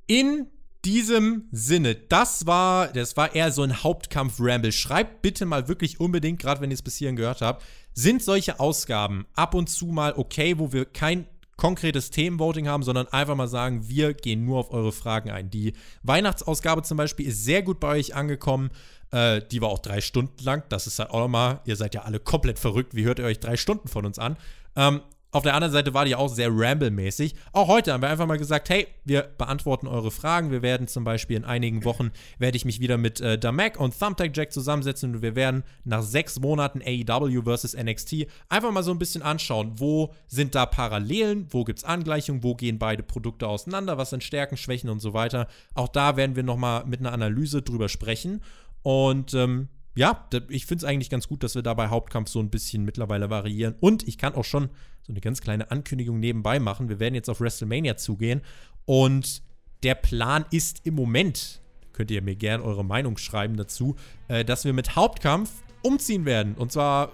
In 0.08 0.48
diesem 0.86 1.50
Sinne, 1.52 1.96
das 1.96 2.46
war, 2.46 2.88
das 2.90 3.18
war 3.18 3.34
eher 3.34 3.52
so 3.52 3.64
ein 3.64 3.84
Hauptkampf-Ramble. 3.84 4.72
Schreibt 4.72 5.22
bitte 5.22 5.46
mal 5.46 5.68
wirklich 5.68 6.00
unbedingt, 6.00 6.40
gerade 6.40 6.62
wenn 6.62 6.70
ihr 6.70 6.76
es 6.76 6.82
bis 6.82 6.98
hierhin 6.98 7.16
gehört 7.16 7.42
habt, 7.42 7.64
sind 7.94 8.22
solche 8.22 8.60
Ausgaben 8.60 9.26
ab 9.36 9.54
und 9.56 9.70
zu 9.70 9.88
mal 9.88 10.14
okay, 10.16 10.60
wo 10.60 10.72
wir 10.72 10.86
kein 10.86 11.26
konkretes 11.58 12.12
Themenvoting 12.12 12.68
haben, 12.68 12.84
sondern 12.84 13.08
einfach 13.08 13.36
mal 13.36 13.48
sagen, 13.48 13.88
wir 13.88 14.14
gehen 14.14 14.46
nur 14.46 14.60
auf 14.60 14.72
eure 14.72 14.92
Fragen 14.92 15.32
ein. 15.32 15.50
Die 15.50 15.74
Weihnachtsausgabe 16.04 16.84
zum 16.84 16.98
Beispiel 16.98 17.28
ist 17.28 17.44
sehr 17.44 17.64
gut 17.64 17.80
bei 17.80 17.98
euch 17.98 18.14
angekommen. 18.16 18.70
Äh, 19.12 19.42
die 19.52 19.62
war 19.62 19.70
auch 19.70 19.80
drei 19.80 20.02
Stunden 20.02 20.44
lang. 20.44 20.64
Das 20.70 20.86
ist 20.88 21.00
halt 21.00 21.12
auch 21.12 21.20
nochmal, 21.20 21.62
ihr 21.66 21.78
seid 21.78 21.96
ja 21.96 22.02
alle 22.02 22.20
komplett 22.20 22.60
verrückt. 22.60 22.94
Wie 22.94 23.06
hört 23.06 23.20
ihr 23.20 23.26
euch 23.26 23.40
drei 23.40 23.58
Stunden 23.58 23.88
von 23.88 24.06
uns 24.06 24.20
an? 24.20 24.38
Ähm, 24.76 25.02
auf 25.36 25.44
der 25.44 25.54
anderen 25.54 25.74
Seite 25.74 25.94
war 25.94 26.06
die 26.06 26.16
auch 26.16 26.30
sehr 26.30 26.48
Ramble-mäßig. 26.50 27.36
Auch 27.52 27.68
heute 27.68 27.92
haben 27.92 28.02
wir 28.02 28.08
einfach 28.08 28.26
mal 28.26 28.38
gesagt, 28.38 28.70
hey, 28.70 28.88
wir 29.04 29.24
beantworten 29.24 29.86
eure 29.86 30.10
Fragen. 30.10 30.50
Wir 30.50 30.62
werden 30.62 30.88
zum 30.88 31.04
Beispiel 31.04 31.36
in 31.36 31.44
einigen 31.44 31.84
Wochen, 31.84 32.12
werde 32.40 32.56
ich 32.56 32.64
mich 32.64 32.80
wieder 32.80 32.98
mit 32.98 33.20
äh, 33.20 33.38
Damek 33.38 33.78
und 33.78 34.00
Thumbtack 34.00 34.32
Jack 34.34 34.54
zusammensetzen 34.54 35.14
und 35.14 35.22
wir 35.22 35.36
werden 35.36 35.66
nach 35.84 36.04
sechs 36.04 36.40
Monaten 36.40 36.82
AEW 36.82 37.42
versus 37.44 37.76
NXT 37.76 38.28
einfach 38.48 38.72
mal 38.72 38.82
so 38.82 38.92
ein 38.92 38.98
bisschen 38.98 39.24
anschauen, 39.24 39.74
wo 39.76 40.14
sind 40.28 40.56
da 40.56 40.66
Parallelen, 40.66 41.48
wo 41.50 41.66
gibt 41.66 41.80
es 41.80 41.84
Angleichungen, 41.84 42.42
wo 42.42 42.56
gehen 42.56 42.80
beide 42.80 43.04
Produkte 43.04 43.50
auseinander, 43.50 43.98
was 43.98 44.12
sind 44.12 44.24
Stärken, 44.24 44.56
Schwächen 44.56 44.90
und 44.90 45.02
so 45.02 45.14
weiter. 45.14 45.48
Auch 45.74 45.90
da 45.90 46.16
werden 46.16 46.38
wir 46.38 46.44
nochmal 46.44 46.86
mit 46.86 47.02
einer 47.02 47.12
Analyse 47.12 47.62
drüber 47.62 47.90
sprechen. 47.90 48.42
Und 48.84 49.34
ähm, 49.34 49.68
ja, 49.96 50.28
ich 50.50 50.66
finde 50.66 50.84
es 50.84 50.90
eigentlich 50.90 51.10
ganz 51.10 51.28
gut, 51.28 51.44
dass 51.44 51.56
wir 51.56 51.62
da 51.62 51.74
bei 51.74 51.88
Hauptkampf 51.88 52.30
so 52.30 52.40
ein 52.40 52.50
bisschen 52.50 52.84
mittlerweile 52.84 53.30
variieren. 53.30 53.76
Und 53.80 54.08
ich 54.08 54.18
kann 54.18 54.36
auch 54.36 54.44
schon 54.44 54.70
so 55.04 55.14
eine 55.14 55.22
ganz 55.22 55.42
kleine 55.42 55.72
Ankündigung 55.72 56.20
nebenbei 56.20 56.60
machen. 56.60 56.90
Wir 56.90 57.00
werden 57.00 57.16
jetzt 57.16 57.30
auf 57.30 57.40
WrestleMania 57.40 57.96
zugehen. 57.96 58.42
Und 58.86 59.42
der 59.84 59.96
Plan 59.96 60.46
ist 60.52 60.82
im 60.86 60.96
Moment, 60.96 61.62
könnt 61.94 62.12
ihr 62.12 62.22
mir 62.22 62.36
gerne 62.36 62.64
eure 62.64 62.84
Meinung 62.84 63.18
schreiben 63.18 63.56
dazu, 63.56 63.96
äh, 64.28 64.44
dass 64.44 64.66
wir 64.66 64.74
mit 64.74 64.96
Hauptkampf 64.96 65.52
umziehen 65.82 66.26
werden. 66.26 66.56
Und 66.56 66.74
zwar 66.74 67.14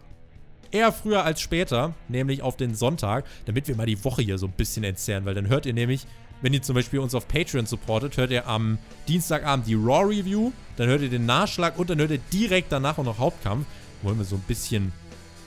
eher 0.71 0.91
früher 0.91 1.23
als 1.23 1.41
später, 1.41 1.93
nämlich 2.07 2.41
auf 2.41 2.57
den 2.57 2.73
Sonntag, 2.73 3.25
damit 3.45 3.67
wir 3.67 3.75
mal 3.75 3.85
die 3.85 4.03
Woche 4.03 4.21
hier 4.21 4.37
so 4.37 4.47
ein 4.47 4.53
bisschen 4.53 4.83
entzerren, 4.83 5.25
weil 5.25 5.35
dann 5.35 5.49
hört 5.49 5.65
ihr 5.65 5.73
nämlich 5.73 6.07
wenn 6.41 6.53
ihr 6.53 6.61
zum 6.61 6.75
Beispiel 6.75 6.99
uns 6.99 7.15
auf 7.15 7.27
Patreon 7.27 7.65
supportet, 7.65 8.17
hört 8.17 8.31
ihr 8.31 8.47
am 8.47 8.77
Dienstagabend 9.07 9.67
die 9.67 9.75
Raw 9.75 10.03
Review, 10.03 10.51
dann 10.77 10.87
hört 10.87 11.01
ihr 11.01 11.09
den 11.09 11.25
Nachschlag 11.25 11.77
und 11.77 11.89
dann 11.89 11.99
hört 11.99 12.11
ihr 12.11 12.19
direkt 12.33 12.71
danach 12.71 12.97
auch 12.97 13.03
noch 13.03 13.19
Hauptkampf. 13.19 13.65
Wollen 14.01 14.17
wir 14.17 14.25
so 14.25 14.35
ein 14.35 14.43
bisschen 14.47 14.91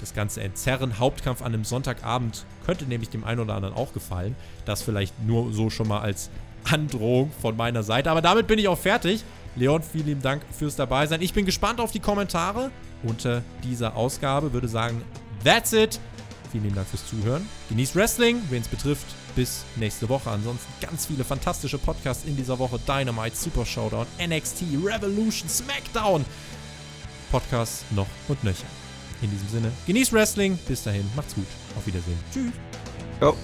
das 0.01 0.15
Ganze 0.15 0.43
entzerren. 0.43 0.99
Hauptkampf 0.99 1.43
an 1.43 1.55
einem 1.55 1.65
Sonntagabend 1.65 2.45
könnte 2.67 2.85
nämlich 2.85 3.11
dem 3.11 3.25
einen 3.25 3.41
oder 3.41 3.55
anderen 3.55 3.75
auch 3.75 3.93
gefallen. 3.93 4.37
Das 4.65 4.83
vielleicht 4.83 5.21
nur 5.25 5.53
so 5.53 5.71
schon 5.71 5.89
mal 5.89 6.01
als 6.01 6.31
Androhung 6.65 7.33
von 7.41 7.57
meiner 7.57 7.83
Seite. 7.83 8.11
Aber 8.11 8.23
damit 8.23 8.47
bin 8.47 8.59
ich 8.59 8.69
auch 8.69 8.79
fertig. 8.79 9.25
Leon, 9.57 9.83
vielen 9.83 10.07
lieben 10.07 10.23
Dank 10.23 10.43
fürs 10.57 10.77
Dabeisein. 10.77 11.23
Ich 11.23 11.33
bin 11.33 11.47
gespannt 11.47 11.81
auf 11.81 11.93
die 11.93 12.01
Kommentare 12.01 12.71
unter 13.03 13.43
dieser 13.63 13.97
Ausgabe. 13.97 14.53
Würde 14.53 14.69
sagen, 14.69 15.03
that's 15.45 15.73
it. 15.73 16.01
Vielen 16.55 16.67
lieben 16.67 16.77
Dank 16.77 16.87
fürs 16.87 17.05
Zuhören. 17.05 17.49
Genießt 17.69 17.97
Wrestling, 17.97 18.41
wen 18.49 18.63
es 18.63 18.69
betrifft. 18.69 19.07
Bis 19.35 19.65
nächste 19.75 20.09
Woche. 20.09 20.31
Ansonsten 20.31 20.73
ganz 20.81 21.07
viele 21.07 21.25
fantastische 21.25 21.79
Podcasts 21.79 22.25
in 22.27 22.37
dieser 22.37 22.61
Woche. 22.61 22.79
Dynamite, 22.87 23.35
Super 23.35 23.67
Showdown, 23.67 24.07
NXT, 24.25 24.63
Revolution, 24.85 25.49
SmackDown. 25.49 26.25
Podcasts 27.33 27.85
noch 27.91 28.07
und 28.29 28.45
nöcher. 28.45 28.69
In 29.21 29.33
diesem 29.33 29.49
Sinne, 29.49 29.73
genießt 29.89 30.13
Wrestling. 30.13 30.57
Bis 30.69 30.85
dahin, 30.85 31.11
macht's 31.17 31.35
gut. 31.35 31.49
Auf 31.77 31.85
Wiedersehen. 31.89 32.21
Tschüss. 32.33 32.53
Ciao. 33.19 33.37